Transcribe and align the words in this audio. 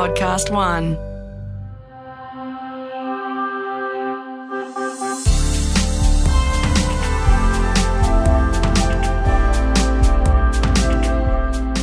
Podcast 0.00 0.50
One. 0.50 0.96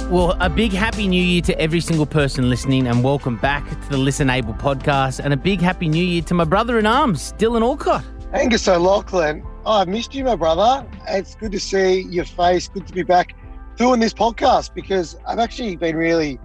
Well, 0.10 0.36
a 0.40 0.50
big 0.50 0.72
happy 0.72 1.08
new 1.08 1.22
year 1.22 1.44
to 1.44 1.60
every 1.62 1.80
single 1.80 2.08
person 2.08 2.50
listening, 2.50 2.88
and 2.88 3.04
welcome 3.04 3.38
back 3.38 3.70
to 3.70 3.90
the 3.90 3.98
Listen 3.98 4.32
Able 4.32 4.56
podcast. 4.56 5.22
And 5.24 5.32
a 5.32 5.38
big 5.38 5.62
happy 5.62 5.88
new 5.88 6.04
year 6.04 6.24
to 6.24 6.34
my 6.34 6.44
brother 6.44 6.80
in 6.80 6.88
arms, 6.88 7.34
Dylan 7.34 7.62
Alcott. 7.62 8.04
Angus 8.34 8.68
O'Loughlin, 8.68 9.44
oh, 9.64 9.74
I've 9.74 9.88
missed 9.88 10.16
you, 10.16 10.24
my 10.24 10.36
brother. 10.36 10.88
It's 11.08 11.36
good 11.36 11.52
to 11.52 11.60
see 11.60 12.02
your 12.10 12.26
face. 12.26 12.68
Good 12.68 12.88
to 12.88 12.94
be 12.94 13.04
back 13.04 13.36
doing 13.76 14.00
this 14.00 14.16
podcast 14.16 14.74
because 14.74 15.16
I've 15.28 15.38
actually 15.38 15.76
been 15.76 15.96
really 15.96 16.40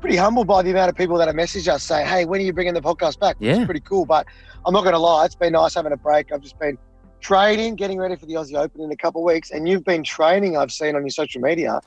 pretty 0.00 0.16
humbled 0.16 0.46
by 0.46 0.62
the 0.62 0.70
amount 0.70 0.88
of 0.90 0.96
people 0.96 1.18
that 1.18 1.28
have 1.28 1.36
messaged 1.36 1.68
us 1.68 1.82
saying, 1.82 2.06
hey, 2.06 2.24
when 2.24 2.40
are 2.40 2.44
you 2.44 2.52
bringing 2.52 2.74
the 2.74 2.80
podcast 2.80 3.18
back? 3.18 3.36
Yeah. 3.38 3.56
It's 3.56 3.64
pretty 3.64 3.80
cool. 3.80 4.06
But 4.06 4.26
I'm 4.66 4.72
not 4.72 4.82
going 4.82 4.94
to 4.94 4.98
lie, 4.98 5.24
it's 5.24 5.34
been 5.34 5.52
nice 5.52 5.74
having 5.74 5.92
a 5.92 5.96
break. 5.96 6.32
I've 6.32 6.40
just 6.40 6.58
been 6.58 6.78
training, 7.20 7.76
getting 7.76 7.98
ready 7.98 8.16
for 8.16 8.26
the 8.26 8.34
Aussie 8.34 8.54
Open 8.54 8.80
in 8.80 8.90
a 8.92 8.96
couple 8.96 9.20
of 9.20 9.24
weeks. 9.24 9.50
And 9.50 9.68
you've 9.68 9.84
been 9.84 10.04
training, 10.04 10.56
I've 10.56 10.72
seen 10.72 10.94
on 10.94 11.02
your 11.02 11.10
social 11.10 11.40
media, 11.40 11.80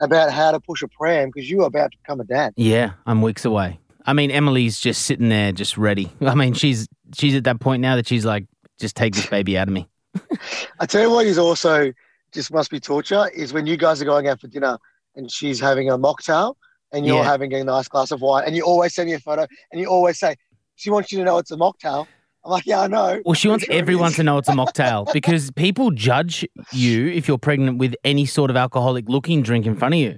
about 0.00 0.30
how 0.30 0.52
to 0.52 0.60
push 0.60 0.82
a 0.82 0.88
pram 0.88 1.30
because 1.32 1.50
you 1.50 1.62
are 1.62 1.66
about 1.66 1.92
to 1.92 1.98
become 1.98 2.20
a 2.20 2.24
dad. 2.24 2.54
Yeah, 2.56 2.92
I'm 3.06 3.22
weeks 3.22 3.44
away. 3.44 3.80
I 4.06 4.12
mean, 4.12 4.30
Emily's 4.30 4.80
just 4.80 5.02
sitting 5.02 5.28
there, 5.28 5.52
just 5.52 5.76
ready. 5.76 6.10
I 6.20 6.34
mean, 6.34 6.54
she's 6.54 6.88
she's 7.14 7.34
at 7.34 7.44
that 7.44 7.60
point 7.60 7.82
now 7.82 7.96
that 7.96 8.06
she's 8.06 8.24
like, 8.24 8.46
just 8.80 8.96
take 8.96 9.14
this 9.14 9.26
baby 9.26 9.58
out 9.58 9.68
of 9.68 9.74
me. 9.74 9.88
I 10.80 10.86
tell 10.86 11.02
you 11.02 11.10
what 11.10 11.26
is 11.26 11.36
also 11.36 11.92
just 12.32 12.52
must 12.52 12.70
be 12.70 12.80
torture 12.80 13.28
is 13.34 13.52
when 13.52 13.66
you 13.66 13.76
guys 13.76 14.00
are 14.00 14.04
going 14.04 14.28
out 14.28 14.40
for 14.40 14.48
dinner 14.48 14.78
and 15.16 15.30
she's 15.30 15.60
having 15.60 15.90
a 15.90 15.98
mocktail 15.98 16.54
and 16.92 17.06
you're 17.06 17.16
Yeah. 17.18 17.24
having 17.24 17.52
a 17.54 17.62
nice 17.64 17.88
glass 17.88 18.10
of 18.10 18.20
wine 18.20 18.44
and 18.46 18.56
you 18.56 18.62
always 18.62 18.94
send 18.94 19.08
me 19.08 19.14
a 19.14 19.20
photo 19.20 19.46
and 19.72 19.80
you 19.80 19.86
always 19.88 20.18
say, 20.18 20.36
she 20.76 20.90
wants 20.90 21.10
you 21.12 21.18
to 21.18 21.24
know 21.24 21.38
it's 21.38 21.50
a 21.50 21.56
mocktail. 21.56 22.06
I'm 22.44 22.52
like, 22.52 22.66
yeah, 22.66 22.80
I 22.80 22.86
know. 22.86 23.20
Well, 23.24 23.34
she 23.34 23.48
wants 23.48 23.64
sure 23.64 23.74
everyone 23.74 24.12
to 24.12 24.22
know 24.22 24.38
it's 24.38 24.48
a 24.48 24.52
mocktail 24.52 25.12
because 25.12 25.50
people 25.50 25.90
judge 25.90 26.46
you 26.72 27.08
if 27.08 27.26
you're 27.28 27.36
pregnant 27.38 27.78
with 27.78 27.94
any 28.04 28.24
sort 28.26 28.50
of 28.50 28.56
alcoholic 28.56 29.08
looking 29.08 29.42
drink 29.42 29.66
in 29.66 29.74
front 29.76 29.94
of 29.94 30.00
you. 30.00 30.16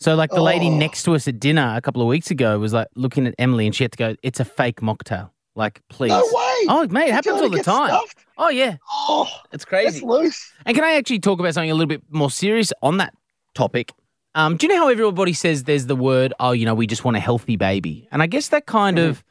So, 0.00 0.16
like 0.16 0.30
the 0.30 0.42
lady 0.42 0.66
Oh. 0.68 0.76
next 0.76 1.04
to 1.04 1.14
us 1.14 1.28
at 1.28 1.38
dinner 1.38 1.74
a 1.76 1.80
couple 1.80 2.02
of 2.02 2.08
weeks 2.08 2.30
ago 2.32 2.58
was 2.58 2.72
like 2.72 2.88
looking 2.96 3.26
at 3.26 3.34
Emily 3.38 3.66
and 3.66 3.74
she 3.74 3.84
had 3.84 3.92
to 3.92 3.98
go, 3.98 4.16
"It's 4.24 4.40
a 4.40 4.44
fake 4.44 4.80
mocktail." 4.80 5.30
Like, 5.54 5.80
please. 5.88 6.08
No 6.08 6.18
way. 6.18 6.66
Oh, 6.68 6.86
mate, 6.90 7.08
it 7.08 7.12
happens 7.12 7.40
all 7.40 7.48
the 7.50 7.62
time. 7.62 7.90
stuffed. 7.90 8.24
Oh, 8.38 8.48
yeah, 8.48 8.76
Oh, 8.90 9.28
it's 9.52 9.64
crazy. 9.64 10.04
loose. 10.04 10.50
And 10.66 10.74
can 10.74 10.82
I 10.82 10.94
actually 10.94 11.20
talk 11.20 11.38
about 11.38 11.54
something 11.54 11.70
a 11.70 11.74
little 11.74 11.86
bit 11.86 12.02
more 12.10 12.30
serious 12.30 12.72
on 12.82 12.96
that 12.96 13.14
topic? 13.54 13.92
Um, 14.34 14.56
do 14.56 14.66
you 14.66 14.72
know 14.72 14.78
how 14.80 14.88
everybody 14.88 15.32
says 15.34 15.64
there's 15.64 15.86
the 15.86 15.96
word, 15.96 16.32
oh, 16.40 16.52
you 16.52 16.64
know, 16.64 16.74
we 16.74 16.86
just 16.86 17.04
want 17.04 17.16
a 17.16 17.20
healthy 17.20 17.56
baby? 17.56 18.08
And 18.10 18.22
I 18.22 18.26
guess 18.26 18.48
that 18.48 18.66
kind 18.66 18.96
Mm-hmm. 18.98 19.10
of 19.10 19.24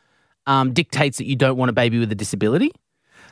um, 0.48 0.74
dictates 0.74 1.18
that 1.20 1.26
you 1.26 1.36
don't 1.36 1.56
want 1.58 1.70
a 1.70 1.74
baby 1.74 2.00
with 2.00 2.12
a 2.12 2.16
disability. 2.16 2.72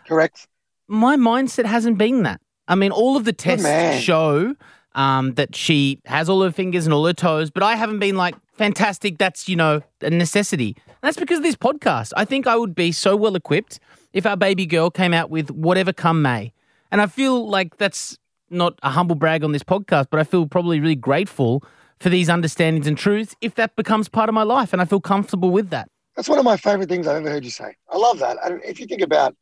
Correct. 0.07 0.47
My 0.87 1.15
mindset 1.17 1.65
hasn't 1.65 1.97
been 1.97 2.23
that. 2.23 2.39
I 2.67 2.75
mean, 2.75 2.91
all 2.91 3.17
of 3.17 3.25
the 3.25 3.33
tests 3.33 3.63
man. 3.63 3.99
show 3.99 4.55
um, 4.93 5.33
that 5.33 5.55
she 5.55 5.99
has 6.05 6.29
all 6.29 6.43
her 6.43 6.51
fingers 6.51 6.85
and 6.85 6.93
all 6.93 7.05
her 7.05 7.13
toes, 7.13 7.49
but 7.49 7.63
I 7.63 7.75
haven't 7.75 7.99
been 7.99 8.15
like, 8.15 8.35
fantastic, 8.53 9.17
that's, 9.17 9.49
you 9.49 9.55
know, 9.55 9.81
a 10.01 10.09
necessity. 10.09 10.75
And 10.87 10.95
that's 11.01 11.17
because 11.17 11.37
of 11.39 11.43
this 11.43 11.55
podcast. 11.55 12.11
I 12.15 12.25
think 12.25 12.45
I 12.45 12.55
would 12.55 12.75
be 12.75 12.91
so 12.91 13.15
well 13.15 13.35
equipped 13.35 13.79
if 14.13 14.25
our 14.25 14.37
baby 14.37 14.65
girl 14.67 14.89
came 14.91 15.13
out 15.13 15.29
with 15.31 15.49
whatever 15.49 15.93
come 15.93 16.21
may. 16.21 16.53
And 16.91 17.01
I 17.01 17.07
feel 17.07 17.47
like 17.49 17.77
that's 17.77 18.17
not 18.49 18.79
a 18.83 18.89
humble 18.89 19.15
brag 19.15 19.43
on 19.43 19.51
this 19.51 19.63
podcast, 19.63 20.07
but 20.09 20.19
I 20.19 20.23
feel 20.23 20.47
probably 20.47 20.79
really 20.79 20.95
grateful 20.95 21.63
for 21.99 22.09
these 22.09 22.29
understandings 22.29 22.87
and 22.87 22.97
truths 22.97 23.35
if 23.41 23.55
that 23.55 23.75
becomes 23.75 24.07
part 24.07 24.29
of 24.29 24.35
my 24.35 24.43
life. 24.43 24.71
And 24.73 24.81
I 24.81 24.85
feel 24.85 25.01
comfortable 25.01 25.49
with 25.51 25.69
that. 25.69 25.89
That's 26.15 26.29
one 26.29 26.39
of 26.39 26.45
my 26.45 26.57
favorite 26.57 26.89
things 26.89 27.07
I've 27.07 27.17
ever 27.17 27.29
heard 27.29 27.43
you 27.45 27.51
say. 27.51 27.75
I 27.89 27.97
love 27.97 28.19
that. 28.19 28.37
And 28.43 28.61
if 28.63 28.79
you 28.79 28.85
think 28.85 29.01
about, 29.01 29.35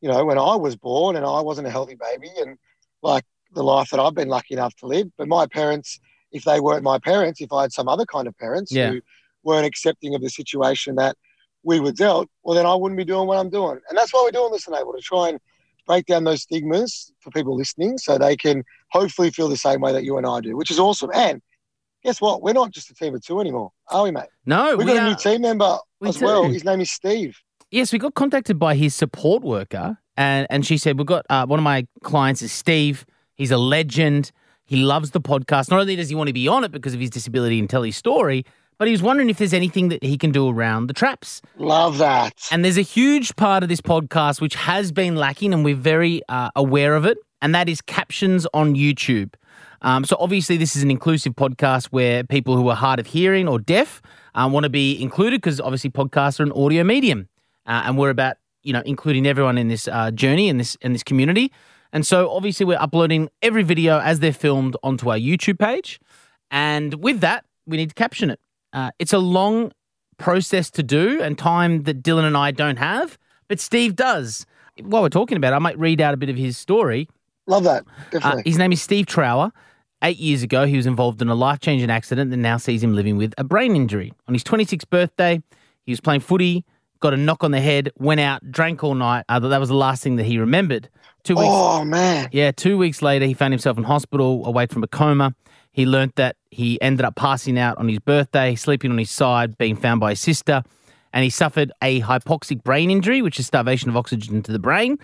you 0.00 0.08
know, 0.08 0.24
when 0.24 0.38
I 0.38 0.54
was 0.56 0.76
born 0.76 1.16
and 1.16 1.24
I 1.24 1.40
wasn't 1.40 1.66
a 1.66 1.70
healthy 1.70 1.96
baby 1.96 2.30
and 2.38 2.56
like 3.02 3.24
the 3.54 3.62
life 3.62 3.90
that 3.90 4.00
I've 4.00 4.14
been 4.14 4.28
lucky 4.28 4.54
enough 4.54 4.74
to 4.76 4.86
live, 4.86 5.08
but 5.16 5.28
my 5.28 5.46
parents, 5.46 5.98
if 6.32 6.44
they 6.44 6.60
weren't 6.60 6.82
my 6.82 6.98
parents, 6.98 7.40
if 7.40 7.52
I 7.52 7.62
had 7.62 7.72
some 7.72 7.88
other 7.88 8.04
kind 8.04 8.26
of 8.26 8.36
parents 8.38 8.72
Yeah. 8.72 8.90
who 8.90 9.00
weren't 9.42 9.66
accepting 9.66 10.14
of 10.14 10.22
the 10.22 10.30
situation 10.30 10.96
that 10.96 11.16
we 11.62 11.80
were 11.80 11.92
dealt, 11.92 12.28
well, 12.42 12.54
then 12.54 12.66
I 12.66 12.74
wouldn't 12.74 12.98
be 12.98 13.04
doing 13.04 13.26
what 13.26 13.38
I'm 13.38 13.50
doing. 13.50 13.78
And 13.88 13.96
that's 13.96 14.12
why 14.12 14.22
we're 14.24 14.30
doing 14.30 14.52
this, 14.52 14.66
Enable, 14.66 14.92
to 14.94 15.00
try 15.00 15.28
and 15.30 15.38
break 15.86 16.06
down 16.06 16.24
those 16.24 16.42
stigmas 16.42 17.12
for 17.20 17.30
people 17.30 17.56
listening 17.56 17.98
so 17.98 18.18
they 18.18 18.36
can 18.36 18.64
hopefully 18.90 19.30
feel 19.30 19.48
the 19.48 19.56
same 19.56 19.80
way 19.80 19.92
that 19.92 20.04
you 20.04 20.16
and 20.16 20.26
I 20.26 20.40
do, 20.40 20.56
which 20.56 20.70
is 20.70 20.78
awesome. 20.78 21.10
And 21.14 21.42
guess 22.02 22.20
what? 22.20 22.42
We're 22.42 22.52
not 22.52 22.70
just 22.70 22.90
a 22.90 22.94
team 22.94 23.14
of 23.14 23.22
two 23.22 23.40
anymore, 23.40 23.72
are 23.88 24.04
we, 24.04 24.10
mate? 24.10 24.24
No, 24.46 24.76
We've 24.76 24.86
we 24.86 24.94
got 24.94 25.06
a 25.06 25.08
new 25.10 25.16
team 25.16 25.42
member 25.42 25.78
we 26.00 26.08
as 26.08 26.20
well. 26.20 26.44
His 26.44 26.64
name 26.64 26.80
is 26.80 26.90
Steve. 26.90 27.36
Yes, 27.70 27.92
we 27.92 27.98
got 27.98 28.14
contacted 28.14 28.58
by 28.58 28.76
his 28.76 28.94
support 28.94 29.42
worker, 29.42 29.98
and 30.16 30.46
and 30.50 30.64
she 30.64 30.78
said 30.78 30.98
we've 30.98 31.06
got 31.06 31.26
uh, 31.28 31.46
one 31.46 31.58
of 31.58 31.64
my 31.64 31.86
clients 32.02 32.40
is 32.42 32.52
Steve. 32.52 33.04
He's 33.34 33.50
a 33.50 33.58
legend. 33.58 34.30
He 34.64 34.76
loves 34.76 35.10
the 35.10 35.20
podcast. 35.20 35.70
Not 35.70 35.80
only 35.80 35.96
does 35.96 36.08
he 36.08 36.14
want 36.14 36.28
to 36.28 36.32
be 36.32 36.48
on 36.48 36.64
it 36.64 36.70
because 36.72 36.94
of 36.94 37.00
his 37.00 37.10
disability 37.10 37.58
and 37.58 37.68
tell 37.68 37.82
his 37.82 37.96
story, 37.96 38.44
but 38.78 38.88
he 38.88 38.92
was 38.92 39.02
wondering 39.02 39.30
if 39.30 39.38
there's 39.38 39.54
anything 39.54 39.88
that 39.88 40.02
he 40.02 40.18
can 40.18 40.32
do 40.32 40.48
around 40.48 40.86
the 40.86 40.94
traps. 40.94 41.40
Love 41.56 41.98
that. 41.98 42.34
And 42.50 42.64
there's 42.64 42.78
a 42.78 42.82
huge 42.82 43.36
part 43.36 43.62
of 43.62 43.68
this 43.68 43.80
podcast 43.80 44.40
which 44.40 44.54
has 44.54 44.92
been 44.92 45.16
lacking, 45.16 45.52
and 45.52 45.64
we're 45.64 45.74
very 45.76 46.22
uh, 46.28 46.50
aware 46.56 46.94
of 46.96 47.04
it, 47.04 47.18
and 47.42 47.54
that 47.54 47.68
is 47.68 47.80
captions 47.80 48.46
on 48.54 48.74
YouTube. 48.74 49.34
Um, 49.82 50.04
so 50.04 50.16
obviously, 50.18 50.56
this 50.56 50.76
is 50.76 50.82
an 50.82 50.90
inclusive 50.90 51.34
podcast 51.34 51.86
where 51.86 52.24
people 52.24 52.56
who 52.56 52.68
are 52.68 52.76
hard 52.76 52.98
of 52.98 53.06
hearing 53.06 53.46
or 53.46 53.58
deaf 53.58 54.00
uh, 54.34 54.48
want 54.50 54.64
to 54.64 54.70
be 54.70 55.00
included 55.00 55.42
because 55.42 55.60
obviously 55.60 55.90
podcasts 55.90 56.40
are 56.40 56.42
an 56.42 56.52
audio 56.52 56.82
medium, 56.84 57.28
uh, 57.66 57.82
and 57.84 57.98
we're 57.98 58.10
about 58.10 58.38
you 58.62 58.72
know 58.72 58.82
including 58.86 59.26
everyone 59.26 59.58
in 59.58 59.68
this 59.68 59.86
uh, 59.88 60.10
journey 60.10 60.48
in 60.48 60.56
this 60.56 60.74
in 60.76 60.92
this 60.94 61.02
community. 61.02 61.52
And 61.92 62.04
so 62.04 62.30
obviously, 62.30 62.66
we're 62.66 62.80
uploading 62.80 63.28
every 63.42 63.62
video 63.62 64.00
as 64.00 64.20
they're 64.20 64.32
filmed 64.32 64.74
onto 64.82 65.10
our 65.10 65.18
YouTube 65.18 65.58
page, 65.58 66.00
and 66.50 66.94
with 66.94 67.20
that, 67.20 67.44
we 67.66 67.76
need 67.76 67.90
to 67.90 67.94
caption 67.94 68.30
it. 68.30 68.40
Uh, 68.74 68.90
it's 68.98 69.12
a 69.12 69.18
long 69.18 69.72
process 70.18 70.70
to 70.70 70.82
do 70.82 71.22
and 71.22 71.38
time 71.38 71.84
that 71.84 72.02
Dylan 72.02 72.24
and 72.24 72.36
I 72.36 72.50
don't 72.50 72.76
have, 72.76 73.16
but 73.48 73.60
Steve 73.60 73.96
does. 73.96 74.44
While 74.82 75.02
we're 75.02 75.08
talking 75.08 75.36
about 75.36 75.52
it, 75.52 75.56
I 75.56 75.60
might 75.60 75.78
read 75.78 76.00
out 76.00 76.12
a 76.12 76.16
bit 76.16 76.28
of 76.28 76.36
his 76.36 76.58
story. 76.58 77.08
Love 77.46 77.64
that. 77.64 77.84
Uh, 78.22 78.42
his 78.44 78.58
name 78.58 78.72
is 78.72 78.82
Steve 78.82 79.06
Trower. 79.06 79.52
Eight 80.02 80.18
years 80.18 80.42
ago, 80.42 80.66
he 80.66 80.76
was 80.76 80.86
involved 80.86 81.22
in 81.22 81.28
a 81.28 81.34
life 81.34 81.60
changing 81.60 81.90
accident 81.90 82.30
that 82.30 82.36
now 82.36 82.56
sees 82.56 82.82
him 82.82 82.94
living 82.94 83.16
with 83.16 83.32
a 83.38 83.44
brain 83.44 83.76
injury. 83.76 84.12
On 84.28 84.34
his 84.34 84.42
26th 84.44 84.90
birthday, 84.90 85.40
he 85.86 85.92
was 85.92 86.00
playing 86.00 86.20
footy, 86.20 86.64
got 87.00 87.14
a 87.14 87.16
knock 87.16 87.44
on 87.44 87.52
the 87.52 87.60
head, 87.60 87.90
went 87.98 88.20
out, 88.20 88.50
drank 88.50 88.82
all 88.82 88.94
night. 88.94 89.24
Uh, 89.28 89.38
that 89.38 89.58
was 89.58 89.68
the 89.68 89.74
last 89.76 90.02
thing 90.02 90.16
that 90.16 90.24
he 90.24 90.38
remembered. 90.38 90.88
Two 91.22 91.36
weeks 91.36 91.48
oh 91.48 91.84
man. 91.86 92.28
yeah, 92.32 92.50
two 92.50 92.76
weeks 92.76 93.00
later, 93.00 93.24
he 93.24 93.32
found 93.32 93.52
himself 93.54 93.78
in 93.78 93.84
hospital, 93.84 94.44
awake 94.44 94.70
from 94.70 94.82
a 94.82 94.88
coma. 94.88 95.34
He 95.74 95.86
learnt 95.86 96.14
that 96.14 96.36
he 96.52 96.80
ended 96.80 97.04
up 97.04 97.16
passing 97.16 97.58
out 97.58 97.78
on 97.78 97.88
his 97.88 97.98
birthday, 97.98 98.54
sleeping 98.54 98.92
on 98.92 98.98
his 98.98 99.10
side, 99.10 99.58
being 99.58 99.74
found 99.74 99.98
by 99.98 100.10
his 100.10 100.20
sister, 100.20 100.62
and 101.12 101.24
he 101.24 101.30
suffered 101.30 101.72
a 101.82 102.00
hypoxic 102.00 102.62
brain 102.62 102.92
injury, 102.92 103.22
which 103.22 103.40
is 103.40 103.48
starvation 103.48 103.88
of 103.88 103.96
oxygen 103.96 104.40
to 104.44 104.52
the 104.52 104.60
brain. 104.60 104.98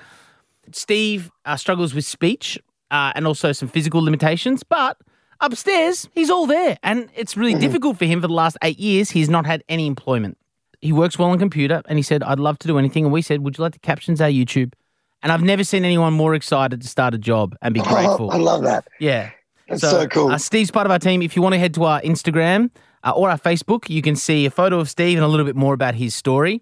Steve 0.70 1.32
uh, 1.44 1.56
struggles 1.56 1.92
with 1.92 2.04
speech 2.04 2.56
uh, 2.92 3.10
and 3.16 3.26
also 3.26 3.50
some 3.50 3.68
physical 3.68 4.00
limitations, 4.00 4.62
but 4.62 4.96
upstairs, 5.40 6.08
he's 6.14 6.30
all 6.30 6.46
there. 6.46 6.78
And 6.84 7.10
it's 7.16 7.36
really 7.36 7.58
difficult 7.58 7.98
for 7.98 8.04
him 8.04 8.20
for 8.20 8.28
the 8.28 8.32
last 8.32 8.56
eight 8.62 8.78
years. 8.78 9.10
He's 9.10 9.28
not 9.28 9.46
had 9.46 9.64
any 9.68 9.88
employment. 9.88 10.38
He 10.80 10.92
works 10.92 11.18
well 11.18 11.30
on 11.30 11.40
computer, 11.40 11.82
and 11.88 11.98
he 11.98 12.02
said, 12.04 12.22
I'd 12.22 12.38
love 12.38 12.60
to 12.60 12.68
do 12.68 12.78
anything. 12.78 13.04
And 13.04 13.12
we 13.12 13.22
said, 13.22 13.42
Would 13.42 13.58
you 13.58 13.62
like 13.62 13.72
to 13.72 13.80
captions 13.80 14.20
our 14.20 14.28
YouTube? 14.30 14.74
And 15.20 15.32
I've 15.32 15.42
never 15.42 15.64
seen 15.64 15.84
anyone 15.84 16.12
more 16.12 16.36
excited 16.36 16.80
to 16.80 16.86
start 16.86 17.12
a 17.12 17.18
job 17.18 17.56
and 17.60 17.74
be 17.74 17.80
grateful. 17.92 18.30
I 18.30 18.36
love 18.36 18.62
that. 18.62 18.86
Yeah. 19.00 19.30
That's 19.70 19.80
so, 19.80 20.06
cool. 20.08 20.28
Uh, 20.30 20.38
Steve's 20.38 20.70
part 20.70 20.86
of 20.86 20.90
our 20.90 20.98
team. 20.98 21.22
If 21.22 21.36
you 21.36 21.42
want 21.42 21.54
to 21.54 21.58
head 21.58 21.72
to 21.74 21.84
our 21.84 22.00
Instagram 22.02 22.70
uh, 23.04 23.12
or 23.12 23.30
our 23.30 23.38
Facebook, 23.38 23.88
you 23.88 24.02
can 24.02 24.16
see 24.16 24.44
a 24.44 24.50
photo 24.50 24.80
of 24.80 24.90
Steve 24.90 25.16
and 25.16 25.24
a 25.24 25.28
little 25.28 25.46
bit 25.46 25.56
more 25.56 25.72
about 25.72 25.94
his 25.94 26.14
story. 26.14 26.60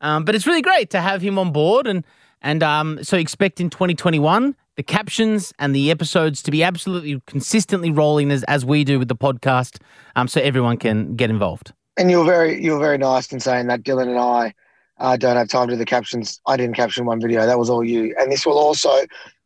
Um, 0.00 0.24
but 0.24 0.34
it's 0.34 0.46
really 0.46 0.62
great 0.62 0.90
to 0.90 1.00
have 1.00 1.22
him 1.22 1.38
on 1.38 1.52
board, 1.52 1.86
and 1.86 2.04
and 2.40 2.62
um, 2.62 3.02
so 3.02 3.16
expect 3.16 3.60
in 3.60 3.70
2021 3.70 4.54
the 4.76 4.82
captions 4.82 5.52
and 5.58 5.74
the 5.74 5.90
episodes 5.90 6.42
to 6.42 6.50
be 6.50 6.62
absolutely 6.62 7.20
consistently 7.26 7.90
rolling 7.90 8.30
as 8.30 8.44
as 8.44 8.64
we 8.64 8.84
do 8.84 8.98
with 8.98 9.08
the 9.08 9.16
podcast, 9.16 9.80
um, 10.16 10.28
so 10.28 10.40
everyone 10.40 10.76
can 10.76 11.16
get 11.16 11.30
involved. 11.30 11.72
and 11.96 12.10
you're 12.10 12.24
very 12.24 12.62
you're 12.62 12.80
very 12.80 12.98
nice 12.98 13.32
in 13.32 13.40
saying 13.40 13.66
that 13.68 13.82
Dylan 13.82 14.08
and 14.08 14.18
I 14.18 14.54
uh, 14.98 15.16
don't 15.16 15.36
have 15.36 15.48
time 15.48 15.68
to 15.68 15.74
do 15.74 15.78
the 15.78 15.84
captions. 15.84 16.40
I 16.46 16.56
didn't 16.56 16.76
caption 16.76 17.06
one 17.06 17.20
video. 17.20 17.46
That 17.46 17.58
was 17.58 17.68
all 17.70 17.84
you. 17.84 18.14
And 18.18 18.30
this 18.30 18.46
will 18.46 18.58
also 18.58 18.90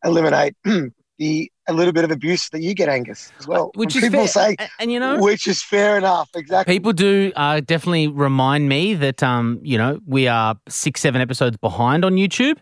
eliminate 0.03 0.55
the 1.17 1.51
a 1.67 1.73
little 1.73 1.93
bit 1.93 2.03
of 2.03 2.11
abuse 2.11 2.49
that 2.49 2.61
you 2.61 2.73
get, 2.73 2.89
Angus, 2.89 3.31
as 3.39 3.47
well. 3.47 3.71
Which 3.75 3.95
When 3.95 4.03
is 4.03 4.09
people 4.09 4.27
fair. 4.27 4.55
say, 4.55 4.55
and 4.79 4.91
you 4.91 4.99
know, 4.99 5.19
which 5.19 5.47
is 5.47 5.61
fair 5.61 5.97
enough. 5.97 6.29
Exactly. 6.35 6.73
People 6.73 6.93
do 6.93 7.31
uh, 7.35 7.59
definitely 7.59 8.07
remind 8.07 8.69
me 8.69 8.93
that 8.95 9.21
um, 9.23 9.59
you 9.63 9.77
know 9.77 9.99
we 10.05 10.27
are 10.27 10.55
six, 10.67 11.01
seven 11.01 11.21
episodes 11.21 11.57
behind 11.57 12.05
on 12.05 12.15
YouTube. 12.15 12.57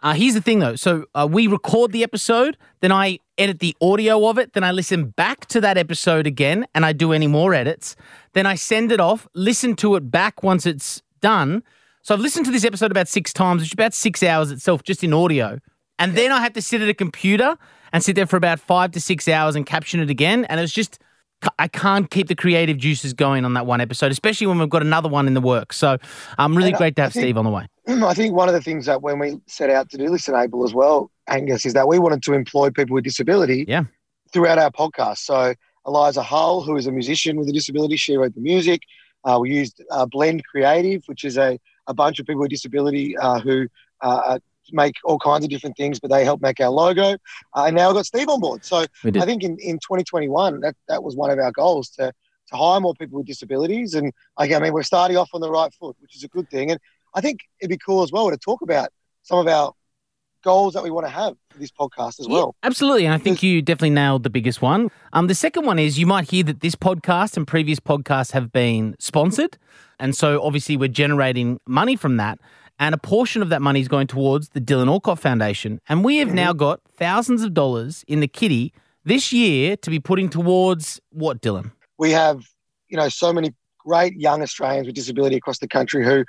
Uh, 0.00 0.14
here's 0.14 0.34
the 0.34 0.40
thing 0.40 0.60
though. 0.60 0.76
So 0.76 1.06
uh, 1.14 1.26
we 1.28 1.46
record 1.46 1.90
the 1.92 2.02
episode, 2.04 2.56
then 2.80 2.92
I 2.92 3.18
edit 3.36 3.58
the 3.58 3.76
audio 3.80 4.28
of 4.28 4.38
it, 4.38 4.52
then 4.52 4.62
I 4.62 4.70
listen 4.70 5.06
back 5.06 5.46
to 5.46 5.60
that 5.60 5.76
episode 5.76 6.24
again 6.26 6.66
and 6.72 6.86
I 6.86 6.92
do 6.92 7.12
any 7.12 7.26
more 7.26 7.52
edits. 7.52 7.96
Then 8.32 8.46
I 8.46 8.54
send 8.54 8.92
it 8.92 9.00
off, 9.00 9.26
listen 9.34 9.74
to 9.76 9.96
it 9.96 10.08
back 10.10 10.42
once 10.44 10.66
it's 10.66 11.02
done. 11.20 11.64
So 12.02 12.14
I've 12.14 12.20
listened 12.20 12.46
to 12.46 12.52
this 12.52 12.64
episode 12.64 12.92
about 12.92 13.08
six 13.08 13.32
times, 13.32 13.60
which 13.60 13.70
is 13.70 13.74
about 13.74 13.92
six 13.92 14.22
hours 14.22 14.52
itself 14.52 14.84
just 14.84 15.02
in 15.02 15.12
audio. 15.12 15.58
And 15.98 16.14
then 16.14 16.30
I 16.30 16.40
have 16.42 16.52
to 16.52 16.62
sit 16.62 16.80
at 16.80 16.88
a 16.88 16.94
computer 16.94 17.58
and 17.92 18.02
sit 18.02 18.16
there 18.16 18.26
for 18.26 18.36
about 18.36 18.60
five 18.60 18.92
to 18.92 19.00
six 19.00 19.28
hours 19.28 19.56
and 19.56 19.66
caption 19.66 20.00
it 20.00 20.10
again. 20.10 20.44
And 20.46 20.60
it's 20.60 20.72
just, 20.72 20.98
I 21.58 21.68
can't 21.68 22.10
keep 22.10 22.28
the 22.28 22.34
creative 22.34 22.78
juices 22.78 23.12
going 23.12 23.44
on 23.44 23.54
that 23.54 23.66
one 23.66 23.80
episode, 23.80 24.10
especially 24.10 24.46
when 24.46 24.58
we've 24.58 24.68
got 24.68 24.82
another 24.82 25.08
one 25.08 25.26
in 25.26 25.34
the 25.34 25.40
works. 25.40 25.76
So 25.76 25.98
I'm 26.38 26.52
um, 26.52 26.56
really 26.56 26.70
and 26.70 26.78
great 26.78 26.96
to 26.96 27.02
have 27.02 27.12
think, 27.12 27.24
Steve 27.24 27.38
on 27.38 27.44
the 27.44 27.50
way. 27.50 27.68
I 27.86 28.14
think 28.14 28.34
one 28.34 28.48
of 28.48 28.54
the 28.54 28.60
things 28.60 28.86
that 28.86 29.02
when 29.02 29.18
we 29.18 29.40
set 29.46 29.70
out 29.70 29.88
to 29.90 29.98
do 29.98 30.08
Listen 30.08 30.34
Able 30.34 30.64
as 30.64 30.74
well, 30.74 31.10
Angus, 31.28 31.64
is 31.64 31.74
that 31.74 31.86
we 31.86 31.98
wanted 31.98 32.22
to 32.24 32.32
employ 32.32 32.70
people 32.70 32.94
with 32.94 33.04
disability 33.04 33.64
yeah. 33.68 33.84
throughout 34.32 34.58
our 34.58 34.70
podcast. 34.70 35.18
So 35.18 35.54
Eliza 35.86 36.22
Hull, 36.22 36.62
who 36.62 36.76
is 36.76 36.86
a 36.86 36.92
musician 36.92 37.36
with 37.36 37.48
a 37.48 37.52
disability, 37.52 37.96
she 37.96 38.16
wrote 38.16 38.34
the 38.34 38.40
music. 38.40 38.82
Uh, 39.24 39.38
we 39.40 39.54
used 39.54 39.82
uh, 39.90 40.06
Blend 40.06 40.44
Creative, 40.44 41.02
which 41.06 41.24
is 41.24 41.38
a, 41.38 41.58
a 41.86 41.94
bunch 41.94 42.18
of 42.18 42.26
people 42.26 42.40
with 42.40 42.50
disability 42.50 43.16
uh, 43.16 43.38
who 43.40 43.68
uh, 44.00 44.38
make 44.72 44.94
all 45.04 45.18
kinds 45.18 45.44
of 45.44 45.50
different 45.50 45.76
things, 45.76 46.00
but 46.00 46.10
they 46.10 46.24
help 46.24 46.40
make 46.40 46.60
our 46.60 46.70
logo. 46.70 47.16
Uh, 47.54 47.64
and 47.64 47.76
now 47.76 47.88
we've 47.88 47.96
got 47.96 48.06
Steve 48.06 48.28
on 48.28 48.40
board. 48.40 48.64
So 48.64 48.84
I 49.04 49.24
think 49.24 49.42
in, 49.42 49.58
in 49.58 49.76
2021, 49.76 50.60
that, 50.60 50.76
that 50.88 51.02
was 51.02 51.16
one 51.16 51.30
of 51.30 51.38
our 51.38 51.52
goals 51.52 51.90
to, 51.90 52.12
to 52.48 52.56
hire 52.56 52.80
more 52.80 52.94
people 52.94 53.18
with 53.18 53.26
disabilities. 53.26 53.94
And 53.94 54.12
like, 54.38 54.52
I 54.52 54.58
mean, 54.58 54.72
we're 54.72 54.82
starting 54.82 55.16
off 55.16 55.30
on 55.32 55.40
the 55.40 55.50
right 55.50 55.72
foot, 55.74 55.96
which 56.00 56.16
is 56.16 56.24
a 56.24 56.28
good 56.28 56.48
thing. 56.50 56.70
And 56.70 56.80
I 57.14 57.20
think 57.20 57.40
it'd 57.60 57.70
be 57.70 57.78
cool 57.78 58.02
as 58.02 58.12
well 58.12 58.30
to 58.30 58.36
talk 58.36 58.62
about 58.62 58.90
some 59.22 59.38
of 59.38 59.46
our 59.46 59.72
goals 60.44 60.74
that 60.74 60.82
we 60.82 60.90
want 60.90 61.06
to 61.06 61.10
have 61.10 61.34
for 61.50 61.58
this 61.58 61.70
podcast 61.70 62.20
as 62.20 62.28
well. 62.28 62.54
Yeah, 62.62 62.66
absolutely. 62.66 63.04
And 63.06 63.14
I 63.14 63.18
think 63.18 63.42
you 63.42 63.60
definitely 63.60 63.90
nailed 63.90 64.22
the 64.22 64.30
biggest 64.30 64.62
one. 64.62 64.90
Um, 65.12 65.26
the 65.26 65.34
second 65.34 65.66
one 65.66 65.78
is 65.78 65.98
you 65.98 66.06
might 66.06 66.30
hear 66.30 66.44
that 66.44 66.60
this 66.60 66.74
podcast 66.74 67.36
and 67.36 67.46
previous 67.46 67.80
podcasts 67.80 68.32
have 68.32 68.52
been 68.52 68.96
sponsored. 68.98 69.58
And 69.98 70.16
so 70.16 70.40
obviously 70.42 70.76
we're 70.76 70.88
generating 70.88 71.60
money 71.66 71.96
from 71.96 72.18
that 72.18 72.38
and 72.78 72.94
a 72.94 72.98
portion 72.98 73.42
of 73.42 73.48
that 73.48 73.62
money 73.62 73.80
is 73.80 73.88
going 73.88 74.06
towards 74.06 74.50
the 74.50 74.60
Dylan 74.60 74.88
Alcott 74.88 75.18
Foundation. 75.18 75.80
And 75.88 76.04
we 76.04 76.18
have 76.18 76.32
now 76.32 76.52
got 76.52 76.80
thousands 76.96 77.42
of 77.42 77.54
dollars 77.54 78.04
in 78.06 78.20
the 78.20 78.28
kitty 78.28 78.72
this 79.04 79.32
year 79.32 79.76
to 79.78 79.90
be 79.90 79.98
putting 79.98 80.28
towards 80.28 81.00
what, 81.10 81.40
Dylan? 81.40 81.72
We 81.98 82.12
have, 82.12 82.42
you 82.88 82.96
know, 82.96 83.08
so 83.08 83.32
many 83.32 83.54
great 83.78 84.14
young 84.14 84.42
Australians 84.42 84.86
with 84.86 84.94
disability 84.94 85.36
across 85.36 85.58
the 85.58 85.68
country 85.68 86.04
who 86.04 86.24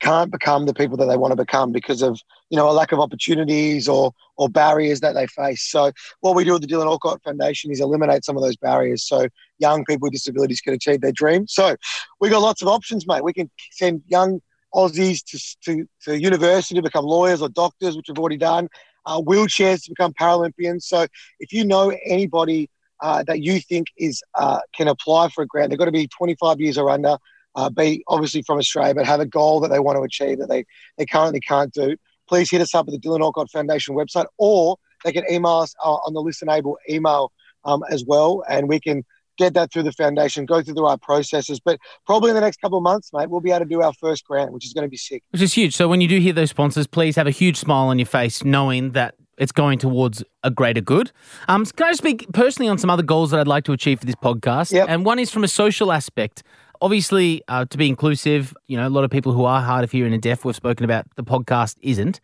can't 0.00 0.30
become 0.30 0.66
the 0.66 0.74
people 0.74 0.96
that 0.96 1.06
they 1.06 1.16
want 1.16 1.32
to 1.32 1.36
become 1.36 1.72
because 1.72 2.02
of, 2.02 2.20
you 2.50 2.58
know, 2.58 2.68
a 2.68 2.72
lack 2.72 2.92
of 2.92 3.00
opportunities 3.00 3.88
or 3.88 4.12
or 4.36 4.48
barriers 4.48 5.00
that 5.00 5.14
they 5.14 5.26
face. 5.28 5.62
So 5.62 5.92
what 6.20 6.34
we 6.34 6.44
do 6.44 6.56
at 6.56 6.60
the 6.60 6.66
Dylan 6.66 6.86
Alcott 6.86 7.22
Foundation 7.22 7.70
is 7.70 7.80
eliminate 7.80 8.24
some 8.24 8.36
of 8.36 8.42
those 8.42 8.56
barriers 8.56 9.04
so 9.04 9.28
young 9.58 9.84
people 9.84 10.06
with 10.06 10.12
disabilities 10.12 10.60
can 10.60 10.74
achieve 10.74 11.00
their 11.00 11.12
dreams. 11.12 11.54
So 11.54 11.76
we 12.20 12.28
got 12.28 12.42
lots 12.42 12.60
of 12.60 12.68
options, 12.68 13.06
mate. 13.06 13.22
We 13.22 13.32
can 13.32 13.48
send 13.70 14.02
young 14.08 14.42
Aussies 14.74 15.22
to, 15.24 15.38
to, 15.64 15.88
to 16.02 16.20
university 16.20 16.74
to 16.74 16.82
become 16.82 17.04
lawyers 17.04 17.40
or 17.42 17.48
doctors, 17.48 17.96
which 17.96 18.06
we've 18.08 18.18
already 18.18 18.36
done, 18.36 18.68
uh, 19.06 19.20
wheelchairs 19.20 19.84
to 19.84 19.90
become 19.90 20.12
Paralympians. 20.12 20.82
So 20.82 21.06
if 21.40 21.52
you 21.52 21.64
know 21.64 21.92
anybody 22.06 22.70
uh, 23.00 23.22
that 23.24 23.40
you 23.42 23.60
think 23.60 23.88
is 23.98 24.22
uh, 24.34 24.60
can 24.74 24.88
apply 24.88 25.28
for 25.28 25.42
a 25.42 25.46
grant, 25.46 25.70
they've 25.70 25.78
got 25.78 25.86
to 25.86 25.92
be 25.92 26.08
25 26.08 26.60
years 26.60 26.78
or 26.78 26.90
under, 26.90 27.18
uh, 27.54 27.70
be 27.70 28.02
obviously 28.08 28.42
from 28.42 28.58
Australia, 28.58 28.94
but 28.94 29.06
have 29.06 29.20
a 29.20 29.26
goal 29.26 29.60
that 29.60 29.68
they 29.68 29.80
want 29.80 29.96
to 29.96 30.02
achieve 30.02 30.38
that 30.38 30.48
they, 30.48 30.64
they 30.98 31.06
currently 31.06 31.40
can't 31.40 31.72
do. 31.72 31.96
Please 32.28 32.50
hit 32.50 32.60
us 32.60 32.74
up 32.74 32.88
at 32.88 32.92
the 32.92 32.98
Dylan 32.98 33.20
Alcott 33.20 33.50
Foundation 33.50 33.94
website, 33.94 34.26
or 34.38 34.76
they 35.04 35.12
can 35.12 35.24
email 35.30 35.58
us 35.58 35.74
uh, 35.84 35.94
on 35.94 36.14
the 36.14 36.20
Listen 36.20 36.48
Able 36.48 36.78
email 36.88 37.30
um, 37.64 37.84
as 37.90 38.04
well, 38.04 38.42
and 38.48 38.68
we 38.68 38.80
can 38.80 39.04
get 39.38 39.54
that 39.54 39.72
through 39.72 39.84
the 39.84 39.92
foundation, 39.92 40.46
go 40.46 40.62
through 40.62 40.74
the 40.74 40.82
right 40.82 41.00
processes. 41.00 41.60
But 41.60 41.78
probably 42.06 42.30
in 42.30 42.34
the 42.34 42.40
next 42.40 42.60
couple 42.60 42.78
of 42.78 42.84
months, 42.84 43.10
mate, 43.12 43.30
we'll 43.30 43.40
be 43.40 43.50
able 43.50 43.60
to 43.60 43.64
do 43.64 43.82
our 43.82 43.92
first 43.94 44.24
grant, 44.24 44.52
which 44.52 44.64
is 44.64 44.72
going 44.72 44.84
to 44.84 44.88
be 44.88 44.96
sick. 44.96 45.22
Which 45.30 45.42
is 45.42 45.54
huge. 45.54 45.74
So 45.74 45.88
when 45.88 46.00
you 46.00 46.08
do 46.08 46.18
hear 46.18 46.32
those 46.32 46.50
sponsors, 46.50 46.86
please 46.86 47.16
have 47.16 47.26
a 47.26 47.32
huge 47.32 47.56
smile 47.56 47.88
on 47.88 47.98
your 47.98 48.06
face, 48.06 48.44
knowing 48.44 48.92
that 48.92 49.14
it's 49.36 49.52
going 49.52 49.78
towards 49.78 50.22
a 50.42 50.50
greater 50.50 50.80
good. 50.80 51.10
Um, 51.48 51.64
can 51.66 51.88
I 51.88 51.92
speak 51.92 52.30
personally 52.32 52.68
on 52.68 52.78
some 52.78 52.90
other 52.90 53.02
goals 53.02 53.30
that 53.32 53.40
I'd 53.40 53.48
like 53.48 53.64
to 53.64 53.72
achieve 53.72 54.00
for 54.00 54.06
this 54.06 54.14
podcast? 54.14 54.72
Yep. 54.72 54.86
And 54.88 55.04
one 55.04 55.18
is 55.18 55.30
from 55.30 55.44
a 55.44 55.48
social 55.48 55.90
aspect. 55.92 56.42
Obviously, 56.80 57.42
uh, 57.48 57.64
to 57.64 57.78
be 57.78 57.88
inclusive, 57.88 58.54
you 58.66 58.76
know, 58.76 58.86
a 58.86 58.90
lot 58.90 59.04
of 59.04 59.10
people 59.10 59.32
who 59.32 59.44
are 59.44 59.60
hard 59.60 59.84
of 59.84 59.90
hearing 59.90 60.12
and 60.12 60.22
deaf, 60.22 60.44
we've 60.44 60.54
spoken 60.54 60.84
about, 60.84 61.06
the 61.16 61.24
podcast 61.24 61.76
isn't. 61.82 62.20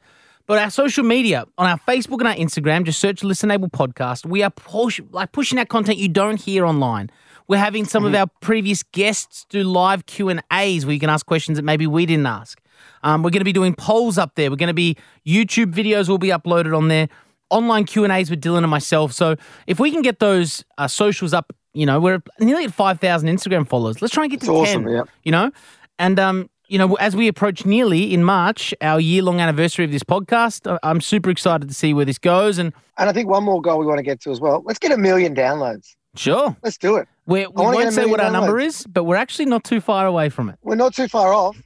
But 0.50 0.58
our 0.58 0.70
social 0.70 1.04
media, 1.04 1.44
on 1.58 1.70
our 1.70 1.78
Facebook 1.78 2.18
and 2.18 2.26
our 2.26 2.34
Instagram, 2.34 2.82
just 2.82 2.98
search 2.98 3.20
Listenable 3.20 3.70
Podcast. 3.70 4.26
We 4.26 4.42
are 4.42 4.50
push, 4.50 5.00
like 5.12 5.30
pushing 5.30 5.60
out 5.60 5.68
content 5.68 5.98
you 5.98 6.08
don't 6.08 6.40
hear 6.40 6.66
online. 6.66 7.08
We're 7.46 7.58
having 7.58 7.84
some 7.84 8.04
of 8.04 8.10
mm-hmm. 8.10 8.22
our 8.22 8.26
previous 8.40 8.82
guests 8.82 9.46
do 9.48 9.62
live 9.62 10.06
Q 10.06 10.28
and 10.28 10.42
A's 10.52 10.84
where 10.84 10.92
you 10.92 10.98
can 10.98 11.08
ask 11.08 11.24
questions 11.24 11.56
that 11.56 11.62
maybe 11.62 11.86
we 11.86 12.04
didn't 12.04 12.26
ask. 12.26 12.60
Um, 13.04 13.22
we're 13.22 13.30
going 13.30 13.42
to 13.42 13.44
be 13.44 13.52
doing 13.52 13.76
polls 13.76 14.18
up 14.18 14.34
there. 14.34 14.50
We're 14.50 14.56
going 14.56 14.66
to 14.66 14.74
be 14.74 14.96
YouTube 15.24 15.72
videos 15.72 16.08
will 16.08 16.18
be 16.18 16.30
uploaded 16.30 16.76
on 16.76 16.88
there. 16.88 17.08
Online 17.50 17.84
Q 17.84 18.02
and 18.02 18.12
A's 18.12 18.28
with 18.28 18.40
Dylan 18.40 18.64
and 18.64 18.70
myself. 18.70 19.12
So 19.12 19.36
if 19.68 19.78
we 19.78 19.92
can 19.92 20.02
get 20.02 20.18
those 20.18 20.64
uh, 20.78 20.88
socials 20.88 21.32
up, 21.32 21.52
you 21.74 21.86
know, 21.86 22.00
we're 22.00 22.24
nearly 22.40 22.64
at 22.64 22.74
five 22.74 22.98
thousand 22.98 23.28
Instagram 23.28 23.68
followers. 23.68 24.02
Let's 24.02 24.12
try 24.12 24.24
and 24.24 24.32
get 24.32 24.40
to 24.40 24.46
ten. 24.46 24.56
Awesome, 24.56 24.88
yeah. 24.88 25.02
You 25.22 25.30
know, 25.30 25.52
and 26.00 26.18
um, 26.18 26.50
you 26.70 26.78
know, 26.78 26.94
as 26.94 27.16
we 27.16 27.26
approach 27.26 27.66
nearly 27.66 28.14
in 28.14 28.22
March, 28.22 28.72
our 28.80 29.00
year 29.00 29.22
long 29.22 29.40
anniversary 29.40 29.84
of 29.84 29.90
this 29.90 30.04
podcast, 30.04 30.78
I'm 30.84 31.00
super 31.00 31.28
excited 31.28 31.68
to 31.68 31.74
see 31.74 31.92
where 31.92 32.04
this 32.04 32.18
goes. 32.18 32.58
And 32.58 32.72
and 32.96 33.10
I 33.10 33.12
think 33.12 33.28
one 33.28 33.42
more 33.42 33.60
goal 33.60 33.80
we 33.80 33.86
want 33.86 33.98
to 33.98 34.04
get 34.04 34.20
to 34.22 34.30
as 34.30 34.40
well. 34.40 34.62
Let's 34.64 34.78
get 34.78 34.92
a 34.92 34.96
million 34.96 35.34
downloads. 35.34 35.96
Sure. 36.14 36.56
Let's 36.62 36.78
do 36.78 36.96
it. 36.96 37.08
We're, 37.26 37.50
we 37.50 37.64
will 37.64 37.72
not 37.72 37.92
say 37.92 38.06
what 38.06 38.20
our 38.20 38.30
number 38.30 38.60
is, 38.60 38.86
but 38.86 39.04
we're 39.04 39.16
actually 39.16 39.46
not 39.46 39.64
too 39.64 39.80
far 39.80 40.06
away 40.06 40.28
from 40.28 40.48
it. 40.48 40.58
We're 40.62 40.76
not 40.76 40.94
too 40.94 41.08
far 41.08 41.32
off, 41.32 41.60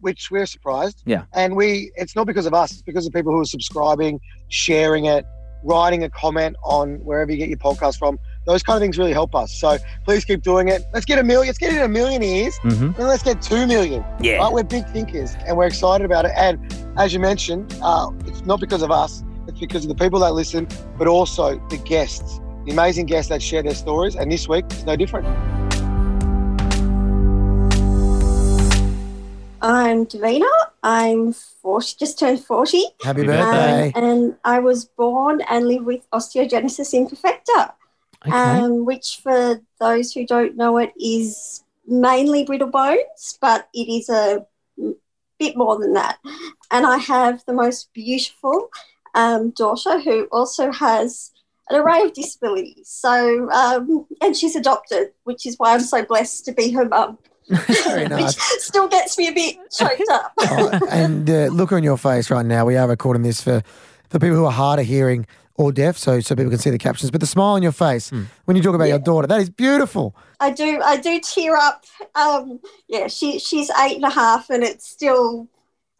which 0.00 0.30
we're 0.30 0.46
surprised. 0.46 1.02
Yeah. 1.06 1.24
And 1.32 1.56
we, 1.56 1.90
it's 1.96 2.14
not 2.14 2.26
because 2.26 2.46
of 2.46 2.52
us, 2.52 2.72
it's 2.72 2.82
because 2.82 3.06
of 3.06 3.12
people 3.12 3.32
who 3.32 3.40
are 3.40 3.46
subscribing, 3.46 4.20
sharing 4.48 5.06
it, 5.06 5.24
writing 5.64 6.04
a 6.04 6.10
comment 6.10 6.56
on 6.64 6.96
wherever 6.96 7.30
you 7.30 7.38
get 7.38 7.48
your 7.48 7.58
podcast 7.58 7.98
from. 7.98 8.18
Those 8.46 8.62
kind 8.62 8.76
of 8.76 8.80
things 8.80 8.96
really 8.96 9.12
help 9.12 9.34
us. 9.34 9.52
So 9.52 9.76
please 10.04 10.24
keep 10.24 10.42
doing 10.42 10.68
it. 10.68 10.82
Let's 10.94 11.04
get 11.04 11.18
a 11.18 11.22
million. 11.22 11.48
Let's 11.48 11.58
get 11.58 11.74
it 11.74 11.82
a 11.82 11.88
million 11.88 12.22
ears, 12.22 12.58
mm-hmm. 12.62 12.98
and 12.98 12.98
let's 12.98 13.22
get 13.22 13.42
two 13.42 13.66
million. 13.66 14.04
Yeah, 14.20 14.38
right? 14.38 14.52
we're 14.52 14.62
big 14.62 14.86
thinkers, 14.88 15.36
and 15.46 15.56
we're 15.56 15.66
excited 15.66 16.04
about 16.04 16.24
it. 16.24 16.32
And 16.36 16.58
as 16.96 17.12
you 17.12 17.20
mentioned, 17.20 17.76
uh, 17.82 18.10
it's 18.26 18.44
not 18.46 18.58
because 18.60 18.82
of 18.82 18.90
us. 18.90 19.22
It's 19.46 19.60
because 19.60 19.84
of 19.84 19.88
the 19.88 19.94
people 19.94 20.20
that 20.20 20.32
listen, 20.32 20.68
but 20.96 21.06
also 21.06 21.58
the 21.68 21.76
guests, 21.78 22.40
the 22.64 22.72
amazing 22.72 23.06
guests 23.06 23.28
that 23.28 23.42
share 23.42 23.62
their 23.62 23.74
stories. 23.74 24.16
And 24.16 24.32
this 24.32 24.48
week 24.48 24.64
is 24.70 24.84
no 24.84 24.96
different. 24.96 25.26
I'm 29.62 30.06
Davina. 30.06 30.48
I'm 30.82 31.34
40, 31.34 31.96
just 31.98 32.18
turned 32.18 32.42
40. 32.42 32.84
Happy 33.02 33.24
birthday. 33.24 33.92
Um, 33.94 34.02
and 34.02 34.36
I 34.44 34.60
was 34.60 34.86
born 34.86 35.42
and 35.50 35.68
live 35.68 35.84
with 35.84 36.08
osteogenesis 36.10 36.94
imperfecta 36.94 37.74
okay. 38.26 38.36
um, 38.36 38.84
which 38.84 39.20
for 39.22 39.60
those 39.80 40.12
who 40.12 40.26
don't 40.26 40.56
know 40.56 40.78
it 40.78 40.92
is 41.00 41.64
mainly 41.86 42.44
brittle 42.44 42.68
bones, 42.68 43.38
but 43.40 43.68
it 43.74 43.88
is 43.88 44.08
a 44.08 44.46
bit 45.38 45.56
more 45.56 45.78
than 45.78 45.94
that. 45.94 46.18
And 46.70 46.86
I 46.86 46.98
have 46.98 47.44
the 47.46 47.52
most 47.52 47.92
beautiful 47.92 48.70
um, 49.14 49.50
daughter 49.50 49.98
who 49.98 50.24
also 50.30 50.70
has 50.70 51.32
an 51.68 51.80
array 51.80 52.02
of 52.02 52.12
disabilities. 52.12 52.88
So, 52.88 53.50
um, 53.50 54.06
and 54.20 54.36
she's 54.36 54.56
adopted, 54.56 55.12
which 55.24 55.46
is 55.46 55.56
why 55.56 55.74
I'm 55.74 55.80
so 55.80 56.04
blessed 56.04 56.44
to 56.46 56.52
be 56.52 56.70
her 56.72 56.84
mum. 56.84 57.18
Very 57.48 58.06
nice. 58.08 58.36
Which 58.36 58.60
still 58.60 58.88
gets 58.88 59.18
me 59.18 59.28
a 59.28 59.32
bit 59.32 59.56
choked 59.70 60.02
up. 60.10 60.32
oh, 60.40 60.80
and 60.90 61.28
uh, 61.28 61.46
look 61.46 61.72
on 61.72 61.82
your 61.82 61.96
face 61.96 62.30
right 62.30 62.46
now. 62.46 62.64
We 62.64 62.76
are 62.76 62.88
recording 62.88 63.22
this 63.22 63.40
for, 63.40 63.62
for 64.08 64.18
people 64.18 64.36
who 64.36 64.44
are 64.44 64.52
hard 64.52 64.78
of 64.78 64.86
hearing 64.86 65.26
or 65.60 65.72
deaf, 65.72 65.96
so 65.98 66.20
so 66.20 66.34
people 66.34 66.50
can 66.50 66.58
see 66.58 66.70
the 66.70 66.78
captions. 66.78 67.10
But 67.10 67.20
the 67.20 67.26
smile 67.26 67.54
on 67.54 67.62
your 67.62 67.72
face 67.72 68.10
mm. 68.10 68.26
when 68.46 68.56
you 68.56 68.62
talk 68.62 68.74
about 68.74 68.84
yeah. 68.84 68.94
your 68.94 68.98
daughter, 69.00 69.26
that 69.26 69.40
is 69.40 69.50
beautiful. 69.50 70.16
I 70.40 70.50
do, 70.50 70.80
I 70.82 70.96
do 70.96 71.20
tear 71.20 71.54
up. 71.56 71.84
Um, 72.14 72.60
yeah, 72.88 73.08
she 73.08 73.38
she's 73.38 73.70
eight 73.70 73.96
and 73.96 74.04
a 74.04 74.10
half, 74.10 74.50
and 74.50 74.62
it's 74.62 74.88
still 74.88 75.48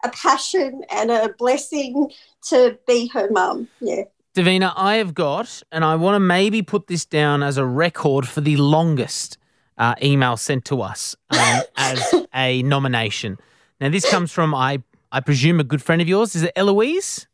a 0.03 0.09
passion 0.09 0.83
and 0.91 1.11
a 1.11 1.29
blessing 1.37 2.11
to 2.49 2.77
be 2.87 3.07
her 3.09 3.29
mum. 3.29 3.67
Yeah. 3.79 4.03
Davina, 4.35 4.73
I 4.75 4.95
have 4.95 5.13
got, 5.13 5.61
and 5.71 5.83
I 5.83 5.95
want 5.95 6.15
to 6.15 6.19
maybe 6.19 6.61
put 6.61 6.87
this 6.87 7.05
down 7.05 7.43
as 7.43 7.57
a 7.57 7.65
record 7.65 8.27
for 8.27 8.39
the 8.39 8.55
longest 8.55 9.37
uh, 9.77 9.93
email 10.01 10.37
sent 10.37 10.63
to 10.65 10.81
us 10.81 11.15
um, 11.31 11.61
as 11.75 12.15
a 12.33 12.63
nomination. 12.63 13.37
Now, 13.81 13.89
this 13.89 14.09
comes 14.09 14.31
from, 14.31 14.55
I, 14.55 14.81
I 15.11 15.19
presume, 15.19 15.59
a 15.59 15.65
good 15.65 15.81
friend 15.81 16.01
of 16.01 16.07
yours. 16.07 16.33
Is 16.35 16.43
it 16.43 16.53
Eloise? 16.55 17.27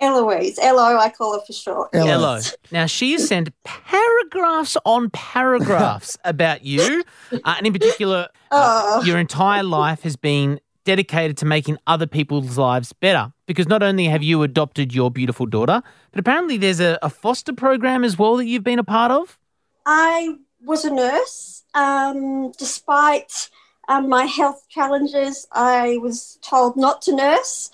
Eloise, 0.00 0.58
Elo, 0.60 0.96
I 0.96 1.08
call 1.10 1.34
her 1.34 1.44
for 1.46 1.52
short. 1.52 1.90
Elo. 1.94 2.40
Now 2.72 2.86
she 2.86 3.12
has 3.12 3.28
sent 3.28 3.50
paragraphs 3.62 4.76
on 4.84 5.10
paragraphs 5.10 6.18
about 6.24 6.64
you, 6.64 7.04
uh, 7.32 7.54
and 7.56 7.66
in 7.66 7.72
particular, 7.72 8.28
uh, 8.50 8.82
oh. 9.00 9.02
your 9.04 9.18
entire 9.18 9.62
life 9.62 10.02
has 10.02 10.16
been 10.16 10.60
dedicated 10.84 11.36
to 11.38 11.46
making 11.46 11.78
other 11.86 12.06
people's 12.06 12.58
lives 12.58 12.92
better. 12.92 13.32
Because 13.46 13.68
not 13.68 13.82
only 13.82 14.06
have 14.06 14.22
you 14.22 14.42
adopted 14.42 14.94
your 14.94 15.10
beautiful 15.10 15.46
daughter, 15.46 15.82
but 16.12 16.20
apparently 16.20 16.56
there's 16.56 16.80
a, 16.80 16.98
a 17.02 17.10
foster 17.10 17.52
program 17.52 18.04
as 18.04 18.18
well 18.18 18.36
that 18.36 18.46
you've 18.46 18.64
been 18.64 18.78
a 18.78 18.84
part 18.84 19.10
of. 19.10 19.38
I 19.86 20.36
was 20.62 20.84
a 20.84 20.90
nurse. 20.92 21.62
Um, 21.74 22.52
despite 22.58 23.50
um, 23.88 24.08
my 24.08 24.24
health 24.24 24.66
challenges, 24.68 25.46
I 25.52 25.98
was 25.98 26.38
told 26.42 26.76
not 26.76 27.02
to 27.02 27.14
nurse. 27.14 27.70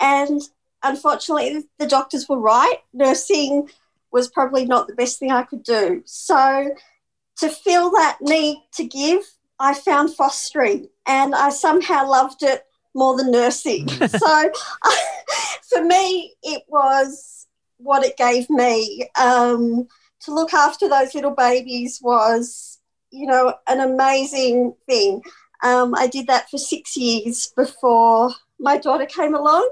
And 0.00 0.42
unfortunately, 0.90 1.64
the 1.78 1.86
doctors 1.86 2.28
were 2.28 2.38
right. 2.38 2.78
Nursing 2.92 3.68
was 4.12 4.28
probably 4.28 4.64
not 4.64 4.86
the 4.86 4.94
best 4.94 5.18
thing 5.18 5.30
I 5.30 5.42
could 5.42 5.62
do. 5.62 6.02
So, 6.04 6.74
to 7.38 7.48
feel 7.48 7.90
that 7.90 8.18
need 8.20 8.62
to 8.72 8.84
give, 8.84 9.22
I 9.58 9.74
found 9.74 10.14
fostering 10.14 10.88
and 11.06 11.34
I 11.34 11.50
somehow 11.50 12.08
loved 12.08 12.42
it 12.42 12.64
more 12.94 13.16
than 13.16 13.30
nursing. 13.30 13.88
so, 13.88 14.50
for 15.68 15.84
me, 15.84 16.34
it 16.42 16.62
was 16.68 17.46
what 17.78 18.04
it 18.04 18.16
gave 18.16 18.48
me. 18.48 19.08
Um, 19.20 19.86
to 20.20 20.34
look 20.34 20.54
after 20.54 20.88
those 20.88 21.14
little 21.14 21.34
babies 21.34 22.00
was, 22.02 22.80
you 23.10 23.26
know, 23.26 23.54
an 23.68 23.80
amazing 23.80 24.74
thing. 24.86 25.22
Um, 25.62 25.94
I 25.94 26.06
did 26.06 26.26
that 26.26 26.50
for 26.50 26.58
six 26.58 26.96
years 26.96 27.52
before 27.56 28.30
my 28.58 28.78
daughter 28.78 29.06
came 29.06 29.34
along. 29.34 29.68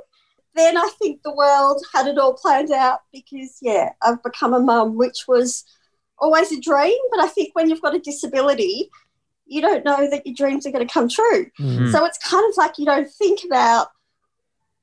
Then 0.54 0.76
I 0.76 0.88
think 0.98 1.22
the 1.22 1.34
world 1.34 1.84
had 1.92 2.06
it 2.06 2.18
all 2.18 2.34
planned 2.34 2.70
out 2.70 3.00
because, 3.12 3.58
yeah, 3.60 3.90
I've 4.02 4.22
become 4.22 4.54
a 4.54 4.60
mum, 4.60 4.96
which 4.96 5.24
was 5.26 5.64
always 6.18 6.52
a 6.52 6.60
dream. 6.60 6.96
But 7.10 7.20
I 7.20 7.26
think 7.26 7.50
when 7.54 7.68
you've 7.68 7.82
got 7.82 7.94
a 7.94 7.98
disability, 7.98 8.90
you 9.46 9.60
don't 9.60 9.84
know 9.84 10.08
that 10.08 10.26
your 10.26 10.34
dreams 10.34 10.66
are 10.66 10.70
going 10.70 10.86
to 10.86 10.92
come 10.92 11.08
true. 11.08 11.46
Mm-hmm. 11.58 11.90
So 11.90 12.04
it's 12.04 12.18
kind 12.18 12.48
of 12.48 12.56
like 12.56 12.78
you 12.78 12.86
don't 12.86 13.10
think 13.10 13.40
about 13.44 13.88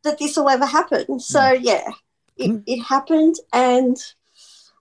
that 0.03 0.19
this 0.19 0.35
will 0.35 0.49
ever 0.49 0.65
happen. 0.65 1.19
So, 1.19 1.39
mm. 1.39 1.59
yeah, 1.61 1.89
it, 2.37 2.51
mm. 2.51 2.63
it 2.65 2.81
happened. 2.81 3.35
And 3.53 3.97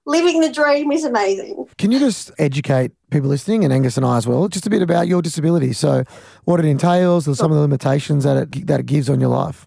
living 0.07 0.41
the 0.41 0.53
dream 0.53 0.91
is 0.93 1.05
amazing. 1.05 1.67
Can 1.79 1.93
you 1.93 1.99
just 1.99 2.31
educate 2.39 2.93
people 3.11 3.29
listening 3.29 3.65
and 3.65 3.73
Angus 3.73 3.97
and 3.97 4.07
I 4.07 4.17
as 4.17 4.27
well, 4.27 4.49
just 4.49 4.67
a 4.67 4.71
bit 4.71 4.83
about 4.83 5.09
your 5.09 5.23
disability? 5.23 5.73
So, 5.73 6.05
what 6.45 6.61
it 6.61 6.67
entails, 6.67 7.29
or 7.29 7.35
some 7.35 7.51
of 7.51 7.57
the 7.57 7.63
limitations 7.63 8.25
that 8.25 8.37
it 8.37 8.67
that 8.67 8.81
it 8.81 8.87
gives 8.87 9.09
on 9.09 9.21
your 9.21 9.31
life. 9.31 9.67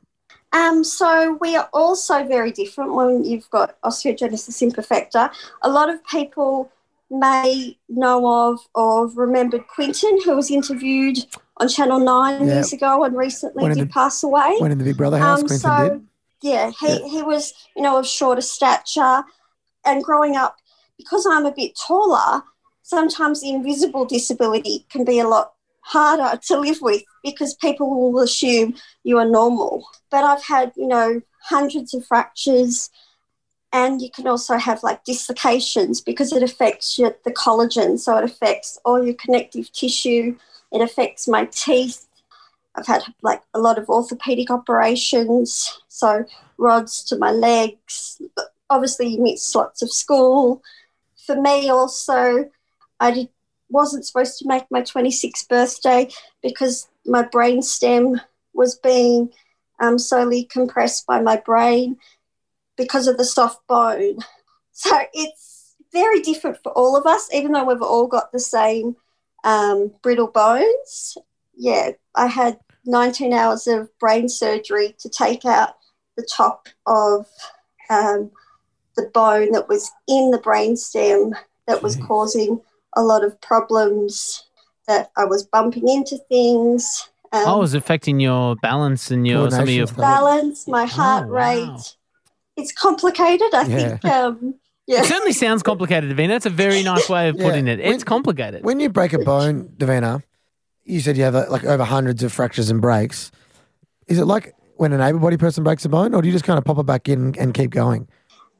Um, 0.53 0.83
so 0.83 1.37
we 1.41 1.55
are 1.55 1.67
also 1.73 2.23
very 2.25 2.51
different 2.51 2.93
when 2.93 3.25
you've 3.25 3.49
got 3.49 3.81
osteogenesis 3.81 4.61
imperfecta. 4.61 5.31
A 5.63 5.69
lot 5.69 5.89
of 5.89 6.05
people 6.05 6.71
may 7.09 7.77
know 7.89 8.49
of 8.51 8.59
or 8.73 9.07
remembered 9.07 9.67
Quentin, 9.67 10.21
who 10.23 10.35
was 10.35 10.49
interviewed 10.49 11.17
on 11.57 11.67
Channel 11.67 11.99
Nine 11.99 12.41
yep. 12.41 12.53
years 12.53 12.73
ago 12.73 13.03
and 13.03 13.17
recently 13.17 13.67
did 13.73 13.77
the, 13.77 13.85
pass 13.87 14.23
away. 14.23 14.57
Went 14.59 14.71
in 14.71 14.77
the 14.77 14.85
Big 14.85 14.97
Brother 14.97 15.17
house. 15.17 15.41
Um, 15.41 15.47
Quentin 15.47 15.59
so, 15.59 15.89
did. 15.89 16.07
Yeah, 16.41 16.71
he, 16.79 16.87
yeah. 16.87 17.07
he 17.07 17.23
was 17.23 17.53
you 17.75 17.81
know 17.81 17.97
of 17.97 18.07
shorter 18.07 18.41
stature 18.41 19.23
and 19.85 20.03
growing 20.03 20.35
up, 20.35 20.57
because 20.97 21.25
I'm 21.29 21.45
a 21.45 21.51
bit 21.51 21.77
taller, 21.77 22.43
sometimes 22.83 23.41
the 23.41 23.49
invisible 23.49 24.05
disability 24.05 24.85
can 24.89 25.03
be 25.03 25.19
a 25.19 25.27
lot 25.27 25.53
harder 25.81 26.39
to 26.47 26.59
live 26.59 26.77
with 26.81 27.03
because 27.23 27.55
people 27.55 28.11
will 28.11 28.21
assume 28.21 28.75
you 29.03 29.17
are 29.17 29.29
normal. 29.29 29.85
But 30.11 30.23
I've 30.23 30.43
had, 30.43 30.73
you 30.75 30.87
know, 30.87 31.21
hundreds 31.41 31.93
of 31.93 32.05
fractures 32.05 32.89
and 33.73 34.01
you 34.01 34.09
can 34.11 34.27
also 34.27 34.57
have 34.57 34.83
like 34.83 35.03
dislocations 35.03 35.99
because 35.99 36.31
it 36.31 36.43
affects 36.43 36.99
your, 36.99 37.15
the 37.25 37.31
collagen. 37.31 37.97
So 37.97 38.17
it 38.17 38.23
affects 38.23 38.79
all 38.85 39.03
your 39.03 39.15
connective 39.15 39.71
tissue. 39.71 40.37
It 40.71 40.81
affects 40.81 41.27
my 41.27 41.45
teeth. 41.45 42.07
I've 42.75 42.87
had 42.87 43.03
like 43.23 43.41
a 43.53 43.59
lot 43.59 43.77
of 43.77 43.89
orthopedic 43.89 44.49
operations, 44.49 45.79
so 45.87 46.25
rods 46.57 47.03
to 47.05 47.17
my 47.17 47.31
legs, 47.31 48.19
obviously 48.69 49.07
you 49.07 49.21
miss 49.21 49.53
lots 49.53 49.81
of 49.81 49.91
school. 49.91 50.63
For 51.25 51.39
me, 51.39 51.69
also, 51.69 52.49
I 52.99 53.11
did, 53.11 53.29
wasn't 53.73 54.05
supposed 54.05 54.37
to 54.39 54.47
make 54.47 54.65
my 54.69 54.81
26th 54.81 55.49
birthday 55.49 56.07
because 56.41 56.87
my 57.05 57.23
brain 57.23 57.61
stem 57.61 58.21
was 58.53 58.75
being 58.75 59.29
um, 59.81 59.97
slowly 59.97 60.45
compressed 60.45 61.05
by 61.05 61.19
my 61.19 61.37
brain 61.37 61.97
because 62.77 63.07
of 63.07 63.17
the 63.17 63.25
soft 63.25 63.65
bone. 63.67 64.19
So 64.75 64.97
it's 65.13 65.75
very 65.91 66.21
different 66.21 66.57
for 66.63 66.71
all 66.71 66.97
of 66.97 67.05
us, 67.05 67.29
even 67.31 67.51
though 67.51 67.65
we've 67.65 67.81
all 67.81 68.07
got 68.07 68.31
the 68.31 68.39
same 68.39 68.95
um, 69.43 69.91
brittle 70.01 70.31
bones. 70.31 71.15
Yeah, 71.55 71.91
I 72.15 72.27
had 72.27 72.57
19 72.85 73.33
hours 73.33 73.67
of 73.67 73.89
brain 73.99 74.27
surgery 74.27 74.95
to 74.99 75.09
take 75.09 75.45
out 75.45 75.75
the 76.17 76.27
top 76.35 76.67
of 76.87 77.27
um, 77.89 78.31
the 78.95 79.09
bone 79.13 79.51
that 79.51 79.69
was 79.69 79.91
in 80.07 80.31
the 80.31 80.39
brainstem 80.39 81.33
that 81.67 81.83
was 81.83 81.95
causing 81.97 82.59
a 82.95 83.01
lot 83.01 83.23
of 83.23 83.39
problems. 83.41 84.45
That 84.87 85.11
I 85.15 85.23
was 85.23 85.43
bumping 85.43 85.87
into 85.87 86.17
things. 86.27 87.09
Um, 87.31 87.43
oh, 87.47 87.57
it 87.57 87.59
was 87.61 87.73
affecting 87.73 88.19
your 88.19 88.57
balance 88.57 89.09
and 89.11 89.25
your 89.25 89.49
some 89.49 89.63
of 89.63 89.69
your 89.69 89.87
balance, 89.87 90.67
my 90.67 90.85
heart 90.85 91.25
oh, 91.25 91.31
wow. 91.31 91.33
rate. 91.33 91.95
It's 92.57 92.73
complicated. 92.73 93.53
I 93.53 93.63
yeah. 93.63 93.87
think. 93.87 94.05
Um, 94.05 94.55
yeah. 94.87 94.99
It 94.99 95.05
certainly 95.05 95.31
sounds 95.31 95.63
complicated, 95.63 96.15
Davina. 96.15 96.35
It's 96.35 96.45
a 96.45 96.49
very 96.49 96.83
nice 96.83 97.09
way 97.09 97.29
of 97.29 97.37
putting 97.37 97.67
yeah. 97.67 97.73
it. 97.73 97.79
It's 97.79 97.89
when, 97.89 97.99
complicated. 98.01 98.65
When 98.65 98.79
you 98.81 98.89
break 98.89 99.13
a 99.13 99.19
bone, 99.19 99.69
Davina, 99.77 100.21
you 100.83 100.99
said 100.99 101.17
you 101.17 101.23
have 101.23 101.33
like 101.49 101.63
over 101.63 101.83
hundreds 101.83 102.23
of 102.23 102.33
fractures 102.33 102.69
and 102.69 102.81
breaks. 102.81 103.31
Is 104.07 104.19
it 104.19 104.25
like 104.25 104.53
when 104.75 104.91
an 104.91 105.01
able-bodied 105.01 105.39
person 105.39 105.63
breaks 105.63 105.85
a 105.85 105.89
bone, 105.89 106.13
or 106.13 106.21
do 106.21 106.27
you 106.27 106.33
just 106.33 106.45
kind 106.45 106.57
of 106.57 106.65
pop 106.65 106.77
it 106.77 106.85
back 106.85 107.07
in 107.07 107.35
and 107.39 107.53
keep 107.53 107.71
going? 107.71 108.07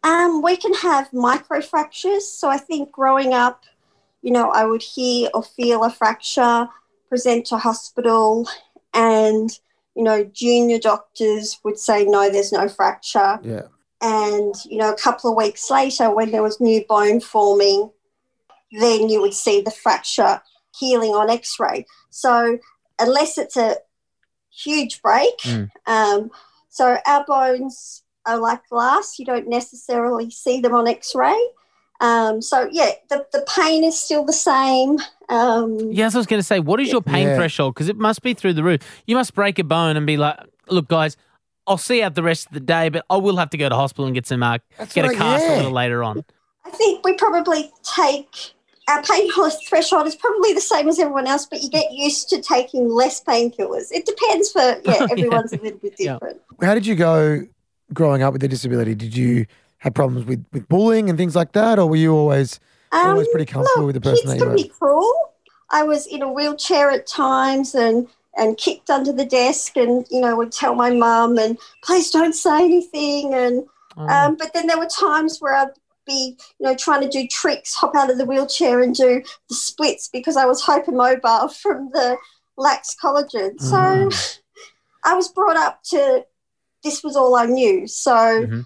Um, 0.04 0.42
we 0.42 0.58
can 0.58 0.74
have 0.76 1.10
microfractures. 1.12 2.22
So 2.22 2.50
I 2.50 2.58
think 2.58 2.92
growing 2.92 3.34
up, 3.34 3.66
you 4.24 4.32
know, 4.32 4.50
I 4.50 4.66
would 4.66 4.82
hear 4.82 5.30
or 5.34 5.44
feel 5.44 5.84
a 5.84 5.92
fracture, 5.92 6.68
present 7.10 7.46
to 7.48 7.58
hospital, 7.58 8.48
and 8.94 9.50
you 9.96 10.04
know, 10.04 10.24
junior 10.24 10.80
doctors 10.80 11.60
would 11.64 11.78
say 11.78 12.06
no, 12.06 12.32
there's 12.32 12.52
no 12.52 12.68
fracture. 12.68 13.40
Yeah. 13.44 13.68
And 14.02 14.56
you 14.66 14.78
know, 14.78 14.92
a 14.92 14.98
couple 14.98 15.30
of 15.30 15.38
weeks 15.38 15.70
later, 15.70 16.10
when 16.10 16.32
there 16.32 16.42
was 16.42 16.60
new 16.60 16.84
bone 16.88 17.20
forming, 17.20 17.92
then 18.72 19.10
you 19.10 19.22
would 19.22 19.34
see 19.34 19.62
the 19.62 19.72
fracture 19.72 20.42
healing 20.80 21.12
on 21.12 21.30
X-ray. 21.30 21.86
So 22.10 22.58
unless 22.98 23.38
it's 23.38 23.58
a 23.58 23.76
huge 24.50 25.02
break, 25.02 25.38
mm. 25.40 25.70
um, 25.86 26.32
so 26.70 26.98
our 27.06 27.26
bones 27.26 28.04
are 28.26 28.40
like 28.40 28.68
glass. 28.70 29.20
You 29.20 29.26
don't 29.26 29.50
necessarily 29.50 30.32
see 30.32 30.62
them 30.62 30.74
on 30.74 30.88
X-ray. 30.88 31.38
Um, 32.02 32.42
so 32.42 32.68
yeah, 32.72 32.92
the, 33.10 33.26
the 33.32 33.46
pain 33.56 33.84
is 33.84 34.00
still 34.00 34.26
the 34.26 34.34
same. 34.34 34.98
Um, 35.30 35.80
yes, 35.92 36.16
I 36.16 36.18
was 36.18 36.28
going 36.28 36.40
to 36.40 36.46
say, 36.46 36.60
what 36.60 36.80
is 36.80 36.92
your 36.92 37.02
pain 37.02 37.28
yeah. 37.28 37.36
threshold? 37.36 37.76
Because 37.76 37.90
it 37.90 37.98
must 37.98 38.22
be 38.22 38.34
through 38.34 38.54
the 38.54 38.64
roof. 38.64 38.82
You 39.08 39.16
must 39.16 39.34
break 39.34 39.60
a 39.60 39.64
bone 39.64 39.96
and 39.96 40.06
be 40.06 40.18
like, 40.18 40.38
look, 40.70 40.88
guys, 40.88 41.16
I'll 41.66 41.78
see 41.78 42.02
out 42.02 42.16
the 42.16 42.24
rest 42.24 42.48
of 42.48 42.54
the 42.54 42.60
day, 42.60 42.90
but 42.90 43.06
I 43.10 43.18
will 43.18 43.38
have 43.38 43.50
to 43.52 43.58
go 43.58 43.70
to 43.70 43.76
hospital 43.76 44.06
and 44.06 44.14
get 44.14 44.28
some 44.28 44.44
uh, 44.44 44.58
get 44.94 45.06
a 45.06 45.14
cast 45.14 45.44
yeah. 45.44 45.56
a 45.56 45.58
little 45.58 45.72
later 45.72 46.04
on. 46.04 46.26
I 46.66 46.72
think 46.72 47.06
we 47.06 47.14
probably 47.14 47.72
take 47.84 48.54
our 48.90 49.02
pain 49.04 49.30
threshold 49.68 50.08
is 50.08 50.16
probably 50.16 50.54
the 50.54 50.62
same 50.62 50.90
as 50.90 51.00
everyone 51.00 51.28
else, 51.28 51.46
but 51.46 51.62
you 51.62 51.70
get 51.70 51.94
used 51.94 52.28
to 52.30 52.42
taking 52.42 52.90
less 52.90 53.24
painkillers. 53.24 53.92
It 53.92 54.06
depends 54.06 54.52
for 54.52 54.60
yeah, 54.86 55.08
everyone's 55.10 55.54
yeah. 55.54 55.60
a 55.60 55.64
little 55.64 55.80
bit 55.80 55.96
different. 55.96 56.42
How 56.62 56.74
did 56.74 56.86
you 56.86 56.96
go 56.96 57.48
growing 57.94 58.24
up 58.24 58.34
with 58.34 58.44
a 58.44 58.48
disability, 58.48 58.96
did 58.96 59.16
you 59.16 59.46
have 59.84 59.94
problems 59.94 60.26
with, 60.26 60.46
with 60.54 60.68
bullying 60.70 61.10
and 61.10 61.18
things 61.18 61.36
like 61.36 61.52
that, 61.52 61.78
or 61.78 61.88
were 61.88 61.98
you 61.98 62.16
always 62.16 62.62
um, 62.94 63.08
always 63.08 63.28
pretty 63.28 63.46
comfortable 63.46 63.86
look, 63.86 63.94
with 63.94 64.02
the 64.02 64.10
person 64.10 64.30
that 64.30 64.38
you 64.38 64.46
were? 64.46 64.56
Kids 64.56 64.64
can 64.64 64.70
be 64.70 64.80
cruel. 64.80 65.14
I 65.72 65.84
was 65.84 66.08
in 66.08 66.22
a 66.22 66.32
wheelchair 66.32 66.90
at 66.90 67.06
times 67.06 67.76
and 67.76 68.08
and 68.38 68.58
kicked 68.58 68.90
under 68.90 69.12
the 69.12 69.26
desk, 69.26 69.76
and 69.76 70.06
you 70.10 70.22
know 70.22 70.38
would 70.38 70.54
tell 70.54 70.74
my 70.74 70.90
mum 70.90 71.38
and 71.38 71.58
please 71.84 72.12
don't 72.12 72.34
say 72.34 72.64
anything. 72.64 73.34
And 73.34 73.66
oh. 73.98 74.08
um, 74.08 74.38
but 74.38 74.54
then 74.54 74.68
there 74.68 74.80
were 74.80 74.88
times 74.88 75.40
where 75.40 75.54
I'd 75.54 75.74
be 76.08 76.38
you 76.60 76.66
know 76.66 76.76
trying 76.78 77.02
to 77.02 77.10
do 77.10 77.28
tricks, 77.28 77.74
hop 77.74 77.94
out 77.94 78.10
of 78.10 78.18
the 78.18 78.26
wheelchair 78.26 78.82
and 78.82 78.96
do 78.96 79.22
the 79.50 79.56
splits 79.56 80.08
because 80.08 80.38
I 80.38 80.46
was 80.46 80.64
hypermobile 80.64 81.54
from 81.62 81.90
the 81.92 82.16
lax 82.58 82.96
collagen. 82.96 83.60
So. 83.60 83.76
Mm. 83.76 84.40
I 85.06 85.16
was 85.16 85.28
brought 85.28 85.58
up 85.58 85.84
to 85.90 86.26
this 86.82 87.04
was 87.04 87.18
all 87.18 87.36
I 87.36 87.46
knew. 87.46 87.88
So 87.88 88.14
mm-hmm. 88.14 88.62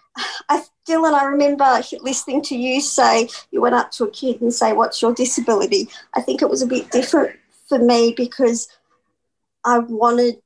I, 0.49 0.63
Dylan, 0.87 1.13
I 1.13 1.25
remember 1.25 1.81
listening 2.01 2.41
to 2.43 2.55
you 2.55 2.81
say 2.81 3.27
you 3.51 3.61
went 3.61 3.75
up 3.75 3.91
to 3.91 4.05
a 4.05 4.11
kid 4.11 4.41
and 4.41 4.53
say, 4.53 4.73
"What's 4.73 5.01
your 5.01 5.13
disability?" 5.13 5.89
I 6.15 6.21
think 6.21 6.41
it 6.41 6.49
was 6.49 6.61
a 6.61 6.67
bit 6.67 6.91
different 6.91 7.37
for 7.67 7.79
me 7.79 8.13
because 8.15 8.67
I 9.65 9.79
wanted, 9.79 10.41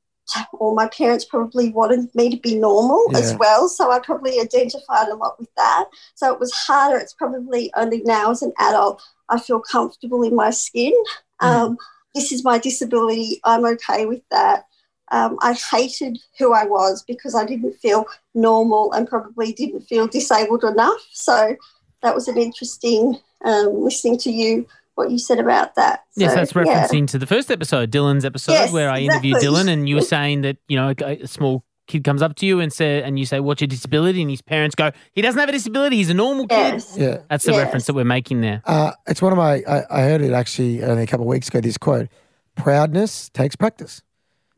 or 0.52 0.74
my 0.74 0.88
parents 0.88 1.24
probably 1.24 1.70
wanted 1.70 2.12
me 2.14 2.30
to 2.30 2.36
be 2.36 2.56
normal 2.56 3.06
yeah. 3.10 3.18
as 3.18 3.36
well. 3.36 3.68
So 3.68 3.92
I 3.92 4.00
probably 4.00 4.40
identified 4.40 5.08
a 5.08 5.14
lot 5.14 5.38
with 5.38 5.54
that. 5.56 5.84
So 6.16 6.32
it 6.32 6.40
was 6.40 6.52
harder. 6.52 6.98
It's 6.98 7.14
probably 7.14 7.72
only 7.76 8.02
now 8.04 8.32
as 8.32 8.42
an 8.42 8.52
adult 8.58 9.02
I 9.28 9.38
feel 9.38 9.60
comfortable 9.60 10.22
in 10.22 10.34
my 10.34 10.50
skin. 10.50 10.92
Mm-hmm. 11.40 11.46
Um, 11.46 11.78
this 12.14 12.32
is 12.32 12.44
my 12.44 12.58
disability. 12.58 13.40
I'm 13.44 13.64
okay 13.64 14.06
with 14.06 14.22
that. 14.30 14.66
Um, 15.12 15.38
I 15.42 15.52
hated 15.52 16.18
who 16.38 16.52
I 16.52 16.64
was 16.64 17.04
because 17.06 17.34
I 17.36 17.44
didn't 17.44 17.74
feel 17.74 18.06
normal 18.34 18.92
and 18.92 19.06
probably 19.06 19.52
didn't 19.52 19.82
feel 19.82 20.06
disabled 20.08 20.64
enough. 20.64 21.00
So 21.12 21.54
that 22.02 22.14
was 22.14 22.26
an 22.28 22.38
interesting 22.38 23.18
um, 23.44 23.82
listening 23.84 24.18
to 24.18 24.30
you 24.32 24.66
what 24.94 25.10
you 25.10 25.18
said 25.18 25.38
about 25.38 25.74
that. 25.76 26.04
yes, 26.16 26.30
So, 26.32 26.36
that's 26.36 26.54
yeah. 26.54 26.86
referencing 26.86 27.06
to 27.08 27.18
the 27.18 27.26
first 27.26 27.50
episode, 27.50 27.90
Dylan's 27.90 28.24
episode, 28.24 28.52
Yes, 28.52 28.72
where 28.72 28.90
I 28.90 28.98
interviewed. 29.00 29.36
Dylan, 29.38 29.68
and 29.68 29.88
you 29.88 29.94
were 29.96 30.00
saying 30.16 30.42
that 30.42 30.56
you 30.68 30.76
know 30.76 30.92
a, 31.00 31.22
a 31.22 31.26
small 31.26 31.64
kid 31.88 32.04
comes 32.04 32.22
up 32.22 32.34
to 32.36 32.46
you 32.46 32.60
and 32.60 32.72
say, 32.72 33.02
and 33.02 33.18
you 33.18 33.24
say, 33.26 33.40
"What's 33.40 33.60
your 33.60 33.68
disability?" 33.68 34.20
and 34.22 34.30
his 34.30 34.42
parents 34.42 34.74
go, 34.74 34.92
"He 35.12 35.20
doesn't 35.22 35.38
have 35.38 35.48
a 35.48 35.52
disability. 35.52 35.96
He's 35.96 36.10
a 36.10 36.14
normal 36.14 36.46
kid." 36.46 36.56
Yes. 36.56 36.96
Yeah. 36.98 37.18
That's 37.30 37.44
the 37.44 37.52
Yes. 37.52 37.58
reference 37.64 37.86
that 37.86 37.94
we're 37.94 38.04
making 38.04 38.40
there. 38.42 38.62
Uh, 38.66 38.92
it's 39.06 39.20
one 39.22 39.32
of 39.32 39.38
my, 39.38 39.62
I, 39.68 39.82
I 39.90 40.00
heard 40.02 40.20
it 40.22 40.32
actually 40.32 40.82
only 40.84 41.02
a 41.02 41.06
couple 41.06 41.24
of 41.24 41.28
weeks 41.28 41.48
ago, 41.48 41.60
this 41.60 41.78
quote 41.78 42.08
proudness 42.54 43.28
takes 43.30 43.56
practice. 43.56 44.02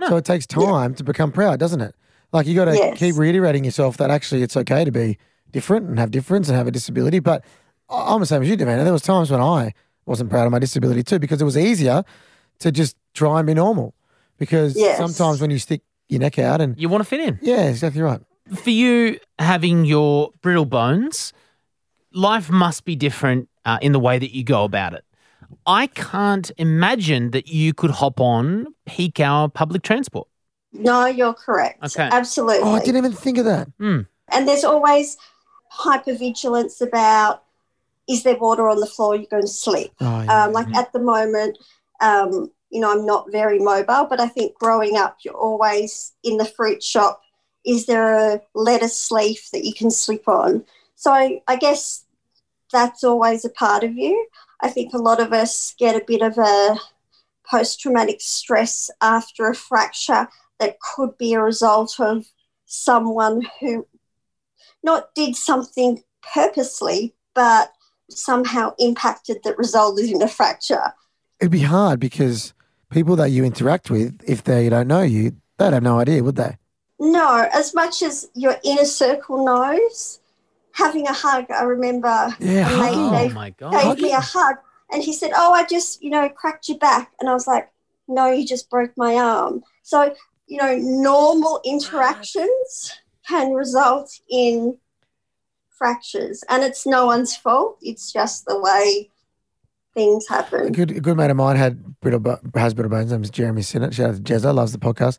So 0.08 0.16
it 0.16 0.24
takes 0.24 0.46
time 0.46 0.94
to 0.96 1.04
become 1.04 1.32
proud, 1.32 1.58
doesn't 1.60 1.80
it? 1.80 1.94
Like 2.32 2.46
you 2.46 2.54
got 2.54 2.66
to 2.66 2.74
Yes. 2.74 2.98
keep 2.98 3.16
reiterating 3.16 3.64
yourself 3.64 3.96
that 3.98 4.10
actually 4.10 4.42
it's 4.42 4.56
okay 4.56 4.84
to 4.84 4.90
be 4.90 5.18
different 5.52 5.88
and 5.88 5.98
have 5.98 6.10
difference 6.10 6.48
and 6.48 6.56
have 6.56 6.66
a 6.66 6.70
disability. 6.70 7.20
But 7.20 7.44
I- 7.88 8.12
I'm 8.14 8.20
the 8.20 8.26
same 8.26 8.42
as 8.42 8.48
you, 8.48 8.56
Davina. 8.56 8.82
There 8.84 8.92
was 8.92 9.02
times 9.02 9.30
when 9.30 9.40
I 9.40 9.72
wasn't 10.06 10.30
proud 10.30 10.46
of 10.46 10.52
my 10.52 10.58
disability 10.58 11.02
too 11.02 11.18
because 11.18 11.40
it 11.40 11.44
was 11.44 11.56
easier 11.56 12.02
to 12.58 12.72
just 12.72 12.96
try 13.14 13.38
and 13.38 13.46
be 13.46 13.54
normal. 13.54 13.94
Because 14.38 14.74
Yes. 14.76 14.98
sometimes 14.98 15.40
when 15.40 15.50
you 15.50 15.58
stick 15.58 15.82
your 16.08 16.20
neck 16.20 16.38
out 16.38 16.60
and 16.60 16.74
You 16.78 16.88
want 16.88 17.02
to 17.02 17.08
fit 17.08 17.20
in. 17.20 17.38
yeah, 17.40 17.62
exactly 17.68 18.02
right. 18.02 18.20
For 18.52 18.70
you, 18.70 19.18
having 19.38 19.84
your 19.84 20.30
brittle 20.42 20.66
bones, 20.66 21.32
life 22.12 22.50
must 22.50 22.84
be 22.84 22.96
different 22.96 23.48
uh, 23.64 23.78
in 23.80 23.92
the 23.92 24.00
way 24.00 24.18
that 24.18 24.32
you 24.34 24.44
go 24.44 24.64
about 24.64 24.92
it. 24.92 25.04
I 25.66 25.86
can't 25.88 26.50
imagine 26.58 27.30
that 27.32 27.48
you 27.48 27.72
could 27.74 27.90
hop 27.90 28.20
on 28.20 28.66
peak 28.86 29.20
hour 29.20 29.48
public 29.48 29.82
transport. 29.82 30.28
No, 30.72 31.06
you're 31.06 31.34
correct. 31.34 31.82
Okay. 31.84 32.08
Absolutely. 32.10 32.62
Oh, 32.68 32.74
I 32.74 32.80
didn't 32.80 32.96
even 32.96 33.12
think 33.12 33.38
of 33.38 33.44
that. 33.44 33.68
and 33.78 34.06
there's 34.48 34.64
always 34.64 35.16
hypervigilance 35.72 36.80
about 36.80 37.42
is 38.08 38.22
there 38.22 38.36
water 38.36 38.68
on 38.68 38.80
the 38.80 38.86
floor 38.86 39.16
you're 39.16 39.26
going 39.30 39.42
to 39.42 39.48
sleep 39.48 39.92
Oh, 40.00 40.22
yeah. 40.22 40.44
um, 40.44 40.52
like 40.52 40.72
at 40.74 40.92
the 40.92 40.98
moment 40.98 41.58
um, 42.00 42.50
you 42.70 42.80
know 42.80 42.92
i'm 42.92 43.04
not 43.06 43.30
very 43.32 43.58
mobile 43.58 44.06
but 44.08 44.20
i 44.20 44.28
think 44.28 44.54
growing 44.58 44.96
up 44.96 45.18
you're 45.24 45.34
always 45.34 46.12
in 46.22 46.36
the 46.36 46.44
fruit 46.44 46.82
shop 46.82 47.20
is 47.66 47.86
there 47.86 48.14
a 48.34 48.40
lettuce 48.54 49.10
leaf 49.10 49.50
that 49.52 49.64
you 49.64 49.72
can 49.74 49.90
slip 49.90 50.28
on 50.28 50.64
so 50.94 51.12
I, 51.12 51.42
I 51.48 51.56
guess 51.56 52.04
that's 52.72 53.02
always 53.04 53.44
a 53.44 53.50
part 53.50 53.82
of 53.84 53.94
you 53.96 54.26
i 54.64 54.68
think 54.68 54.92
a 54.92 54.98
lot 54.98 55.20
of 55.20 55.32
us 55.32 55.74
get 55.78 55.94
a 55.94 56.04
bit 56.04 56.22
of 56.22 56.36
a 56.38 56.76
post-traumatic 57.48 58.20
stress 58.20 58.90
after 59.00 59.48
a 59.48 59.54
fracture 59.54 60.28
that 60.58 60.78
could 60.80 61.16
be 61.18 61.34
a 61.34 61.40
result 61.40 62.00
of 62.00 62.26
someone 62.66 63.42
who 63.60 63.86
not 64.82 65.14
did 65.14 65.34
something 65.36 66.02
purposely, 66.34 67.14
but 67.34 67.72
somehow 68.10 68.74
impacted 68.78 69.38
that 69.44 69.58
resulted 69.58 70.10
in 70.10 70.22
a 70.22 70.28
fracture. 70.28 70.92
It'd 71.40 71.50
be 71.50 71.60
hard 71.60 72.00
because 72.00 72.54
people 72.90 73.16
that 73.16 73.30
you 73.30 73.44
interact 73.44 73.90
with, 73.90 74.20
if 74.26 74.44
they 74.44 74.68
don't 74.68 74.88
know 74.88 75.02
you, 75.02 75.36
they'd 75.58 75.72
have 75.72 75.82
no 75.82 75.98
idea, 75.98 76.22
would 76.22 76.36
they? 76.36 76.56
No, 77.00 77.48
as 77.52 77.74
much 77.74 78.02
as 78.02 78.28
your 78.34 78.56
inner 78.62 78.84
circle 78.84 79.44
knows, 79.44 80.20
having 80.74 81.06
a 81.08 81.12
hug, 81.12 81.46
I 81.50 81.62
remember 81.62 82.34
Yeah, 82.38 82.68
a 82.68 82.78
mate 82.82 82.92
Oh 82.94 83.10
gave, 83.18 83.34
my 83.34 83.50
god! 83.50 83.72
gave 83.96 84.02
me 84.02 84.12
a 84.12 84.20
hug 84.20 84.56
and 84.92 85.02
he 85.02 85.12
said, 85.12 85.30
Oh, 85.34 85.52
I 85.52 85.64
just, 85.64 86.02
you 86.02 86.10
know, 86.10 86.28
cracked 86.28 86.68
your 86.68 86.78
back. 86.78 87.12
And 87.20 87.28
I 87.28 87.32
was 87.32 87.46
like, 87.46 87.70
No, 88.08 88.30
you 88.30 88.46
just 88.46 88.68
broke 88.70 88.92
my 88.96 89.14
arm. 89.16 89.62
So, 89.82 90.14
you 90.46 90.58
know, 90.58 90.76
normal 90.76 91.60
interactions 91.64 92.92
can 93.26 93.52
result 93.52 94.10
in 94.30 94.76
fractures. 95.70 96.44
And 96.48 96.62
it's 96.62 96.86
no 96.86 97.06
one's 97.06 97.34
fault. 97.36 97.78
It's 97.82 98.12
just 98.12 98.44
the 98.46 98.58
way 98.60 99.10
things 99.94 100.26
A 100.30 100.34
happen. 100.34 100.72
good, 100.72 100.90
a 100.90 101.00
good 101.00 101.16
mate 101.16 101.30
of 101.30 101.36
mine 101.36 101.56
had 101.56 102.00
brittle, 102.00 102.20
bo- 102.20 102.40
has 102.54 102.74
brittle 102.74 102.90
bones. 102.90 103.04
His 103.04 103.12
name 103.12 103.22
is 103.22 103.30
Jeremy 103.30 103.62
Sinnott. 103.62 103.94
Shout 103.94 104.10
out 104.10 104.16
to 104.16 104.22
Jezza, 104.22 104.54
loves 104.54 104.72
the 104.72 104.78
podcast. 104.78 105.18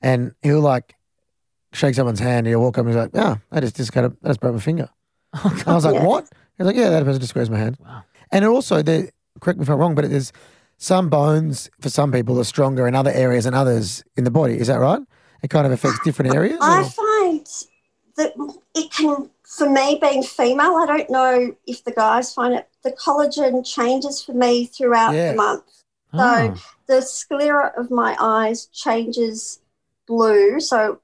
And 0.00 0.34
he'll 0.42 0.60
like 0.60 0.94
shake 1.72 1.94
someone's 1.94 2.20
hand. 2.20 2.46
and 2.46 2.48
you 2.48 2.58
walk 2.60 2.78
up 2.78 2.84
and 2.86 2.94
he's 2.94 2.96
like, 3.02 3.10
"Yeah, 3.14 3.36
I 3.52 3.60
just 3.60 3.76
dislocated, 3.76 4.16
I 4.24 4.28
just 4.28 4.40
broke 4.40 4.54
my 4.54 4.60
finger." 4.60 4.88
Oh, 5.34 5.50
and 5.52 5.68
I 5.68 5.74
was 5.74 5.84
like, 5.84 5.94
Yeah. 5.94 6.04
"What?" 6.06 6.28
He's 6.56 6.66
like, 6.66 6.76
"Yeah, 6.76 6.90
that 6.90 7.04
person 7.04 7.20
just 7.20 7.30
squares 7.30 7.50
my 7.50 7.58
hand." 7.58 7.76
Wow. 7.80 8.02
And 8.32 8.44
it 8.44 8.48
also, 8.48 8.82
there, 8.82 9.10
correct 9.40 9.58
me 9.58 9.62
if 9.64 9.70
I'm 9.70 9.78
wrong, 9.78 9.94
but 9.94 10.08
there's 10.10 10.32
some 10.78 11.08
bones 11.10 11.68
for 11.80 11.90
some 11.90 12.12
people 12.12 12.38
are 12.38 12.44
stronger 12.44 12.86
in 12.86 12.94
other 12.94 13.10
areas 13.10 13.44
than 13.44 13.54
others 13.54 14.02
in 14.16 14.24
the 14.24 14.30
body. 14.30 14.58
Is 14.58 14.68
that 14.68 14.76
right? 14.78 15.00
It 15.42 15.48
kind 15.50 15.66
of 15.66 15.72
affects 15.72 15.98
different 16.04 16.34
areas. 16.34 16.58
I 16.60 16.80
or- 16.80 16.84
find 16.84 17.46
that 18.16 18.32
it 18.74 18.90
can, 18.90 19.30
for 19.44 19.68
me 19.70 19.98
being 20.00 20.22
female, 20.22 20.74
I 20.76 20.86
don't 20.86 21.10
know 21.10 21.54
if 21.66 21.84
the 21.84 21.92
guys 21.92 22.32
find 22.32 22.54
it, 22.54 22.68
the 22.82 22.90
collagen 22.92 23.64
changes 23.66 24.22
for 24.22 24.32
me 24.32 24.66
throughout 24.66 25.14
Yeah. 25.14 25.30
the 25.32 25.36
month. 25.36 25.64
Oh. 26.12 26.54
The 26.86 27.02
sclera 27.02 27.72
of 27.76 27.90
my 27.90 28.16
eyes 28.18 28.66
changes 28.66 29.60
blue. 30.06 30.58
So, 30.60 31.00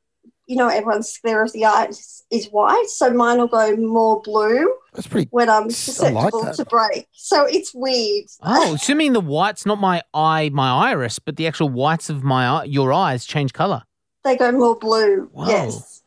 you 0.46 0.57
know, 0.57 0.68
everyone's 0.68 1.09
sclera 1.09 1.44
of 1.44 1.52
the 1.52 1.64
eyes 1.64 2.22
is 2.30 2.46
white. 2.48 2.87
So 2.88 3.11
mine 3.12 3.38
will 3.38 3.46
go 3.46 3.74
more 3.76 4.20
blue 4.22 4.74
That's 4.92 5.07
pretty. 5.07 5.28
when 5.30 5.48
I'm 5.48 5.62
I 5.62 5.66
like 5.66 5.72
susceptible 5.72 6.52
to 6.52 6.64
break. 6.66 7.07
So 7.12 7.44
it's 7.46 7.72
weird. 7.74 8.26
Oh, 8.42 8.76
so 8.76 8.92
you 8.92 8.96
mean 8.96 9.12
the 9.14 9.20
whites, 9.20 9.64
not 9.64 9.80
my 9.80 10.02
eye, 10.12 10.50
my 10.52 10.88
iris, 10.90 11.18
but 11.18 11.37
the 11.37 11.46
actual 11.46 11.68
whites 11.68 12.11
of 12.11 12.22
my 12.22 12.46
eye, 12.46 12.64
your 12.64 12.92
eyes 12.92 13.24
change 13.24 13.52
color. 13.52 13.83
They 14.24 14.37
go 14.37 14.52
more 14.52 14.76
blue. 14.76 15.28
Wow. 15.33 15.48
Yes. 15.48 16.02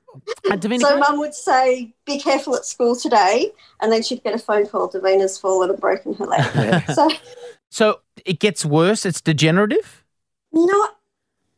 And 0.49 0.59
Davina, 0.61 0.81
So 0.81 0.97
mum 0.97 1.19
would 1.19 1.35
say, 1.35 1.93
"Be 2.05 2.19
careful 2.19 2.55
at 2.55 2.65
school 2.65 2.95
today," 2.95 3.51
and 3.81 3.91
then 3.91 4.01
she'd 4.01 4.23
get 4.23 4.33
a 4.33 4.39
phone 4.39 4.65
call: 4.65 4.89
"Davina's 4.89 5.37
fallen 5.37 5.69
and 5.69 5.79
broken 5.79 6.15
her 6.15 6.25
leg." 6.25 6.83
So 6.95 7.09
so 7.69 7.99
it 8.25 8.39
gets 8.39 8.65
worse. 8.65 9.05
It's 9.05 9.21
degenerative. 9.21 10.03
not 10.51 10.96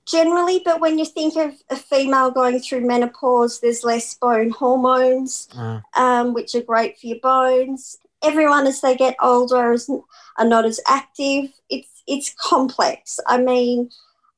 generally, 0.10 0.62
but 0.66 0.80
when 0.82 0.98
you 1.00 1.06
think 1.06 1.36
of 1.36 1.54
a 1.70 1.76
female 1.76 2.32
going 2.32 2.60
through 2.60 2.82
menopause, 2.86 3.60
there's 3.60 3.84
less 3.84 4.16
bone 4.16 4.50
hormones, 4.50 5.48
Oh. 5.58 5.82
um, 5.96 6.34
which 6.34 6.56
are 6.56 6.62
great 6.62 6.98
for 7.00 7.08
your 7.08 7.20
bones. 7.22 7.98
Everyone, 8.22 8.68
as 8.68 8.82
they 8.82 8.96
get 8.96 9.16
older, 9.22 9.72
is, 9.74 9.90
are 10.38 10.46
not 10.46 10.66
as 10.66 10.80
active. 10.88 11.52
It's 11.70 11.88
it's 12.08 12.34
complex. 12.40 13.20
I 13.28 13.38
mean, 13.40 13.90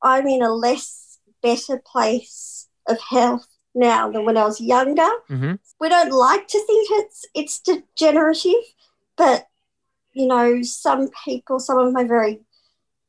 I'm 0.03 0.27
in 0.27 0.41
a 0.43 0.53
less 0.53 1.19
better 1.41 1.81
place 1.85 2.67
of 2.87 2.99
health 2.99 3.47
now 3.73 4.11
than 4.11 4.25
when 4.25 4.37
I 4.37 4.43
was 4.45 4.59
younger. 4.59 5.09
hmm 5.27 5.53
we 5.79 5.89
don't 5.89 6.11
like 6.11 6.47
to 6.47 6.59
think 6.67 6.87
it's 6.91 7.25
it's 7.33 7.59
degenerative, 7.59 8.65
but 9.17 9.47
you 10.13 10.27
know, 10.27 10.61
some 10.61 11.09
people, 11.25 11.59
some 11.59 11.79
of 11.79 11.91
my 11.93 12.03
very 12.03 12.41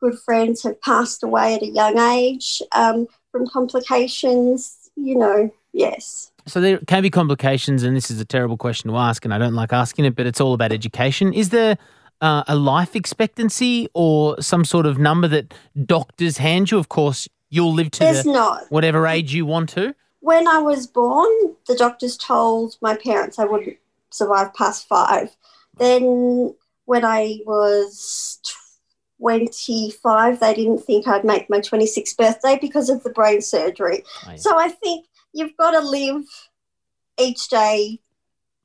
good 0.02 0.18
friends 0.18 0.62
have 0.64 0.80
passed 0.82 1.22
away 1.22 1.54
at 1.54 1.62
a 1.62 1.68
young 1.68 1.98
age 1.98 2.60
um, 2.72 3.06
from 3.30 3.48
complications. 3.48 4.90
You 4.96 5.16
know, 5.16 5.54
yes. 5.72 6.30
So 6.46 6.60
there 6.60 6.78
can 6.78 7.02
be 7.02 7.10
complications, 7.10 7.84
and 7.84 7.96
this 7.96 8.10
is 8.10 8.20
a 8.20 8.24
terrible 8.24 8.56
question 8.56 8.90
to 8.90 8.96
ask, 8.96 9.24
and 9.24 9.32
I 9.32 9.38
don't 9.38 9.54
like 9.54 9.72
asking 9.72 10.04
it, 10.04 10.16
but 10.16 10.26
it's 10.26 10.40
all 10.40 10.54
about 10.54 10.72
education. 10.72 11.32
Is 11.32 11.50
there 11.50 11.78
uh, 12.20 12.42
a 12.48 12.56
life 12.56 12.96
expectancy 12.96 13.88
or 13.94 14.40
some 14.42 14.64
sort 14.64 14.86
of 14.86 14.98
number 14.98 15.28
that 15.28 15.54
doctors 15.86 16.38
hand 16.38 16.70
you? 16.70 16.78
Of 16.78 16.88
course, 16.88 17.28
you'll 17.48 17.72
live 17.72 17.92
to 17.92 18.00
There's 18.00 18.24
the, 18.24 18.32
not. 18.32 18.64
whatever 18.70 19.06
age 19.06 19.32
you 19.32 19.46
want 19.46 19.68
to. 19.70 19.94
When 20.20 20.46
I 20.48 20.58
was 20.58 20.86
born, 20.86 21.30
the 21.66 21.76
doctors 21.76 22.16
told 22.16 22.76
my 22.82 22.96
parents 22.96 23.38
I 23.38 23.44
wouldn't 23.44 23.76
survive 24.10 24.52
past 24.54 24.88
five. 24.88 25.34
Then, 25.78 26.54
when 26.84 27.04
I 27.04 27.38
was 27.46 28.40
25, 29.22 30.40
they 30.40 30.54
didn't 30.54 30.78
think 30.78 31.06
I'd 31.06 31.24
make 31.24 31.48
my 31.48 31.60
26th 31.60 32.16
birthday 32.16 32.58
because 32.60 32.90
of 32.90 33.04
the 33.04 33.10
brain 33.10 33.40
surgery. 33.40 34.02
Oh, 34.26 34.30
yeah. 34.30 34.36
So 34.36 34.58
I 34.58 34.68
think 34.68 35.06
you've 35.32 35.56
got 35.56 35.70
to 35.70 35.80
live 35.80 36.24
each 37.20 37.48
day 37.48 38.00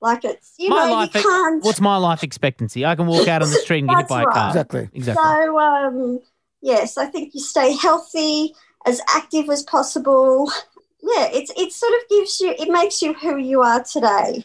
like 0.02 0.26
it's, 0.26 0.56
you 0.58 0.70
My 0.70 0.86
know, 0.86 0.92
life 0.94 1.14
you 1.14 1.22
can't. 1.22 1.64
What's 1.64 1.80
my 1.80 1.98
life 1.98 2.24
expectancy? 2.24 2.86
I 2.86 2.96
can 2.96 3.06
walk 3.06 3.28
out 3.28 3.44
on 3.44 3.50
the 3.50 3.56
street 3.56 3.80
and 3.80 3.90
get 3.90 3.98
hit 3.98 4.08
That's 4.08 4.10
by 4.10 4.24
a 4.24 4.26
car. 4.26 4.48
Exactly. 4.50 4.90
Exactly. 4.94 5.24
So, 5.24 5.60
um, 5.60 6.20
yes, 6.62 6.98
I 6.98 7.06
think 7.06 7.34
you 7.34 7.40
stay 7.40 7.76
healthy, 7.76 8.56
as 8.86 9.02
active 9.08 9.50
as 9.50 9.64
possible. 9.64 10.52
Yeah, 11.00 11.30
it's 11.32 11.52
it 11.56 11.72
sort 11.72 11.94
of 11.94 12.10
gives 12.10 12.40
you, 12.40 12.56
it 12.58 12.70
makes 12.70 13.04
you 13.04 13.14
who 13.14 13.38
you 13.38 13.62
are 13.62 13.84
today. 13.84 14.44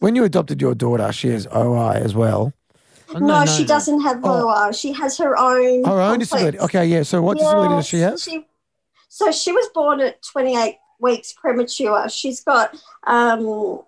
When 0.00 0.16
you 0.16 0.24
adopted 0.24 0.60
your 0.60 0.74
daughter, 0.74 1.12
she 1.12 1.28
has 1.28 1.46
OI 1.46 1.94
as 1.94 2.14
well. 2.14 2.52
Oh, 3.14 3.18
no, 3.18 3.46
she 3.46 3.64
doesn't 3.64 4.00
have 4.02 4.20
Oh. 4.24 4.48
OI. 4.48 4.72
She 4.72 4.92
has 4.92 5.16
her 5.18 5.36
own. 5.38 5.84
Her 5.84 6.00
own 6.00 6.18
complex- 6.18 6.18
disability. 6.30 6.58
Okay, 6.60 6.86
yeah. 6.86 7.02
So 7.02 7.22
what 7.22 7.38
disability 7.38 7.74
does 7.74 7.86
she 7.86 7.98
have? 8.00 8.20
She, 8.20 8.44
so 9.08 9.30
she 9.32 9.52
was 9.52 9.68
born 9.74 10.00
at 10.00 10.22
28 10.22 10.76
weeks 11.00 11.32
premature. 11.32 12.08
She's 12.08 12.40
got 12.40 12.76
um, 13.06 13.80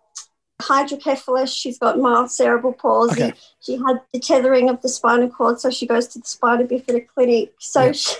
hydrocephalus. 0.60 1.52
She's 1.52 1.78
got 1.78 1.98
mild 1.98 2.30
cerebral 2.30 2.72
palsy. 2.72 3.22
Okay. 3.24 3.32
She 3.60 3.76
had 3.76 4.00
the 4.12 4.20
tethering 4.20 4.68
of 4.68 4.80
the 4.82 4.88
spinal 4.88 5.28
cord, 5.28 5.60
so 5.60 5.70
she 5.70 5.86
goes 5.86 6.08
to 6.08 6.18
the 6.20 6.26
spina 6.26 6.64
bifida 6.64 7.06
clinic. 7.08 7.52
So 7.58 7.84
Yeah. 7.86 7.92
she, 7.92 8.16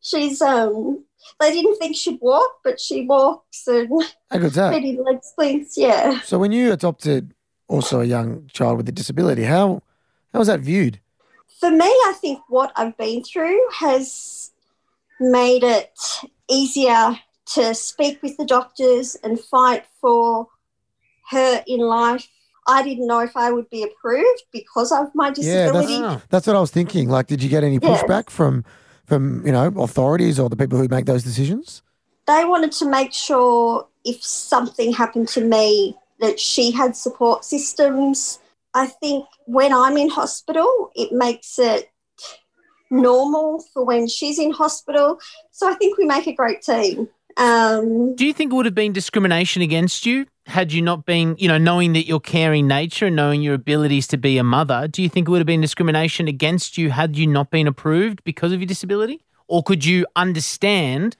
she's 0.00 0.42
um, 0.42 1.04
they 1.40 1.52
didn't 1.52 1.76
think 1.76 1.96
she'd 1.96 2.18
walk, 2.20 2.50
but 2.64 2.80
she 2.80 3.04
walks 3.06 3.66
and 3.66 3.88
How 4.30 4.38
good's 4.38 4.54
that? 4.54 4.70
pretty 4.70 4.96
leg 4.98 5.18
splints. 5.22 5.76
Yeah. 5.76 6.20
So 6.20 6.38
when 6.38 6.52
you 6.52 6.72
adopted 6.72 7.34
also 7.68 8.00
a 8.00 8.04
young 8.04 8.46
child 8.52 8.78
with 8.78 8.88
a 8.88 8.92
disability, 8.92 9.44
how 9.44 9.82
how 10.32 10.38
was 10.40 10.48
that 10.48 10.60
viewed? 10.60 11.00
For 11.60 11.70
me, 11.70 11.86
I 11.86 12.14
think 12.20 12.40
what 12.48 12.72
I've 12.76 12.96
been 12.96 13.24
through 13.24 13.58
has 13.74 14.50
made 15.20 15.64
it 15.64 15.98
easier 16.48 17.18
to 17.54 17.74
speak 17.74 18.22
with 18.22 18.36
the 18.36 18.44
doctors 18.44 19.16
and 19.24 19.40
fight 19.40 19.84
for 20.00 20.46
her 21.30 21.62
in 21.66 21.80
life. 21.80 22.28
I 22.66 22.82
didn't 22.82 23.06
know 23.06 23.20
if 23.20 23.36
I 23.36 23.50
would 23.50 23.68
be 23.70 23.82
approved 23.82 24.42
because 24.52 24.92
of 24.92 25.06
my 25.14 25.28
Yeah, 25.36 25.66
that's- 25.72 25.86
disability. 25.86 26.22
That's 26.28 26.46
what 26.46 26.54
I 26.56 26.60
was 26.60 26.70
thinking. 26.70 27.08
Like, 27.08 27.26
did 27.26 27.42
you 27.42 27.48
get 27.48 27.64
any 27.64 27.80
pushback 27.80 28.30
from 28.30 28.64
from 29.06 29.44
you 29.46 29.52
know 29.52 29.72
authorities 29.78 30.38
or 30.38 30.50
the 30.50 30.56
people 30.56 30.78
who 30.78 30.86
make 30.88 31.06
those 31.06 31.22
decisions? 31.24 31.82
they 32.26 32.44
wanted 32.44 32.70
to 32.70 32.84
make 32.84 33.10
sure 33.14 33.88
if 34.04 34.22
something 34.22 34.92
happened 34.92 35.26
to 35.26 35.40
me 35.42 35.96
that 36.20 36.38
she 36.38 36.70
had 36.70 36.94
support 36.94 37.42
systems. 37.42 38.38
I 38.74 38.86
think 38.86 39.26
when 39.46 39.72
I'm 39.72 39.96
in 39.96 40.08
hospital, 40.08 40.90
it 40.94 41.12
makes 41.12 41.58
it 41.58 41.90
normal 42.90 43.64
for 43.72 43.84
when 43.84 44.08
she's 44.08 44.38
in 44.38 44.50
hospital. 44.50 45.18
So 45.50 45.68
I 45.68 45.74
think 45.74 45.98
we 45.98 46.04
make 46.04 46.26
a 46.26 46.32
great 46.32 46.62
team. 46.62 47.08
Um, 47.36 48.16
Do 48.16 48.26
you 48.26 48.32
think 48.32 48.52
it 48.52 48.56
would 48.56 48.66
have 48.66 48.74
been 48.74 48.92
discrimination 48.92 49.62
against 49.62 50.04
you 50.06 50.26
had 50.46 50.72
you 50.72 50.80
not 50.80 51.04
been, 51.04 51.36
you 51.38 51.46
know, 51.46 51.58
knowing 51.58 51.92
that 51.92 52.06
your 52.06 52.20
caring 52.20 52.66
nature 52.66 53.06
and 53.06 53.16
knowing 53.16 53.42
your 53.42 53.54
abilities 53.54 54.06
to 54.08 54.16
be 54.16 54.38
a 54.38 54.44
mother? 54.44 54.88
Do 54.88 55.02
you 55.02 55.08
think 55.08 55.28
it 55.28 55.30
would 55.30 55.38
have 55.38 55.46
been 55.46 55.60
discrimination 55.60 56.26
against 56.26 56.78
you 56.78 56.90
had 56.90 57.16
you 57.16 57.26
not 57.26 57.50
been 57.50 57.66
approved 57.66 58.24
because 58.24 58.50
of 58.52 58.60
your 58.60 58.66
disability? 58.66 59.22
Or 59.46 59.62
could 59.62 59.84
you 59.84 60.06
understand 60.16 61.16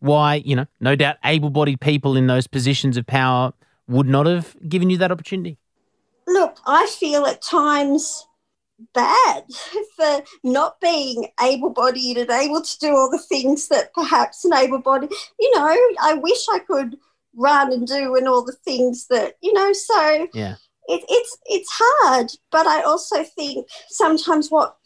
why, 0.00 0.36
you 0.44 0.56
know, 0.56 0.66
no 0.80 0.96
doubt 0.96 1.16
able 1.24 1.48
bodied 1.48 1.80
people 1.80 2.16
in 2.16 2.26
those 2.26 2.48
positions 2.48 2.96
of 2.96 3.06
power 3.06 3.52
would 3.86 4.08
not 4.08 4.26
have 4.26 4.56
given 4.68 4.90
you 4.90 4.98
that 4.98 5.12
opportunity? 5.12 5.58
Look, 6.26 6.58
I 6.66 6.86
feel 6.86 7.26
at 7.26 7.42
times 7.42 8.26
bad 8.94 9.44
for 9.96 10.22
not 10.42 10.80
being 10.80 11.28
able 11.40 11.70
bodied 11.70 12.18
and 12.18 12.30
able 12.30 12.62
to 12.62 12.78
do 12.78 12.96
all 12.96 13.10
the 13.10 13.18
things 13.18 13.68
that 13.68 13.92
perhaps 13.94 14.44
an 14.44 14.54
able 14.54 14.78
bodied, 14.78 15.12
you 15.38 15.54
know, 15.56 15.76
I 16.00 16.14
wish 16.14 16.46
I 16.50 16.58
could 16.60 16.96
run 17.34 17.72
and 17.72 17.86
do 17.86 18.16
and 18.16 18.28
all 18.28 18.44
the 18.44 18.56
things 18.64 19.06
that, 19.08 19.34
you 19.40 19.52
know, 19.52 19.72
so 19.72 20.28
Yeah. 20.34 20.56
it, 20.88 21.04
it's 21.08 21.38
it's 21.46 21.70
hard. 21.72 22.30
But 22.50 22.66
I 22.66 22.82
also 22.82 23.22
think 23.24 23.68
sometimes 23.88 24.50
what 24.50 24.76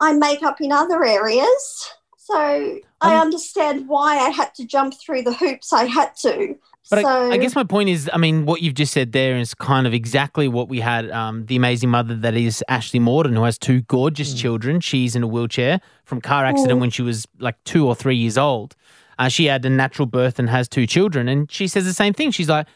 I 0.00 0.12
make 0.12 0.42
up 0.42 0.60
in 0.60 0.72
other 0.72 1.04
areas. 1.04 1.90
So 2.16 2.78
I 3.00 3.16
understand 3.20 3.88
why 3.88 4.16
I 4.16 4.30
had 4.30 4.54
to 4.54 4.64
jump 4.64 4.94
through 4.94 5.22
the 5.22 5.34
hoops 5.34 5.72
I 5.72 5.84
had 5.84 6.14
to. 6.18 6.56
But 6.90 7.02
so 7.02 7.08
I, 7.08 7.34
I 7.34 7.36
guess 7.36 7.54
my 7.54 7.64
point 7.64 7.88
is, 7.88 8.10
I 8.12 8.16
mean, 8.18 8.44
what 8.44 8.60
you've 8.60 8.74
just 8.74 8.92
said 8.92 9.12
there 9.12 9.36
is 9.36 9.54
kind 9.54 9.86
of 9.86 9.94
exactly 9.94 10.48
what 10.48 10.68
we 10.68 10.80
had. 10.80 11.10
Um, 11.10 11.46
the 11.46 11.56
amazing 11.56 11.90
mother 11.90 12.14
that 12.16 12.34
is 12.34 12.62
Ashley 12.68 12.98
Morden, 12.98 13.34
who 13.34 13.44
has 13.44 13.58
two 13.58 13.82
gorgeous 13.82 14.34
children. 14.34 14.80
She's 14.80 15.14
in 15.14 15.22
a 15.22 15.26
wheelchair 15.26 15.80
from 16.04 16.20
car 16.20 16.44
accident 16.44 16.80
when 16.80 16.90
she 16.90 17.02
was 17.02 17.26
like 17.38 17.62
two 17.64 17.86
or 17.86 17.94
three 17.94 18.16
years 18.16 18.36
old. 18.36 18.74
Uh, 19.18 19.28
she 19.28 19.44
had 19.44 19.64
a 19.64 19.70
natural 19.70 20.06
birth 20.06 20.38
and 20.38 20.50
has 20.50 20.68
two 20.68 20.86
children, 20.86 21.28
and 21.28 21.50
she 21.50 21.68
says 21.68 21.84
the 21.84 21.92
same 21.92 22.12
thing. 22.12 22.30
She's 22.30 22.48
like, 22.48 22.66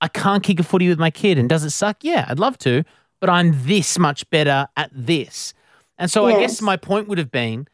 I 0.00 0.08
can't 0.08 0.42
kick 0.42 0.60
a 0.60 0.62
footy 0.62 0.88
with 0.88 0.98
my 0.98 1.10
kid, 1.10 1.38
and 1.38 1.48
does 1.48 1.64
it 1.64 1.70
suck? 1.70 2.04
Yeah, 2.04 2.26
I'd 2.28 2.38
love 2.38 2.58
to, 2.58 2.84
but 3.18 3.30
I'm 3.30 3.52
this 3.64 3.98
much 3.98 4.28
better 4.30 4.68
at 4.76 4.90
this. 4.92 5.54
And 5.98 6.10
so 6.10 6.26
I 6.26 6.38
guess 6.38 6.60
my 6.60 6.76
point 6.76 7.08
would 7.08 7.18
have 7.18 7.30
been 7.30 7.66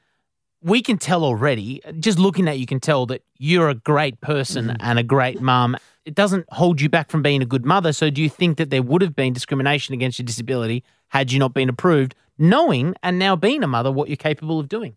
we 0.62 0.82
can 0.82 0.98
tell 0.98 1.24
already, 1.24 1.80
just 1.98 2.18
looking 2.18 2.48
at 2.48 2.58
you 2.58 2.66
can 2.66 2.80
tell 2.80 3.06
that 3.06 3.22
you're 3.38 3.68
a 3.68 3.74
great 3.74 4.20
person 4.20 4.66
mm-hmm. 4.66 4.76
and 4.80 4.98
a 4.98 5.02
great 5.02 5.40
mum. 5.40 5.76
It 6.04 6.14
doesn't 6.14 6.46
hold 6.50 6.80
you 6.80 6.88
back 6.88 7.10
from 7.10 7.22
being 7.22 7.42
a 7.42 7.46
good 7.46 7.64
mother. 7.64 7.92
So 7.92 8.10
do 8.10 8.22
you 8.22 8.28
think 8.28 8.58
that 8.58 8.70
there 8.70 8.82
would 8.82 9.02
have 9.02 9.14
been 9.14 9.32
discrimination 9.32 9.94
against 9.94 10.18
your 10.18 10.26
disability 10.26 10.84
had 11.08 11.32
you 11.32 11.38
not 11.38 11.54
been 11.54 11.68
approved, 11.68 12.14
knowing 12.38 12.94
and 13.02 13.18
now 13.18 13.36
being 13.36 13.62
a 13.62 13.66
mother 13.66 13.92
what 13.92 14.08
you're 14.08 14.16
capable 14.16 14.58
of 14.58 14.68
doing? 14.68 14.96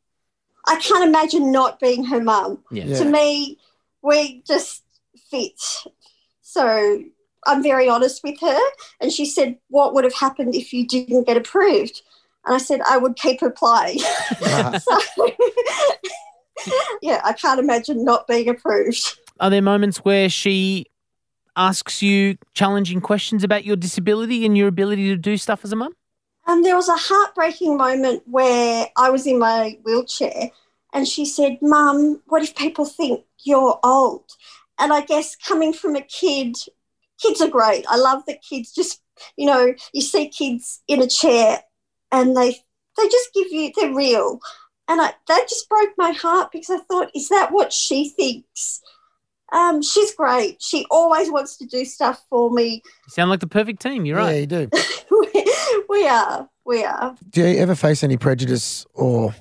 I 0.68 0.78
can't 0.78 1.08
imagine 1.08 1.52
not 1.52 1.80
being 1.80 2.06
her 2.06 2.22
mum. 2.22 2.64
Yeah. 2.72 2.86
Yeah. 2.86 3.00
to 3.00 3.06
me, 3.06 3.60
we 4.02 4.42
just 4.48 4.84
fit. 5.30 5.62
So 6.42 7.04
I'm 7.46 7.62
very 7.62 7.90
honest 7.90 8.24
with 8.24 8.40
her. 8.42 8.60
And 9.00 9.12
she 9.12 9.26
said, 9.26 9.58
What 9.70 9.94
would 9.94 10.04
have 10.04 10.14
happened 10.14 10.56
if 10.56 10.74
you 10.74 10.88
didn't 10.88 11.28
get 11.28 11.38
approved? 11.38 12.02
And 12.46 12.56
I 12.56 12.58
said, 12.58 12.82
I 12.82 12.98
would 12.98 13.16
keep 13.16 13.42
applying. 13.42 14.00
Ah, 14.02 14.78
so, 15.16 15.32
yeah, 17.02 17.22
I 17.24 17.34
can't 17.34 17.60
imagine 17.60 18.04
not 18.06 18.28
being 18.28 18.50
approved. 18.50 19.18
Are 19.40 19.50
there 19.50 19.62
moments 19.62 19.98
where 20.00 20.30
she 20.30 20.86
asks 21.56 22.02
you 22.02 22.38
challenging 22.54 23.02
questions 23.02 23.44
about 23.44 23.66
your 23.66 23.76
disability 23.76 24.46
and 24.46 24.58
your 24.58 24.68
ability 24.68 25.10
to 25.10 25.18
do 25.18 25.38
stuff 25.38 25.64
as 25.64 25.72
a 25.72 25.76
mum? 25.76 25.94
Um, 26.48 26.64
there 26.64 26.76
was 26.76 26.90
a 26.90 26.96
heartbreaking 26.96 27.78
moment 27.78 28.24
where 28.28 28.88
I 28.98 29.10
was 29.10 29.26
in 29.26 29.40
my 29.40 29.80
wheelchair 29.84 30.52
and 30.94 31.08
she 31.08 31.26
said, 31.26 31.58
Mum, 31.62 32.22
what 32.28 32.44
if 32.44 32.56
people 32.56 32.86
think 32.86 33.26
you're 33.44 33.80
old? 33.84 34.30
And 34.78 34.94
I 34.94 35.02
guess 35.02 35.36
coming 35.36 35.74
from 35.74 35.96
a 35.96 36.02
kid, 36.02 36.56
kids 37.22 37.42
are 37.42 37.50
great. 37.50 37.86
I 37.90 37.98
love 37.98 38.24
that 38.28 38.44
kids 38.44 38.74
just, 38.74 39.02
you 39.38 39.48
know, 39.48 39.74
you 39.94 40.02
see 40.02 40.30
kids 40.30 40.82
in 40.88 41.02
a 41.02 41.08
chair 41.08 41.64
and 42.16 42.36
they 42.36 42.52
they 42.98 43.08
just 43.10 43.34
give 43.34 43.48
you 43.52 43.72
they're 43.76 43.94
real. 43.94 44.40
And 44.88 45.02
I, 45.02 45.14
that 45.28 45.50
just 45.50 45.68
broke 45.68 45.90
my 45.98 46.12
heart 46.12 46.52
because 46.52 46.70
I 46.70 46.78
thought, 46.78 47.10
is 47.16 47.30
that 47.30 47.52
what 47.52 47.74
she 47.74 48.10
thinks? 48.10 48.82
Um, 49.52 49.82
she's 49.82 50.14
great. 50.14 50.62
She 50.62 50.86
always 50.92 51.32
wants 51.32 51.58
to 51.58 51.66
do 51.66 51.86
stuff 51.86 52.24
for 52.30 52.52
me. 52.52 52.84
You 52.86 53.10
sound 53.10 53.32
like 53.32 53.40
the 53.40 53.48
perfect 53.48 53.82
team. 53.82 54.06
You're 54.06 54.18
right 54.18 54.34
Yeah, 54.34 54.40
you 54.40 54.68
do. 54.68 54.70
we 55.90 56.08
are. 56.08 56.50
We 56.66 56.84
are. 56.84 57.16
Do 57.30 57.42
you 57.42 57.58
ever 57.60 57.74
face 57.74 58.04
any 58.04 58.18
prejudice 58.18 58.86
or 58.94 59.34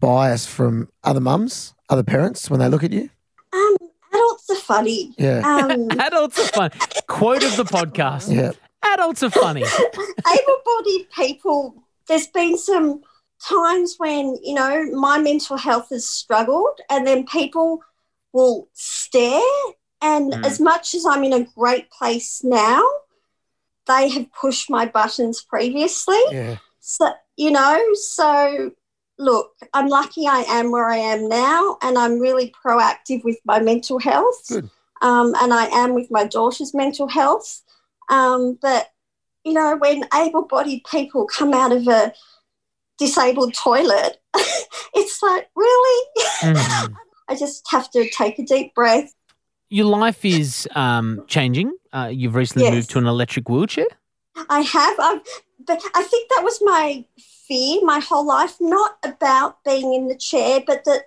bias 0.00 0.46
from 0.46 0.88
other 1.04 1.20
mums, 1.20 1.74
other 1.88 2.02
parents 2.02 2.50
when 2.50 2.60
they 2.60 2.68
look 2.68 2.82
at 2.82 2.92
you? 2.92 3.08
Um, 3.52 3.76
adults 4.12 4.50
are 4.50 4.56
funny. 4.56 5.14
Yeah. 5.18 5.42
Um, 5.44 5.90
Adults 6.00 6.38
are 6.38 6.48
funny 6.48 6.74
Quote 7.06 7.44
of 7.44 7.56
the 7.56 7.64
podcast. 7.64 8.34
Yeah. 8.34 8.52
Adults 8.94 9.22
are 9.22 9.30
funny. 9.30 9.62
able-bodied 10.32 11.10
people. 11.10 11.82
There's 12.08 12.26
been 12.26 12.58
some 12.58 13.02
times 13.48 13.96
when 13.98 14.36
you 14.42 14.54
know 14.54 14.84
my 14.92 15.18
mental 15.18 15.56
health 15.56 15.88
has 15.90 16.08
struggled, 16.08 16.80
and 16.90 17.06
then 17.06 17.26
people 17.26 17.80
will 18.32 18.68
stare. 18.72 19.40
And 20.00 20.32
Mm. 20.32 20.44
as 20.46 20.58
much 20.60 20.94
as 20.94 21.06
I'm 21.06 21.22
in 21.24 21.32
a 21.32 21.44
great 21.44 21.90
place 21.90 22.42
now, 22.42 22.82
they 23.86 24.08
have 24.08 24.32
pushed 24.32 24.68
my 24.70 24.86
buttons 24.86 25.42
previously. 25.42 26.20
Yeah. 26.30 26.56
So, 26.80 27.12
you 27.36 27.50
know, 27.50 27.80
so 27.94 28.72
look, 29.18 29.52
I'm 29.72 29.88
lucky 29.88 30.26
I 30.26 30.40
am 30.48 30.72
where 30.72 30.88
I 30.88 30.96
am 30.96 31.28
now, 31.28 31.78
and 31.82 31.96
I'm 31.96 32.18
really 32.18 32.52
proactive 32.64 33.22
with 33.22 33.38
my 33.44 33.60
mental 33.60 33.98
health. 34.00 34.50
Um, 35.02 35.34
and 35.36 35.52
I 35.52 35.66
am 35.66 35.94
with 35.94 36.10
my 36.10 36.24
daughter's 36.26 36.74
mental 36.74 37.08
health. 37.08 37.62
Um, 38.08 38.58
but, 38.60 38.88
you 39.44 39.52
know, 39.52 39.76
when 39.76 40.04
able 40.14 40.42
bodied 40.42 40.82
people 40.90 41.26
come 41.26 41.52
out 41.52 41.72
of 41.72 41.86
a 41.88 42.12
disabled 42.98 43.54
toilet, 43.54 44.20
it's 44.94 45.22
like, 45.22 45.48
really? 45.56 46.08
Mhm. 46.42 46.94
I 47.28 47.34
just 47.34 47.64
have 47.70 47.90
to 47.92 48.08
take 48.10 48.38
a 48.38 48.42
deep 48.44 48.74
breath. 48.74 49.12
Your 49.70 49.86
life 49.86 50.24
is 50.24 50.68
um, 50.74 51.24
changing. 51.26 51.74
Uh, 51.92 52.10
you've 52.12 52.34
recently 52.34 52.64
Yes. 52.64 52.74
moved 52.74 52.90
to 52.90 52.98
an 52.98 53.06
electric 53.06 53.48
wheelchair. 53.48 53.86
I 54.50 54.60
have, 54.60 54.98
I've, 54.98 55.20
but 55.66 55.82
I 55.94 56.02
think 56.02 56.28
that 56.30 56.42
was 56.44 56.58
my 56.62 57.04
fear 57.48 57.80
my 57.82 58.00
whole 58.00 58.26
life, 58.26 58.56
not 58.60 58.96
about 59.04 59.62
being 59.64 59.94
in 59.94 60.08
the 60.08 60.16
chair, 60.16 60.60
but 60.66 60.84
that 60.84 61.04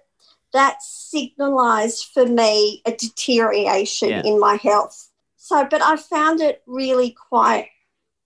that 0.53 0.77
signalised 0.81 2.05
for 2.13 2.25
me 2.25 2.81
a 2.85 2.91
deterioration 2.91 4.09
Yeah. 4.09 4.21
in 4.23 4.39
my 4.39 4.55
health. 4.55 5.09
So, 5.35 5.67
but 5.69 5.81
I 5.81 5.97
found 5.97 6.39
it 6.39 6.63
really 6.65 7.11
quite 7.29 7.67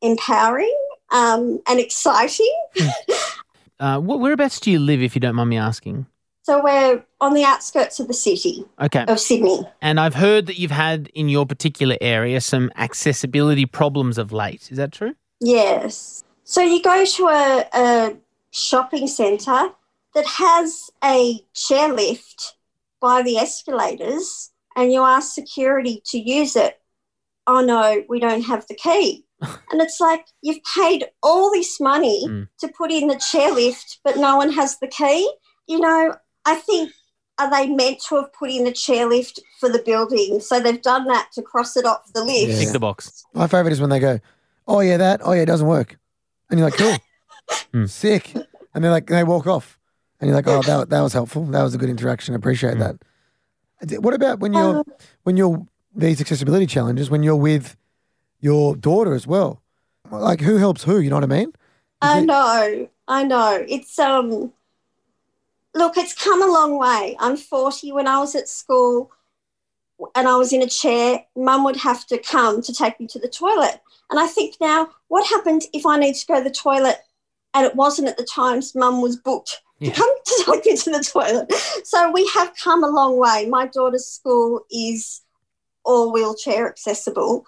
empowering 0.01 0.75
um, 1.12 1.59
and 1.67 1.79
exciting. 1.79 2.53
Uh, 3.79 3.99
whereabouts 3.99 4.59
do 4.59 4.71
you 4.71 4.79
live, 4.79 5.01
if 5.01 5.15
you 5.15 5.21
don't 5.21 5.35
mind 5.35 5.49
me 5.49 5.57
asking? 5.57 6.05
So 6.43 6.62
we're 6.63 7.03
on 7.21 7.33
the 7.33 7.43
outskirts 7.43 7.99
of 7.99 8.07
the 8.07 8.13
city 8.13 8.65
Okay. 8.81 9.05
of 9.07 9.19
Sydney. 9.19 9.62
And 9.81 9.99
I've 9.99 10.15
heard 10.15 10.47
that 10.47 10.57
you've 10.59 10.71
had 10.71 11.09
in 11.13 11.29
your 11.29 11.45
particular 11.45 11.95
area 12.01 12.41
some 12.41 12.71
accessibility 12.75 13.65
problems 13.65 14.17
of 14.17 14.31
late. 14.33 14.71
Is 14.71 14.77
that 14.77 14.91
true? 14.91 15.15
Yes. 15.39 16.23
So 16.43 16.62
you 16.62 16.81
go 16.81 17.05
to 17.05 17.27
a, 17.27 17.65
a 17.73 18.17
shopping 18.51 19.07
centre 19.07 19.69
that 20.15 20.25
has 20.25 20.89
a 21.03 21.39
chairlift 21.53 22.53
by 22.99 23.21
the 23.21 23.38
escalators 23.38 24.51
and 24.75 24.91
you 24.91 25.03
ask 25.03 25.33
security 25.33 26.01
to 26.07 26.19
use 26.19 26.55
it. 26.55 26.81
Oh 27.47 27.62
no, 27.62 28.03
we 28.09 28.19
don't 28.19 28.41
have 28.41 28.65
the 28.67 28.75
key. 28.75 29.25
and 29.71 29.82
it's 29.82 29.99
like 29.99 30.25
you've 30.41 30.60
paid 30.75 31.06
all 31.23 31.52
this 31.52 31.80
money 31.80 32.25
Mm. 32.28 32.47
to 32.60 32.67
put 32.78 32.91
in 32.91 33.08
the 33.08 33.15
chairlift, 33.15 33.97
but 34.04 34.17
no 34.17 34.38
one 34.38 34.52
has 34.54 34.78
the 34.80 34.88
key. 34.88 35.32
You 35.67 35.80
know, 35.80 36.15
I 36.45 36.56
think 36.56 36.91
are 37.38 37.49
they 37.49 37.67
meant 37.67 38.02
to 38.10 38.15
have 38.17 38.34
put 38.34 38.49
in 38.52 38.65
the 38.65 38.71
chairlift 38.71 39.39
for 39.60 39.69
the 39.69 39.80
building? 39.80 40.39
So 40.41 40.60
they've 40.60 40.82
done 40.82 41.06
that 41.06 41.30
to 41.34 41.41
cross 41.41 41.78
it 41.78 41.86
off 41.86 42.12
the 42.13 42.23
list. 42.23 42.47
Yeah. 42.49 42.60
Tick 42.60 42.73
the 42.73 42.80
box. 42.80 43.23
My 43.34 43.47
favorite 43.47 43.71
is 43.71 43.80
when 43.80 43.89
they 43.89 43.99
go, 43.99 44.19
"Oh 44.67 44.82
yeah, 44.82 44.97
that. 44.97 45.21
Oh 45.23 45.32
yeah, 45.32 45.43
it 45.43 45.45
doesn't 45.45 45.67
work," 45.67 45.97
and 46.49 46.60
you're 46.60 46.69
like, 46.69 46.78
"Cool, 46.78 46.97
Hmm. 47.73 47.86
sick," 47.86 48.34
and 48.73 48.84
they're 48.84 48.91
like, 48.91 49.08
they 49.08 49.23
walk 49.23 49.47
off, 49.47 49.80
and 50.19 50.28
you're 50.28 50.36
like, 50.36 50.47
"Oh, 50.47 50.62
that 50.63 50.89
that 50.89 51.02
was 51.02 51.13
helpful. 51.13 51.45
That 51.45 51.63
was 51.63 51.73
a 51.73 51.78
good 51.78 51.89
interaction. 51.89 52.36
Appreciate 52.36 52.73
Hmm. 52.73 52.80
that." 52.80 52.95
What 54.02 54.13
about 54.13 54.39
when 54.41 54.52
you're 54.54 54.80
Um, 54.80 54.84
when 55.23 55.38
you're 55.38 55.65
these 55.95 56.19
accessibility 56.19 56.65
challenges 56.67 57.10
when 57.10 57.23
you're 57.23 57.36
with 57.38 57.75
your 58.39 58.75
daughter 58.75 59.13
as 59.13 59.28
well? 59.28 59.62
Like, 60.12 60.41
who 60.41 60.58
helps 60.58 60.84
who? 60.84 60.99
You 60.99 61.10
know 61.10 61.17
what 61.17 61.23
I 61.23 61.28
mean? 61.28 61.54
I 62.02 62.19
it- 62.19 62.25
know, 62.25 62.89
I 63.08 63.23
know. 63.23 63.65
It's 63.67 63.97
um 63.99 64.54
look, 65.75 65.97
it's 65.97 66.13
come 66.13 66.41
a 66.41 66.52
long 66.52 66.78
way. 66.78 67.15
I'm 67.19 67.38
40 67.38 67.91
when 67.91 68.08
I 68.08 68.19
was 68.19 68.36
at 68.36 68.47
school 68.49 69.12
and 70.15 70.28
I 70.28 70.36
was 70.36 70.54
in 70.54 70.62
a 70.62 70.67
chair, 70.67 71.25
mum 71.36 71.63
would 71.65 71.75
have 71.78 72.06
to 72.08 72.17
come 72.17 72.62
to 72.62 72.73
take 72.73 72.99
me 72.99 73.08
to 73.08 73.19
the 73.19 73.28
toilet. 73.28 73.82
And 74.10 74.19
I 74.19 74.28
think 74.28 74.56
now, 74.62 74.89
what 75.10 75.28
happened 75.28 75.63
if 75.73 75.86
I 75.86 75.97
need 75.97 76.15
to 76.15 76.25
go 76.25 76.38
to 76.38 76.43
the 76.43 76.49
toilet 76.49 76.97
and 77.54 77.65
it 77.65 77.75
wasn't 77.75 78.08
at 78.08 78.17
the 78.17 78.23
times 78.23 78.73
mum 78.75 79.02
was 79.02 79.17
booked 79.17 79.62
Yeah. 79.80 79.91
to 79.91 79.97
come 79.97 80.10
to 80.25 80.43
take 80.52 80.65
me 80.65 80.78
to 80.78 80.89
the 80.91 81.04
toilet? 81.04 81.54
So 81.84 82.12
we 82.12 82.30
have 82.34 82.54
come 82.56 82.84
a 82.84 82.89
long 82.89 83.17
way. 83.17 83.45
My 83.49 83.67
daughter's 83.67 84.08
school 84.08 84.62
is 84.71 85.21
all 85.84 86.12
wheelchair 86.13 86.67
accessible 86.67 87.45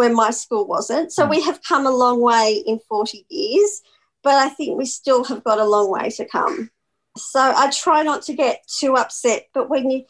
when 0.00 0.14
my 0.14 0.30
school 0.30 0.66
wasn't. 0.66 1.12
So 1.12 1.26
Mm. 1.26 1.30
we 1.30 1.40
have 1.42 1.60
come 1.62 1.84
a 1.86 1.90
long 2.04 2.22
way 2.22 2.46
in 2.70 2.78
40 2.88 3.26
years, 3.28 3.82
but 4.22 4.34
I 4.46 4.48
think 4.48 4.78
we 4.78 4.86
still 4.86 5.24
have 5.24 5.44
got 5.44 5.58
a 5.58 5.66
long 5.74 5.90
way 5.90 6.08
to 6.18 6.24
come. 6.24 6.70
So 7.18 7.40
I 7.40 7.70
try 7.70 8.02
not 8.02 8.22
to 8.22 8.32
get 8.32 8.56
too 8.80 8.96
upset, 8.96 9.48
but 9.52 9.68
when 9.68 9.90
you, 9.90 10.04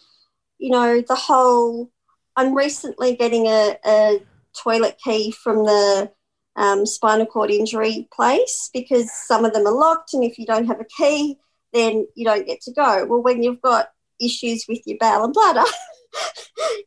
you 0.59 0.71
know, 0.71 1.01
the 1.01 1.17
whole, 1.17 1.91
I'm 2.37 2.55
recently 2.55 3.17
getting 3.17 3.47
a, 3.49 3.77
a 3.85 4.23
toilet 4.65 4.97
key 5.05 5.33
from 5.33 5.65
the 5.65 6.13
um, 6.55 6.87
spinal 6.87 7.27
cord 7.27 7.51
injury 7.51 8.07
place 8.13 8.71
because 8.73 9.11
some 9.27 9.45
of 9.45 9.53
them 9.53 9.67
are 9.67 9.79
locked, 9.87 10.15
and 10.15 10.23
if 10.23 10.39
you 10.39 10.47
don't 10.47 10.69
have 10.69 10.81
a 10.81 10.93
key, 10.99 11.37
then 11.73 12.07
you 12.15 12.25
don't 12.25 12.47
get 12.47 12.61
to 12.63 12.73
go. 12.73 13.07
Well, 13.09 13.23
when 13.23 13.43
you've 13.43 13.63
got 13.63 13.91
issues 14.21 14.67
with 14.69 14.83
your 14.87 14.99
bowel 15.01 15.25
and 15.25 15.35
bladder, 15.35 15.65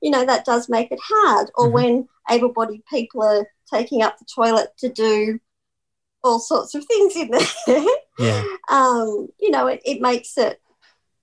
you 0.01 0.09
know, 0.11 0.25
that 0.25 0.45
does 0.45 0.69
make 0.69 0.91
it 0.91 0.99
hard. 1.01 1.49
Or 1.55 1.67
Mhm. 1.69 1.71
when 1.73 2.07
able 2.29 2.49
bodied 2.53 2.85
people 2.85 3.23
are 3.23 3.47
taking 3.73 4.01
up 4.01 4.17
the 4.19 4.25
toilet 4.25 4.69
to 4.77 4.89
do 4.89 5.39
all 6.23 6.39
sorts 6.39 6.73
of 6.75 6.85
things 6.85 7.15
in 7.15 7.29
there, 7.31 7.85
Yeah. 8.19 8.43
um, 8.69 9.27
you 9.39 9.49
know, 9.51 9.67
it, 9.67 9.81
it 9.85 9.99
makes 10.01 10.37
it 10.37 10.61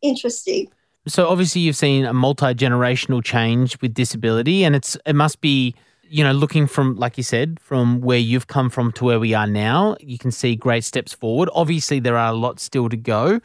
interesting. 0.03 0.69
So 1.09 1.29
obviously 1.29 1.63
you've 1.63 1.77
seen 1.77 2.05
a 2.05 2.13
multi-generational 2.13 3.25
change 3.25 3.81
with 3.81 3.95
disability 3.95 4.65
and 4.65 4.77
it's 4.77 4.97
it 5.07 5.15
must 5.15 5.41
be 5.41 5.75
you 6.13 6.23
know 6.25 6.33
looking 6.33 6.67
from 6.67 6.97
like 6.97 7.17
you 7.17 7.23
said 7.23 7.59
from 7.61 8.01
where 8.01 8.19
you've 8.19 8.49
come 8.49 8.69
from 8.69 8.93
to 8.93 9.05
where 9.05 9.21
we 9.21 9.33
are 9.33 9.47
now 9.47 9.97
you 10.01 10.19
can 10.19 10.31
see 10.33 10.57
great 10.57 10.83
steps 10.85 11.13
forward 11.15 11.49
obviously 11.55 12.01
there 12.01 12.17
are 12.19 12.31
a 12.33 12.37
lot 12.37 12.59
still 12.61 12.89
to 12.89 12.97
go 12.97 13.41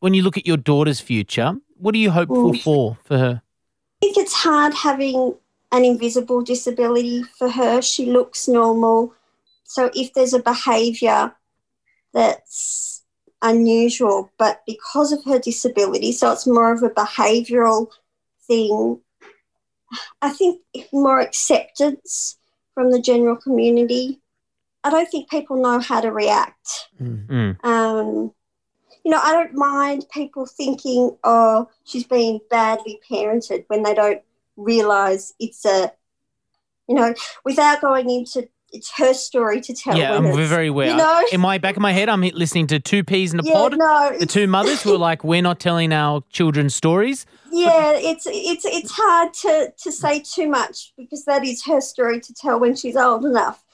when 0.00 0.12
you 0.12 0.20
look 0.22 0.36
at 0.36 0.44
your 0.46 0.56
daughter's 0.56 0.98
future 1.00 1.54
what 1.76 1.94
are 1.94 1.98
you 1.98 2.10
hopeful 2.10 2.52
Mm. 2.52 2.62
for 2.62 2.98
for 3.04 3.16
her 3.16 3.42
I 4.02 4.06
think 4.06 4.16
it's 4.16 4.32
hard 4.32 4.72
having 4.74 5.34
an 5.72 5.84
invisible 5.84 6.40
disability 6.42 7.22
for 7.22 7.50
her. 7.50 7.82
She 7.82 8.06
looks 8.06 8.48
normal. 8.48 9.14
So 9.64 9.90
if 9.94 10.14
there's 10.14 10.32
a 10.32 10.42
behaviour 10.42 11.34
that's 12.14 13.02
unusual, 13.42 14.30
but 14.38 14.62
because 14.66 15.12
of 15.12 15.22
her 15.24 15.38
disability, 15.38 16.12
so 16.12 16.32
it's 16.32 16.46
more 16.46 16.72
of 16.72 16.82
a 16.82 16.90
behavioural 16.90 17.88
thing, 18.46 19.00
I 20.22 20.30
think 20.30 20.60
more 20.92 21.20
acceptance 21.20 22.38
from 22.74 22.90
the 22.90 23.00
general 23.00 23.36
community. 23.36 24.20
I 24.82 24.90
don't 24.90 25.10
think 25.10 25.28
people 25.28 25.60
know 25.60 25.78
how 25.78 26.00
to 26.00 26.10
react 26.10 26.88
Mm. 27.00 27.26
Mm. 27.26 27.64
um, 27.64 28.32
you 29.04 29.10
know, 29.10 29.20
I 29.22 29.32
don't 29.32 29.54
mind 29.54 30.06
people 30.12 30.46
thinking, 30.46 31.16
oh, 31.24 31.68
she's 31.84 32.04
being 32.04 32.40
badly 32.50 33.00
parented 33.10 33.64
when 33.68 33.82
they 33.82 33.94
don't 33.94 34.22
realize 34.56 35.34
it's 35.40 35.64
a, 35.64 35.92
you 36.88 36.94
know, 36.94 37.14
without 37.44 37.80
going 37.80 38.10
into 38.10 38.48
it's 38.72 38.92
her 38.98 39.12
story 39.12 39.60
to 39.60 39.74
tell. 39.74 39.98
yeah 39.98 40.14
i'm 40.14 40.32
very 40.46 40.68
aware 40.68 40.90
You 40.90 40.96
know, 40.96 41.24
in 41.32 41.40
my 41.40 41.58
back 41.58 41.74
of 41.74 41.82
my 41.82 41.90
head 41.90 42.08
i'm 42.08 42.20
listening 42.20 42.68
to 42.68 42.78
two 42.78 43.02
peas 43.02 43.34
in 43.34 43.40
a 43.40 43.42
yeah, 43.42 43.52
pod 43.52 43.76
no, 43.76 44.16
the 44.16 44.26
two 44.26 44.46
mothers 44.46 44.80
who 44.80 44.94
are 44.94 44.98
like 44.98 45.24
we're 45.24 45.42
not 45.42 45.58
telling 45.58 45.92
our 45.92 46.22
children 46.30 46.70
stories 46.70 47.26
yeah, 47.52 47.92
it's 47.94 48.26
it's 48.26 48.64
it's 48.64 48.92
hard 48.92 49.34
to 49.34 49.72
to 49.76 49.90
say 49.90 50.20
too 50.20 50.48
much 50.48 50.92
because 50.96 51.24
that 51.24 51.44
is 51.44 51.64
her 51.64 51.80
story 51.80 52.20
to 52.20 52.32
tell 52.32 52.60
when 52.60 52.76
she's 52.76 52.96
old 52.96 53.24
enough. 53.24 53.64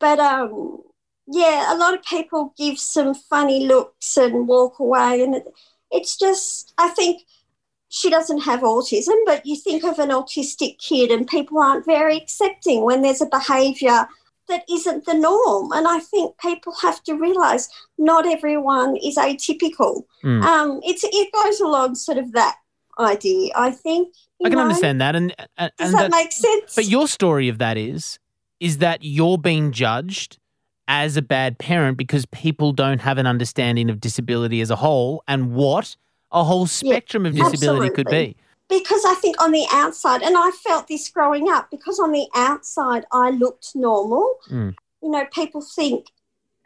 But 0.00 0.18
um, 0.18 0.82
yeah, 1.30 1.72
a 1.72 1.76
lot 1.76 1.94
of 1.94 2.02
people 2.04 2.54
give 2.56 2.78
some 2.78 3.14
funny 3.14 3.66
looks 3.66 4.16
and 4.16 4.48
walk 4.48 4.78
away, 4.78 5.22
and 5.22 5.34
it, 5.34 5.48
it's 5.90 6.16
just 6.16 6.72
I 6.78 6.88
think 6.88 7.22
she 7.90 8.10
doesn't 8.10 8.40
have 8.40 8.60
autism, 8.60 9.14
but 9.24 9.44
you 9.46 9.56
think 9.56 9.84
of 9.84 9.98
an 9.98 10.10
autistic 10.10 10.78
kid, 10.78 11.10
and 11.10 11.26
people 11.26 11.58
aren't 11.58 11.84
very 11.84 12.16
accepting 12.16 12.82
when 12.82 13.02
there's 13.02 13.20
a 13.20 13.26
behaviour 13.26 14.08
that 14.48 14.64
isn't 14.70 15.04
the 15.04 15.14
norm. 15.14 15.72
And 15.72 15.86
I 15.86 15.98
think 16.00 16.38
people 16.38 16.74
have 16.80 17.02
to 17.04 17.14
realise 17.14 17.68
not 17.98 18.26
everyone 18.26 18.96
is 18.96 19.16
atypical. 19.16 20.04
Mm. 20.24 20.42
Um, 20.42 20.80
it's 20.82 21.04
it 21.04 21.32
goes 21.32 21.60
along 21.60 21.94
sort 21.96 22.18
of 22.18 22.32
that 22.32 22.56
idea. 22.98 23.52
I 23.54 23.70
think. 23.70 24.14
i 24.44 24.48
can 24.48 24.56
know. 24.56 24.62
understand 24.62 25.00
that 25.00 25.14
and 25.14 25.34
and, 25.58 25.72
Does 25.76 25.92
and 25.92 25.98
that, 25.98 26.10
make 26.10 26.32
sense? 26.32 26.74
But 26.74 26.86
your 26.86 27.06
story 27.06 27.48
of 27.48 27.58
that 27.58 27.76
is 27.76 28.18
is 28.60 28.78
that 28.78 29.00
you're 29.02 29.38
being 29.38 29.72
judged 29.72 30.37
as 30.88 31.16
a 31.18 31.22
bad 31.22 31.58
parent 31.58 31.98
because 31.98 32.26
people 32.26 32.72
don't 32.72 33.00
have 33.00 33.18
an 33.18 33.26
understanding 33.26 33.90
of 33.90 34.00
disability 34.00 34.60
as 34.62 34.70
a 34.70 34.76
whole 34.76 35.22
and 35.28 35.54
what 35.54 35.94
a 36.32 36.42
whole 36.42 36.66
spectrum 36.66 37.26
of 37.26 37.34
disability 37.34 37.90
could 37.90 38.08
be. 38.08 38.34
because 38.68 39.04
I 39.04 39.14
think 39.14 39.40
on 39.40 39.52
the 39.52 39.66
outside, 39.70 40.22
and 40.22 40.36
I 40.36 40.50
felt 40.50 40.88
this 40.88 41.08
growing 41.08 41.48
up, 41.50 41.70
because 41.70 41.98
on 41.98 42.12
the 42.12 42.26
outside 42.34 43.04
I 43.12 43.30
looked 43.30 43.74
normal. 43.74 44.36
Mm. 44.50 44.74
You 45.02 45.10
know, 45.10 45.26
people 45.32 45.60
think, 45.62 46.06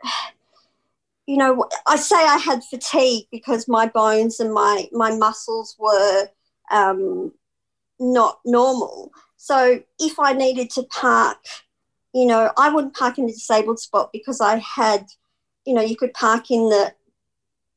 you 1.26 1.36
know, 1.36 1.68
I 1.86 1.96
say 1.96 2.16
I 2.16 2.38
had 2.38 2.64
fatigue 2.64 3.26
because 3.30 3.68
my 3.68 3.86
bones 3.86 4.40
and 4.40 4.52
my 4.52 4.88
my 4.92 5.14
muscles 5.14 5.76
were 5.78 6.28
um, 6.70 7.32
not 8.00 8.40
normal. 8.44 9.12
So 9.36 9.82
if 9.98 10.18
I 10.18 10.32
needed 10.32 10.70
to 10.70 10.82
park, 10.84 11.38
you 12.14 12.26
know, 12.26 12.52
I 12.56 12.68
wouldn't 12.70 12.94
park 12.94 13.18
in 13.18 13.24
a 13.24 13.28
disabled 13.28 13.80
spot 13.80 14.10
because 14.12 14.40
I 14.40 14.56
had, 14.56 15.06
you 15.64 15.74
know, 15.74 15.82
you 15.82 15.96
could 15.96 16.12
park 16.14 16.50
in 16.50 16.68
the 16.68 16.94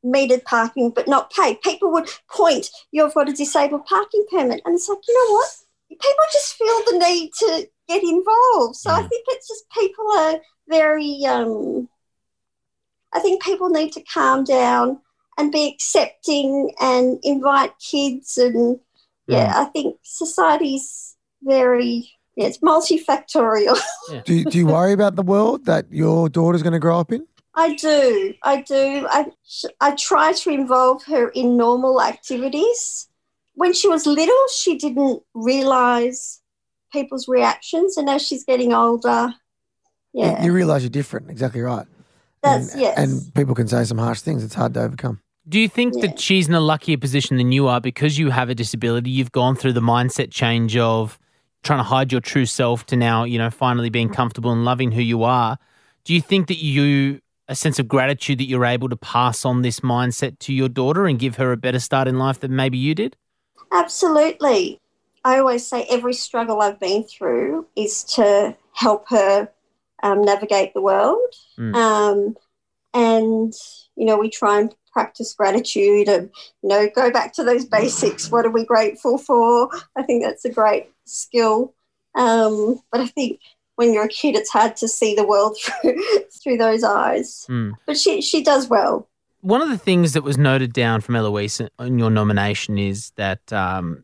metered 0.05 0.43
parking 0.43 0.91
but 0.91 1.07
not 1.07 1.31
pay. 1.31 1.55
People 1.63 1.91
would 1.91 2.09
point, 2.29 2.69
you've 2.91 3.13
got 3.13 3.29
a 3.29 3.33
disabled 3.33 3.85
parking 3.85 4.25
permit. 4.29 4.61
And 4.65 4.75
it's 4.75 4.87
like, 4.89 4.99
you 5.07 5.13
know 5.29 5.33
what? 5.33 5.49
People 5.89 6.25
just 6.31 6.53
feel 6.55 6.81
the 6.87 6.99
need 6.99 7.31
to 7.39 7.69
get 7.87 8.03
involved. 8.03 8.75
So 8.75 8.91
I 8.91 9.01
Mm. 9.01 9.09
think 9.09 9.25
it's 9.29 9.47
just 9.47 9.69
people 9.69 10.11
are 10.17 10.39
very, 10.67 11.25
um, 11.25 11.89
I 13.13 13.19
think 13.19 13.41
people 13.43 13.69
need 13.69 13.93
to 13.93 14.03
calm 14.03 14.43
down 14.43 14.99
and 15.37 15.51
be 15.51 15.67
accepting 15.67 16.73
and 16.79 17.19
invite 17.23 17.73
kids. 17.79 18.37
And 18.37 18.79
yeah, 19.27 19.53
I 19.55 19.65
think 19.65 19.97
society's 20.03 21.15
very, 21.41 21.87
yeah, 21.87 22.14
it's 22.35 22.57
multifactorial. 22.59 23.79
Do 24.25 24.33
you, 24.33 24.45
do 24.45 24.57
you 24.57 24.67
worry 24.67 24.91
about 24.93 25.15
the 25.15 25.23
world 25.23 25.65
that 25.65 25.85
your 25.91 26.29
daughter's 26.29 26.61
going 26.63 26.73
to 26.73 26.79
grow 26.79 26.99
up 26.99 27.11
in? 27.11 27.25
I 27.57 27.75
do. 27.75 28.33
I 28.43 28.61
do. 28.61 29.07
I, 29.09 29.27
I 29.79 29.95
try 29.95 30.33
to 30.33 30.49
involve 30.49 31.03
her 31.05 31.29
in 31.29 31.55
normal 31.55 32.01
activities. 32.01 33.07
When 33.53 33.71
she 33.73 33.87
was 33.87 34.05
little, 34.05 34.43
she 34.53 34.77
didn't 34.77 35.23
realize 35.33 36.41
people's 36.91 37.27
reactions. 37.29 37.95
And 37.95 38.09
as 38.09 38.21
she's 38.27 38.43
getting 38.43 38.73
older, 38.73 39.33
yeah, 40.13 40.39
You, 40.41 40.47
you 40.47 40.53
realise 40.53 40.83
you're 40.83 40.89
different. 40.89 41.29
Exactly 41.29 41.61
right. 41.61 41.85
that's, 42.43 42.73
and, 42.73 42.81
yes. 42.81 42.97
and 42.97 43.33
people 43.33 43.55
can 43.55 43.67
say 43.69 43.85
some 43.85 43.97
harsh 43.97 44.19
things. 44.19 44.43
It's 44.43 44.53
hard 44.55 44.73
to 44.73 44.81
overcome. 44.81 45.21
Do 45.47 45.57
you 45.59 45.69
think 45.69 45.93
Yeah. 45.95 46.07
that 46.07 46.19
she's 46.19 46.49
in 46.49 46.55
a 46.55 46.59
luckier 46.59 46.97
position 46.97 47.37
than 47.37 47.53
you 47.53 47.67
are 47.67 47.79
because 47.79 48.17
you 48.17 48.31
have 48.31 48.49
a 48.49 48.55
disability? 48.55 49.11
You've 49.11 49.31
gone 49.31 49.55
through 49.55 49.73
the 49.73 49.81
mindset 49.81 50.31
change 50.31 50.75
of 50.75 51.17
trying 51.65 51.79
to 51.79 51.83
hide 51.83 52.11
your 52.11 52.21
true 52.21 52.45
self 52.45 52.85
to 52.85 52.95
now, 52.95 53.23
you 53.23 53.37
know, 53.37 53.49
finally 53.49 53.89
being 53.89 54.09
comfortable 54.09 54.51
and 54.51 54.63
loving 54.63 54.91
who 54.91 55.01
you 55.01 55.23
are. 55.23 55.57
Do 56.05 56.13
you 56.13 56.21
think 56.21 56.47
that 56.47 56.63
you 56.63 57.19
a 57.47 57.55
sense 57.55 57.77
of 57.77 57.87
gratitude 57.87 58.39
that 58.39 58.45
you're 58.45 58.65
able 58.65 58.89
to 58.89 58.95
pass 58.95 59.45
on 59.45 59.61
this 59.61 59.81
mindset 59.81 60.39
to 60.39 60.53
your 60.53 60.69
daughter 60.69 61.05
and 61.05 61.19
give 61.19 61.35
her 61.35 61.51
a 61.51 61.57
better 61.57 61.79
start 61.79 62.07
in 62.07 62.17
life 62.17 62.39
than 62.39 62.55
maybe 62.55 62.77
you 62.77 62.95
did? 62.95 63.15
Absolutely. 63.71 64.79
I 65.23 65.39
always 65.39 65.67
say 65.67 65.85
every 65.89 66.13
struggle 66.13 66.61
I've 66.61 66.79
been 66.79 67.03
through 67.03 67.67
is 67.75 68.03
to 68.15 68.55
help 68.73 69.09
her 69.09 69.49
um, 70.01 70.23
navigate 70.23 70.73
the 70.73 70.81
world. 70.81 71.33
Mm. 71.57 71.75
Um, 71.75 72.35
and, 72.93 73.53
you 73.95 74.05
know, 74.05 74.17
we 74.17 74.29
try 74.29 74.59
and 74.59 74.73
practice 74.95 75.33
gratitude 75.33 76.07
and 76.07 76.29
you 76.63 76.69
know 76.69 76.87
go 76.95 77.11
back 77.11 77.33
to 77.33 77.43
those 77.43 77.65
basics. 77.65 78.31
What 78.31 78.45
are 78.45 78.49
we 78.49 78.63
grateful 78.63 79.17
for? 79.17 79.69
I 79.97 80.03
think 80.03 80.23
that's 80.23 80.45
a 80.45 80.49
great 80.49 80.89
skill. 81.05 81.73
Um, 82.15 82.81
but 82.91 83.01
I 83.01 83.07
think 83.07 83.39
when 83.75 83.93
you're 83.93 84.05
a 84.05 84.09
kid, 84.09 84.35
it's 84.35 84.49
hard 84.49 84.75
to 84.77 84.87
see 84.87 85.15
the 85.15 85.25
world 85.25 85.57
through 85.61 86.01
through 86.43 86.57
those 86.57 86.83
eyes. 86.83 87.45
Mm. 87.49 87.73
But 87.85 87.97
she 87.97 88.21
she 88.21 88.43
does 88.43 88.67
well. 88.67 89.07
One 89.41 89.61
of 89.61 89.69
the 89.69 89.77
things 89.77 90.13
that 90.13 90.23
was 90.23 90.37
noted 90.37 90.73
down 90.73 91.01
from 91.01 91.15
Eloise 91.15 91.61
in 91.79 91.99
your 91.99 92.09
nomination 92.09 92.79
is 92.79 93.11
that 93.11 93.53
um, 93.53 94.03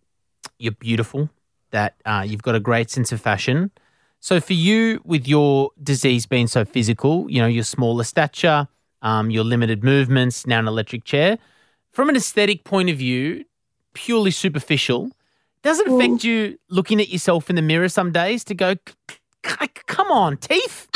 you're 0.59 0.73
beautiful, 0.73 1.29
that 1.71 1.95
uh, 2.05 2.23
you've 2.27 2.43
got 2.43 2.53
a 2.53 2.59
great 2.59 2.91
sense 2.91 3.11
of 3.11 3.19
fashion. 3.19 3.71
So 4.19 4.39
for 4.39 4.53
you, 4.53 5.01
with 5.03 5.27
your 5.27 5.71
disease 5.81 6.27
being 6.27 6.45
so 6.45 6.63
physical, 6.63 7.29
you 7.29 7.41
know, 7.41 7.47
your 7.47 7.63
smaller 7.63 8.03
stature, 8.03 8.67
um, 9.01 9.31
your 9.31 9.43
limited 9.43 9.83
movements, 9.83 10.45
now 10.45 10.59
an 10.59 10.67
electric 10.67 11.05
chair, 11.05 11.39
from 11.89 12.07
an 12.07 12.15
aesthetic 12.15 12.63
point 12.63 12.91
of 12.91 12.97
view, 12.97 13.43
purely 13.93 14.29
superficial, 14.29 15.09
does 15.63 15.79
it 15.79 15.87
affect 15.87 16.13
mm. 16.13 16.23
you 16.23 16.57
looking 16.69 16.99
at 16.99 17.09
yourself 17.09 17.49
in 17.49 17.55
the 17.55 17.61
mirror 17.61 17.89
some 17.89 18.11
days 18.11 18.43
to 18.45 18.53
go, 18.53 18.75
come 19.43 20.07
on, 20.11 20.37
teeth? 20.37 20.87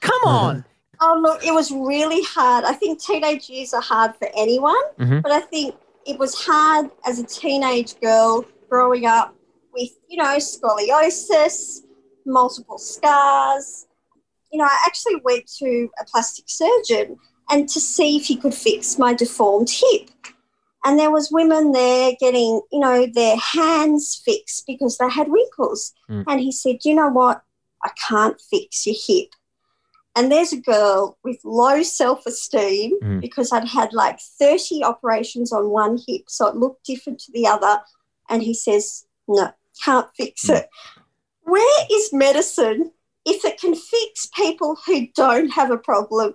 Come 0.00 0.20
uh-huh. 0.24 0.46
on. 0.46 0.64
Oh, 1.00 1.18
look, 1.20 1.44
it 1.44 1.52
was 1.52 1.70
really 1.70 2.22
hard. 2.22 2.64
I 2.64 2.72
think 2.72 3.02
teenage 3.02 3.48
years 3.48 3.74
are 3.74 3.82
hard 3.82 4.14
for 4.16 4.28
anyone, 4.36 4.84
Mhm. 4.98 5.22
but 5.22 5.32
I 5.32 5.40
think 5.40 5.74
it 6.06 6.18
was 6.18 6.34
hard 6.34 6.90
as 7.04 7.18
a 7.18 7.24
teenage 7.24 7.98
girl 8.00 8.44
growing 8.68 9.06
up 9.06 9.34
with, 9.72 9.90
you 10.08 10.18
know, 10.18 10.36
scoliosis, 10.36 11.82
multiple 12.24 12.78
scars. 12.78 13.86
You 14.52 14.58
know, 14.58 14.64
I 14.64 14.76
actually 14.86 15.16
went 15.24 15.46
to 15.58 15.88
a 16.00 16.04
plastic 16.04 16.44
surgeon 16.48 17.18
and 17.50 17.68
to 17.68 17.80
see 17.80 18.16
if 18.16 18.26
he 18.26 18.36
could 18.36 18.54
fix 18.54 18.98
my 18.98 19.14
deformed 19.14 19.70
hip. 19.70 20.10
And 20.84 20.98
there 20.98 21.10
was 21.10 21.32
women 21.32 21.72
there 21.72 22.12
getting, 22.20 22.60
you 22.70 22.78
know, 22.78 23.06
their 23.06 23.36
hands 23.38 24.20
fixed 24.24 24.66
because 24.66 24.98
they 24.98 25.08
had 25.08 25.30
wrinkles. 25.30 25.92
Mm. 26.10 26.24
And 26.28 26.40
he 26.40 26.52
said, 26.52 26.84
you 26.84 26.94
know 26.94 27.08
what? 27.08 27.42
I 27.82 27.90
can't 28.08 28.38
fix 28.50 28.86
your 28.86 28.96
hip. 29.06 29.30
And 30.16 30.30
there's 30.30 30.52
a 30.52 30.60
girl 30.60 31.18
with 31.24 31.38
low 31.44 31.82
self 31.82 32.24
esteem 32.26 32.92
Mm. 33.02 33.20
because 33.20 33.50
I'd 33.52 33.66
had 33.66 33.92
like 33.92 34.20
30 34.20 34.84
operations 34.84 35.52
on 35.52 35.70
one 35.70 35.98
hip, 36.06 36.24
so 36.28 36.46
it 36.46 36.56
looked 36.56 36.84
different 36.86 37.18
to 37.20 37.32
the 37.32 37.46
other. 37.46 37.80
And 38.28 38.42
he 38.42 38.54
says, 38.54 39.06
No, 39.26 39.50
can't 39.84 40.08
fix 40.16 40.44
Mm. 40.46 40.56
it. 40.58 40.68
Where 41.42 41.86
is 41.90 42.12
medicine 42.12 42.92
if 43.24 43.44
it 43.44 43.58
can 43.60 43.74
fix 43.74 44.26
people 44.34 44.76
who 44.86 45.08
don't 45.16 45.48
have 45.50 45.70
a 45.70 45.78
problem? 45.78 46.34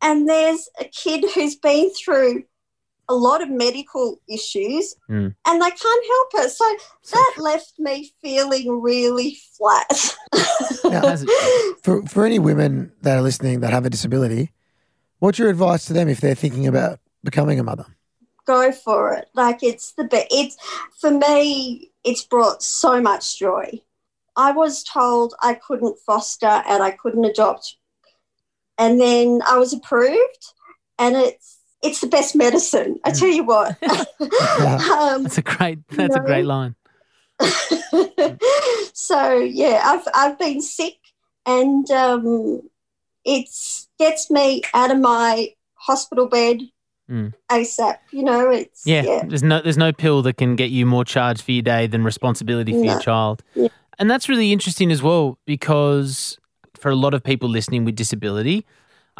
And 0.00 0.28
there's 0.28 0.68
a 0.78 0.84
kid 0.84 1.24
who's 1.34 1.56
been 1.56 1.90
through 1.90 2.44
a 3.10 3.14
lot 3.14 3.42
of 3.42 3.50
medical 3.50 4.20
issues 4.28 4.94
Mm. 5.10 5.34
and 5.46 5.62
they 5.62 5.70
can't 5.70 6.06
help 6.14 6.30
it. 6.44 6.50
So 6.50 6.64
that 7.12 7.34
left 7.38 7.74
me 7.78 8.12
feeling 8.22 8.80
really 8.80 9.36
flat. 9.58 10.16
Now, 10.84 11.16
for 11.82 12.02
for 12.06 12.24
any 12.24 12.38
women 12.38 12.92
that 13.02 13.18
are 13.18 13.22
listening 13.22 13.60
that 13.60 13.72
have 13.72 13.84
a 13.86 13.90
disability, 13.90 14.52
what's 15.18 15.38
your 15.38 15.50
advice 15.50 15.84
to 15.86 15.92
them 15.92 16.08
if 16.08 16.20
they're 16.20 16.34
thinking 16.44 16.66
about 16.66 17.00
becoming 17.24 17.58
a 17.60 17.64
mother? 17.64 17.86
go 18.46 18.72
for 18.72 19.12
it. 19.14 19.28
Like 19.34 19.62
it's 19.62 19.92
the 19.92 20.04
best. 20.04 20.26
It's 20.30 20.56
for 21.00 21.10
me. 21.12 21.92
It's 22.02 22.24
brought 22.24 22.62
so 22.62 23.00
much 23.00 23.38
joy. 23.38 23.80
I 24.36 24.50
was 24.52 24.82
told 24.82 25.34
I 25.42 25.54
couldn't 25.54 25.98
foster 26.06 26.62
and 26.66 26.82
I 26.82 26.90
couldn't 26.92 27.24
adopt, 27.24 27.76
and 28.78 29.00
then 29.00 29.40
I 29.46 29.58
was 29.58 29.72
approved, 29.72 30.44
and 30.98 31.14
it's 31.16 31.58
it's 31.82 32.00
the 32.00 32.06
best 32.06 32.36
medicine. 32.36 32.98
I 33.04 33.10
tell 33.10 33.28
you 33.28 33.44
what. 33.44 33.70
um, 33.82 35.22
That's 35.24 35.38
a 35.38 35.42
great. 35.42 35.86
That's 35.88 36.16
a 36.16 36.20
great 36.20 36.44
line. 36.44 36.74
so 38.92 39.38
yeah, 39.38 39.82
I've 39.84 40.06
I've 40.14 40.38
been 40.38 40.60
sick, 40.60 40.98
and 41.46 41.90
um, 41.90 42.62
it 43.24 43.48
gets 43.98 44.30
me 44.30 44.62
out 44.74 44.90
of 44.90 44.98
my 44.98 45.54
hospital 45.74 46.26
bed 46.26 46.60
Mm. 47.10 47.34
ASAP. 47.50 47.98
You 48.12 48.22
know, 48.22 48.50
it's 48.50 48.86
Yeah, 48.86 49.02
yeah. 49.02 49.24
there's 49.26 49.42
no 49.42 49.60
there's 49.60 49.76
no 49.76 49.92
pill 49.92 50.22
that 50.22 50.36
can 50.36 50.54
get 50.54 50.70
you 50.70 50.86
more 50.86 51.04
charge 51.04 51.42
for 51.42 51.50
your 51.50 51.62
day 51.62 51.88
than 51.88 52.04
responsibility 52.04 52.72
for 52.72 52.84
your 52.84 53.00
child. 53.00 53.42
Yeah. 53.54 53.68
And 53.98 54.08
that's 54.08 54.28
really 54.28 54.52
interesting 54.52 54.92
as 54.92 55.02
well 55.02 55.38
because 55.44 56.38
for 56.76 56.90
a 56.90 56.94
lot 56.94 57.12
of 57.12 57.24
people 57.24 57.48
listening 57.48 57.84
with 57.84 57.96
disability, 57.96 58.64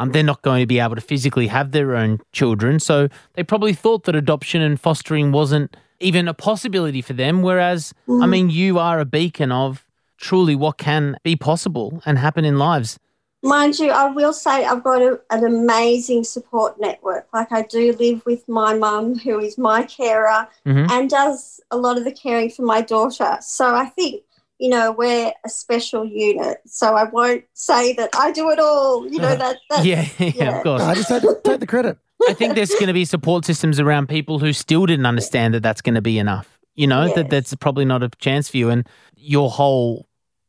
um, 0.00 0.12
they're 0.12 0.22
not 0.22 0.42
going 0.42 0.60
to 0.62 0.66
be 0.66 0.80
able 0.80 0.94
to 0.94 1.00
physically 1.00 1.46
have 1.48 1.72
their 1.72 1.94
own 1.94 2.18
children, 2.32 2.80
so 2.80 3.08
they 3.34 3.42
probably 3.42 3.74
thought 3.74 4.04
that 4.04 4.16
adoption 4.16 4.62
and 4.62 4.80
fostering 4.80 5.30
wasn't 5.30 5.76
even 6.00 6.26
a 6.28 6.34
possibility 6.34 7.02
for 7.02 7.12
them. 7.12 7.42
Whereas, 7.42 7.92
I 8.08 8.12
Mhm. 8.12 8.28
mean, 8.30 8.50
you 8.50 8.78
are 8.78 8.98
a 9.00 9.04
beacon 9.04 9.52
of 9.52 9.86
truly 10.16 10.56
what 10.56 10.78
can 10.78 11.16
be 11.22 11.36
possible 11.36 12.02
and 12.06 12.18
happen 12.18 12.44
in 12.44 12.58
lives. 12.58 12.98
Mind 13.42 13.78
you, 13.78 13.90
I 13.90 14.04
will 14.10 14.34
say 14.34 14.64
I've 14.66 14.84
got 14.84 15.00
a, 15.00 15.18
an 15.30 15.44
amazing 15.44 16.24
support 16.24 16.78
network. 16.78 17.26
Like 17.32 17.50
I 17.52 17.62
do 17.62 17.92
live 17.98 18.20
with 18.26 18.46
my 18.48 18.74
mum, 18.74 19.18
who 19.18 19.38
is 19.38 19.56
my 19.56 19.82
carer 19.82 20.46
Mhm. 20.66 20.90
and 20.90 21.08
does 21.08 21.60
a 21.70 21.78
lot 21.78 21.96
of 21.96 22.04
the 22.04 22.12
caring 22.12 22.50
for 22.50 22.62
my 22.62 22.82
daughter. 22.82 23.38
So 23.40 23.74
I 23.74 23.86
think, 23.86 24.22
you 24.60 24.68
know, 24.68 24.92
we're 24.92 25.32
a 25.44 25.48
special 25.48 26.04
unit. 26.04 26.58
So 26.66 26.94
I 26.94 27.04
won't 27.04 27.44
say 27.54 27.94
that 27.94 28.10
I 28.14 28.30
do 28.30 28.50
it 28.50 28.58
all. 28.58 29.08
You 29.10 29.18
know, 29.18 29.34
that, 29.34 29.56
that 29.70 29.84
Yeah, 29.84 30.06
yeah, 30.18 30.32
yeah. 30.34 30.56
of 30.58 30.62
course. 30.62 30.82
No, 30.82 30.88
I 30.88 30.94
just 30.94 31.08
take, 31.08 31.22
take 31.42 31.60
the 31.60 31.66
credit. 31.66 31.96
I 32.28 32.34
think 32.34 32.54
there's 32.54 32.70
going 32.70 32.88
to 32.88 32.92
be 32.92 33.06
support 33.06 33.46
systems 33.46 33.80
around 33.80 34.10
people 34.10 34.38
who 34.38 34.52
still 34.52 34.84
didn't 34.84 35.06
understand 35.06 35.54
that 35.54 35.62
that's 35.62 35.80
going 35.80 35.94
to 35.94 36.02
be 36.02 36.18
enough. 36.18 36.58
You 36.74 36.86
know, 36.86 37.12
that 37.14 37.30
that's 37.30 37.54
probably 37.56 37.86
not 37.86 38.02
a 38.02 38.10
chance 38.18 38.50
for 38.50 38.58
you. 38.58 38.68
And 38.68 38.86
your 39.16 39.50
whole 39.50 40.06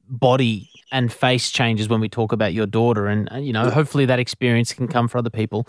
body 0.10 0.70
and 0.92 1.12
face 1.12 1.50
changes 1.50 1.88
when 1.88 2.02
we 2.02 2.10
talk 2.10 2.34
about 2.34 2.54
your 2.54 2.66
daughter. 2.66 3.08
And, 3.08 3.32
uh, 3.32 3.38
you 3.38 3.54
know, 3.54 3.70
hopefully 3.70 4.06
that 4.06 4.20
experience 4.20 4.74
can 4.74 4.90
come 4.90 5.08
for 5.08 5.18
other 5.18 5.30
people. 5.30 5.68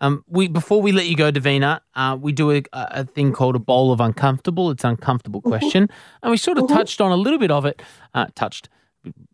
Um, 0.00 0.24
we 0.28 0.48
Before 0.48 0.80
we 0.80 0.92
let 0.92 1.06
you 1.06 1.16
go, 1.16 1.30
Davina, 1.30 1.80
uh, 1.94 2.16
we 2.20 2.32
do 2.32 2.50
a, 2.50 2.62
a 2.72 3.04
thing 3.04 3.32
called 3.32 3.54
a 3.54 3.58
bowl 3.58 3.92
of 3.92 4.00
uncomfortable. 4.00 4.70
It's 4.70 4.84
uncomfortable 4.84 5.40
question. 5.42 5.88
And 6.22 6.30
we 6.30 6.36
sort 6.36 6.56
of 6.58 6.64
Mhm. 6.64 6.68
touched 6.74 7.00
on 7.00 7.12
a 7.12 7.16
little 7.16 7.38
bit 7.38 7.50
of 7.50 7.64
it. 7.66 7.82
Uh, 8.14 8.26
touched. 8.34 8.68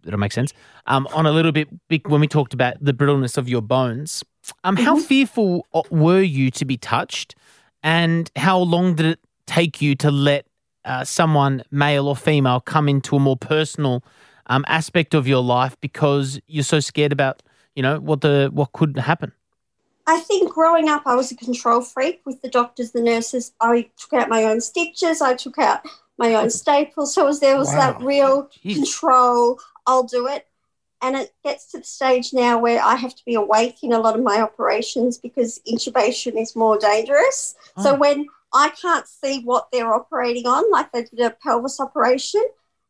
it'll 0.06 0.20
make 0.20 0.30
sense. 0.32 0.52
Um, 0.86 1.08
on 1.12 1.26
a 1.26 1.32
little 1.32 1.50
bit 1.50 1.68
when 2.06 2.20
we 2.20 2.28
talked 2.28 2.54
about 2.54 2.74
the 2.80 2.92
brittleness 2.92 3.36
of 3.36 3.48
your 3.48 3.60
bones. 3.62 4.22
Um, 4.62 4.76
how 4.76 4.96
fearful 4.96 5.66
uh, 5.74 5.82
were 5.90 6.22
you 6.22 6.52
to 6.52 6.64
be 6.64 6.76
touched, 6.76 7.34
and 7.82 8.30
how 8.36 8.58
long 8.60 8.94
did 8.94 9.06
it 9.06 9.18
take 9.48 9.82
you 9.82 9.96
to 9.96 10.10
let 10.12 10.46
uh, 10.84 11.02
someone, 11.02 11.64
male 11.72 12.06
or 12.06 12.14
female, 12.14 12.60
come 12.60 12.88
into 12.88 13.16
a 13.16 13.18
more 13.18 13.36
personal 13.36 14.04
um, 14.46 14.64
aspect 14.68 15.14
of 15.14 15.26
your 15.26 15.42
life 15.42 15.76
because 15.80 16.38
you're 16.46 16.62
so 16.62 16.78
scared 16.78 17.10
about, 17.10 17.42
you 17.74 17.82
know, 17.82 17.98
what 17.98 18.20
the 18.20 18.48
what 18.52 18.70
could 18.72 18.96
happen? 18.96 19.32
I 20.06 20.20
think 20.20 20.52
growing 20.52 20.88
up, 20.88 21.02
I 21.06 21.16
was 21.16 21.32
a 21.32 21.36
control 21.36 21.80
freak 21.80 22.20
with 22.24 22.40
the 22.42 22.48
doctors, 22.48 22.92
the 22.92 23.00
nurses. 23.02 23.52
I 23.60 23.88
took 23.96 24.12
out 24.12 24.28
my 24.28 24.44
own 24.44 24.60
stitches, 24.60 25.20
I 25.20 25.34
took 25.34 25.58
out 25.58 25.80
my 26.18 26.34
own 26.34 26.50
staples. 26.50 27.14
So 27.14 27.26
was, 27.26 27.40
there 27.40 27.58
was 27.58 27.72
that 27.72 28.00
real 28.00 28.48
Jeez. 28.64 28.74
control, 28.76 29.58
I'll 29.86 30.04
do 30.04 30.28
it. 30.28 30.46
And 31.02 31.16
it 31.16 31.34
gets 31.44 31.70
to 31.72 31.78
the 31.78 31.84
stage 31.84 32.32
now 32.32 32.58
where 32.58 32.82
I 32.82 32.94
have 32.94 33.14
to 33.14 33.24
be 33.24 33.34
awake 33.34 33.82
in 33.82 33.92
a 33.92 33.98
lot 33.98 34.16
of 34.16 34.22
my 34.22 34.40
operations 34.40 35.18
because 35.18 35.60
intubation 35.68 36.40
is 36.40 36.56
more 36.56 36.78
dangerous. 36.78 37.54
So 37.82 37.92
Oh. 37.94 37.98
when 37.98 38.26
I 38.54 38.70
can't 38.70 39.06
see 39.06 39.42
what 39.44 39.68
they're 39.70 39.92
operating 39.94 40.46
on, 40.46 40.70
like 40.70 40.92
they 40.92 41.02
did 41.04 41.20
a 41.20 41.30
pelvis 41.30 41.80
operation, 41.80 42.42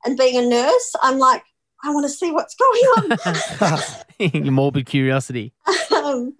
and 0.04 0.16
being 0.16 0.36
a 0.36 0.46
nurse, 0.48 0.94
I'm 1.02 1.18
like, 1.18 1.42
I 1.84 1.90
want 1.90 2.04
to 2.04 2.10
see 2.10 2.30
what's 2.32 2.54
going 2.54 3.18
on. 3.18 3.80
your 4.44 4.52
morbid 4.52 4.86
curiosity. 4.86 5.52
um, 5.94 6.34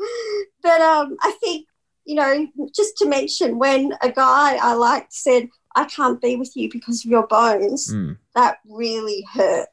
but 0.62 0.81
um, 0.81 1.16
I 1.22 1.37
think, 1.40 1.66
you 2.05 2.14
know, 2.14 2.46
just 2.75 2.96
to 2.99 3.07
mention 3.07 3.59
when 3.59 3.92
a 4.03 4.11
guy 4.11 4.57
I 4.57 4.75
liked 4.75 5.12
said, 5.12 5.49
I 5.75 5.85
can't 5.85 6.20
be 6.20 6.37
with 6.37 6.57
you 6.57 6.70
because 6.70 7.05
of 7.05 7.11
your 7.11 7.27
bones, 7.27 7.92
Mm. 7.92 8.16
that 8.35 8.59
really 8.68 9.27
hurt. 9.33 9.68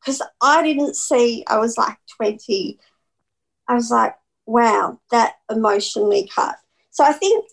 Because 0.00 0.22
I 0.40 0.62
didn't 0.62 0.96
see, 0.96 1.44
I 1.46 1.58
was 1.58 1.76
like 1.76 1.96
20. 2.16 2.78
I 3.68 3.74
was 3.74 3.90
like, 3.90 4.14
wow, 4.46 4.98
that 5.10 5.34
emotionally 5.50 6.28
cut. 6.34 6.56
So 6.90 7.04
I 7.04 7.12
think 7.12 7.44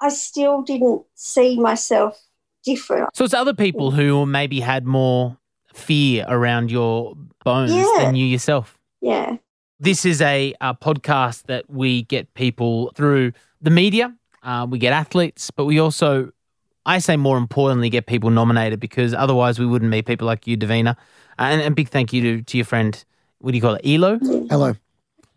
I 0.00 0.08
still 0.08 0.62
didn't 0.62 1.02
see 1.14 1.60
myself 1.60 2.20
different. 2.64 3.10
So 3.14 3.24
it's 3.24 3.34
other 3.34 3.54
people 3.54 3.90
who 3.92 4.26
maybe 4.26 4.58
had 4.60 4.86
more 4.86 5.36
fear 5.74 6.24
around 6.28 6.70
your 6.70 7.14
bones 7.44 7.72
Yeah. 7.72 7.86
than 7.98 8.14
you 8.14 8.26
yourself. 8.26 8.78
Yeah. 9.00 9.36
This 9.80 10.04
is 10.04 10.20
a, 10.20 10.54
uh 10.60 10.74
podcast 10.74 11.44
that 11.44 11.68
we 11.68 12.02
get 12.04 12.32
people 12.34 12.92
through 12.94 13.32
the 13.60 13.70
media. 13.70 14.14
Uh, 14.42 14.66
we 14.68 14.78
get 14.78 14.92
athletes, 14.92 15.50
but 15.50 15.64
we 15.66 15.78
also, 15.78 16.30
I 16.84 16.98
say 16.98 17.16
more 17.16 17.38
importantly, 17.38 17.88
get 17.90 18.06
people 18.06 18.30
nominated 18.30 18.80
because 18.80 19.14
otherwise 19.14 19.58
we 19.58 19.66
wouldn't 19.66 19.90
meet 19.90 20.04
people 20.06 20.26
like 20.26 20.46
you, 20.46 20.56
Davina. 20.56 20.96
And 21.38 21.62
a 21.62 21.70
big 21.70 21.88
thank 21.88 22.12
you 22.12 22.22
to, 22.22 22.42
to 22.42 22.56
your 22.58 22.64
friend, 22.66 23.04
what 23.38 23.52
do 23.52 23.56
you 23.56 23.62
call 23.62 23.74
it, 23.74 23.82
Elo? 23.84 24.18
Hello. 24.50 24.74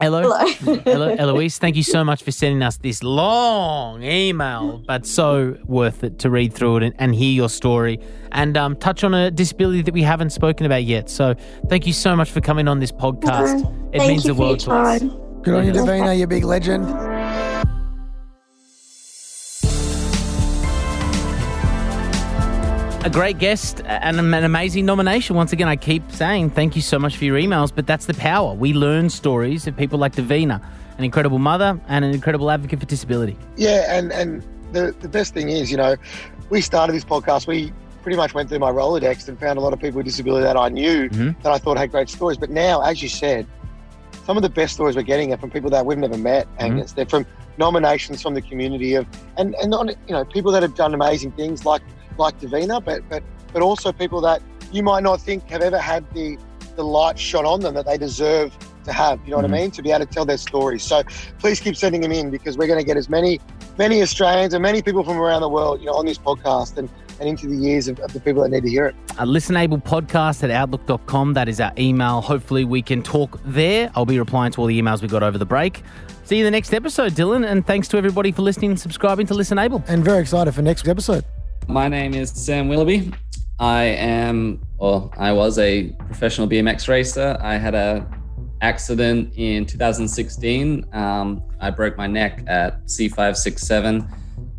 Hello. 0.01 0.21
Hello. 0.21 0.75
Hello, 0.83 1.15
Eloise. 1.19 1.57
Thank 1.57 1.77
you 1.77 1.83
so 1.83 2.03
much 2.03 2.21
for 2.21 2.31
sending 2.31 2.61
us 2.61 2.77
this 2.77 3.01
long 3.01 4.03
email, 4.03 4.83
but 4.85 5.05
so 5.05 5.57
worth 5.65 6.03
it 6.03 6.19
to 6.19 6.29
read 6.29 6.53
through 6.53 6.77
it 6.77 6.83
and, 6.83 6.95
and 6.99 7.15
hear 7.15 7.31
your 7.31 7.47
story 7.47 7.99
and 8.33 8.57
um, 8.57 8.75
touch 8.75 9.05
on 9.05 9.13
a 9.13 9.31
disability 9.31 9.81
that 9.83 9.93
we 9.93 10.01
haven't 10.01 10.31
spoken 10.31 10.65
about 10.65 10.83
yet. 10.83 11.09
So 11.09 11.35
thank 11.69 11.87
you 11.87 11.93
so 11.93 12.13
much 12.15 12.29
for 12.29 12.41
coming 12.41 12.67
on 12.67 12.79
this 12.79 12.91
podcast. 12.91 13.61
It 13.93 13.99
Thank 13.99 14.09
means 14.09 14.25
you 14.25 14.33
the 14.33 14.35
for 14.35 14.41
your 14.41 14.49
world 14.49 14.59
to 14.61 14.71
us. 14.71 15.01
Good 15.43 15.53
on 15.53 15.65
you, 15.65 15.71
Davina, 15.71 16.17
you 16.17 16.27
big 16.27 16.43
legend. 16.43 17.14
A 23.05 23.09
great 23.09 23.37
guest 23.37 23.83
and 23.85 24.19
an 24.19 24.33
amazing 24.33 24.83
nomination. 24.87 25.35
Once 25.35 25.53
again, 25.53 25.67
I 25.67 25.75
keep 25.75 26.11
saying 26.11 26.49
thank 26.49 26.75
you 26.75 26.81
so 26.81 26.97
much 26.97 27.17
for 27.17 27.23
your 27.25 27.37
emails, 27.37 27.71
but 27.73 27.85
that's 27.85 28.07
the 28.07 28.15
power. 28.15 28.55
We 28.55 28.73
learn 28.73 29.11
stories 29.11 29.67
of 29.67 29.77
people 29.77 29.99
like 29.99 30.15
Davina, 30.15 30.59
an 30.97 31.03
incredible 31.03 31.37
mother 31.37 31.79
and 31.87 32.03
an 32.03 32.09
incredible 32.15 32.49
advocate 32.49 32.79
for 32.79 32.87
disability. 32.87 33.37
Yeah, 33.57 33.95
and 33.95 34.11
and 34.11 34.43
the 34.71 34.95
the 35.01 35.07
best 35.07 35.35
thing 35.35 35.49
is, 35.49 35.69
you 35.69 35.77
know, 35.77 35.95
we 36.49 36.61
started 36.61 36.93
this 36.93 37.05
podcast. 37.05 37.45
We 37.45 37.71
pretty 38.01 38.17
much 38.17 38.33
went 38.33 38.49
through 38.49 38.57
my 38.57 38.71
Rolodex 38.71 39.27
and 39.27 39.39
found 39.39 39.59
a 39.59 39.61
lot 39.61 39.71
of 39.71 39.79
people 39.79 39.97
with 39.97 40.07
disability 40.07 40.43
that 40.43 40.57
I 40.57 40.69
knew 40.69 41.07
Mhm. 41.09 41.39
that 41.43 41.51
I 41.51 41.59
thought 41.59 41.77
had 41.77 41.91
great 41.91 42.09
stories. 42.09 42.39
But 42.39 42.49
now, 42.49 42.81
as 42.81 43.03
you 43.03 43.09
said, 43.09 43.45
some 44.25 44.35
of 44.35 44.41
the 44.41 44.49
best 44.49 44.73
stories 44.73 44.95
we're 44.95 45.03
getting 45.03 45.31
are 45.31 45.37
from 45.37 45.51
people 45.51 45.69
that 45.69 45.85
we've 45.85 45.97
never 45.99 46.17
met, 46.17 46.47
Angus. 46.57 46.93
They're 46.93 47.05
from 47.05 47.27
nominations 47.59 48.23
from 48.23 48.33
the 48.33 48.41
community 48.41 48.95
of, 48.95 49.05
and 49.37 49.53
and 49.61 49.69
not 49.69 49.89
you 49.89 49.95
know 50.15 50.25
people 50.25 50.51
that 50.53 50.63
have 50.63 50.73
done 50.73 50.95
amazing 50.95 51.33
things 51.33 51.65
like 51.67 51.83
like 52.17 52.39
Davina, 52.39 52.83
but 52.83 53.01
but 53.09 53.23
but 53.53 53.61
also 53.61 53.91
people 53.91 54.21
that 54.21 54.41
you 54.71 54.83
might 54.83 55.03
not 55.03 55.21
think 55.21 55.49
have 55.49 55.61
ever 55.61 55.79
had 55.79 56.03
the 56.13 56.37
the 56.75 56.83
light 56.83 57.17
shot 57.17 57.45
on 57.45 57.61
them 57.61 57.73
that 57.75 57.85
they 57.85 57.97
deserve 57.97 58.57
to 58.83 58.91
have. 58.91 59.19
You 59.25 59.31
know 59.31 59.37
Mhm. 59.37 59.41
what 59.43 59.51
I 59.51 59.53
mean? 59.61 59.71
To 59.71 59.81
be 59.81 59.91
able 59.91 60.05
to 60.05 60.11
tell 60.11 60.25
their 60.25 60.37
stories. 60.37 60.83
So 60.83 61.03
please 61.39 61.59
keep 61.61 61.75
sending 61.77 62.01
them 62.01 62.11
in 62.11 62.29
because 62.29 62.57
we're 62.57 62.67
going 62.67 62.79
to 62.79 62.85
get 62.85 62.97
as 62.97 63.09
many 63.09 63.39
many 63.77 64.01
Australians 64.01 64.53
and 64.53 64.61
many 64.61 64.81
people 64.81 65.03
from 65.03 65.17
around 65.17 65.41
the 65.41 65.49
world, 65.49 65.79
you 65.79 65.87
know, 65.87 65.93
on 65.95 66.05
this 66.05 66.17
podcast 66.17 66.77
and, 66.77 66.89
and 67.19 67.27
into 67.27 67.47
the 67.47 67.65
ears 67.67 67.87
of, 67.89 67.99
of 67.99 68.13
the 68.13 68.19
people 68.21 68.41
that 68.43 68.49
need 68.49 68.63
to 68.63 68.69
hear 68.69 68.85
it. 68.85 68.95
A 69.17 69.25
listenable 69.25 69.81
podcast 69.83 70.43
at 70.43 70.51
outlook.com. 70.51 71.33
That 71.33 71.47
is 71.49 71.59
our 71.59 71.71
email. 71.77 72.21
Hopefully, 72.21 72.63
we 72.65 72.81
can 72.81 73.01
talk 73.01 73.39
there. 73.45 73.89
I'll 73.95 74.05
be 74.05 74.19
replying 74.19 74.51
to 74.53 74.61
all 74.61 74.67
the 74.67 74.79
emails 74.81 75.01
we 75.01 75.07
got 75.07 75.23
over 75.23 75.37
the 75.37 75.45
break. 75.45 75.83
See 76.23 76.37
you 76.37 76.41
in 76.45 76.45
the 76.45 76.51
next 76.57 76.73
episode, 76.73 77.13
Dylan. 77.13 77.45
And 77.49 77.65
thanks 77.67 77.87
to 77.89 77.97
everybody 77.97 78.31
for 78.31 78.41
listening 78.43 78.71
and 78.71 78.79
subscribing 78.79 79.27
to 79.27 79.33
Listenable. 79.33 79.83
And 79.87 80.03
very 80.05 80.19
excited 80.21 80.53
for 80.55 80.61
next 80.61 80.87
episode. 80.87 81.23
My 81.67 81.87
name 81.87 82.13
is 82.13 82.29
Sam 82.29 82.67
Willoughby. 82.67 83.11
I 83.59 83.83
am, 83.83 84.61
or 84.77 85.09
I 85.17 85.31
was 85.31 85.57
a 85.57 85.89
professional 86.07 86.47
BMX 86.47 86.87
racer. 86.87 87.37
I 87.41 87.57
had 87.57 87.73
a 87.73 88.05
accident 88.61 89.33
in 89.35 89.65
2016. 89.65 90.85
Um, 90.93 91.43
I 91.59 91.69
broke 91.69 91.97
my 91.97 92.07
neck 92.07 92.43
at 92.47 92.85
C567, 92.85 94.07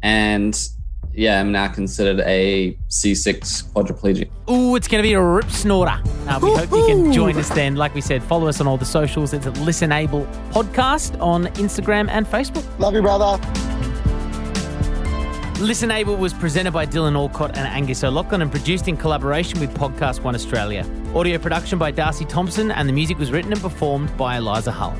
and 0.03 0.69
yeah, 1.13 1.41
I'm 1.41 1.53
now 1.53 1.69
considered 1.69 2.21
a 2.27 2.77
C6 2.89 3.73
quadriplegic. 3.73 4.29
Ooh, 4.51 4.77
it's 4.77 4.89
going 4.89 5.03
to 5.03 5.09
be 5.09 5.15
a 5.15 5.23
rip 5.23 5.51
snorter. 5.51 6.01
Uh, 6.27 6.39
we 6.43 6.55
hope 6.55 6.71
you 6.71 6.87
can 6.87 7.13
join 7.13 7.37
us 7.37 7.49
then. 7.51 7.77
Like 7.77 7.95
we 7.95 8.01
said, 8.01 8.23
follow 8.23 8.49
us 8.49 8.61
on 8.61 8.67
all 8.67 8.77
the 8.77 8.85
socials. 8.85 9.33
It's 9.33 9.47
at 9.47 9.55
Listenable 9.55 10.27
Podcast 10.51 11.19
on 11.21 11.47
Instagram 11.55 12.09
and 12.11 12.27
Facebook. 12.27 12.67
Love 12.79 12.95
you, 12.95 13.03
brother. 13.03 13.41
Listenable 15.57 16.19
was 16.19 16.35
presented 16.35 16.73
by 16.73 16.85
Dylan 16.85 17.17
Alcott 17.17 17.57
and 17.57 17.67
Angus 17.67 18.05
O'Loughlin 18.05 18.43
and 18.43 18.51
produced 18.51 18.89
in 18.89 18.97
collaboration 18.99 19.59
with 19.59 19.73
Podcast 19.75 20.23
One 20.23 20.35
Australia. 20.35 20.87
Audio 21.15 21.39
production 21.39 21.79
by 21.79 21.91
Darcy 21.91 22.27
Thompson, 22.27 22.71
and 22.71 22.87
the 22.87 22.93
music 22.93 23.19
was 23.19 23.33
written 23.33 23.53
and 23.53 23.61
performed 23.63 24.15
by 24.19 24.37
Eliza 24.37 24.71
Hull. 24.71 24.95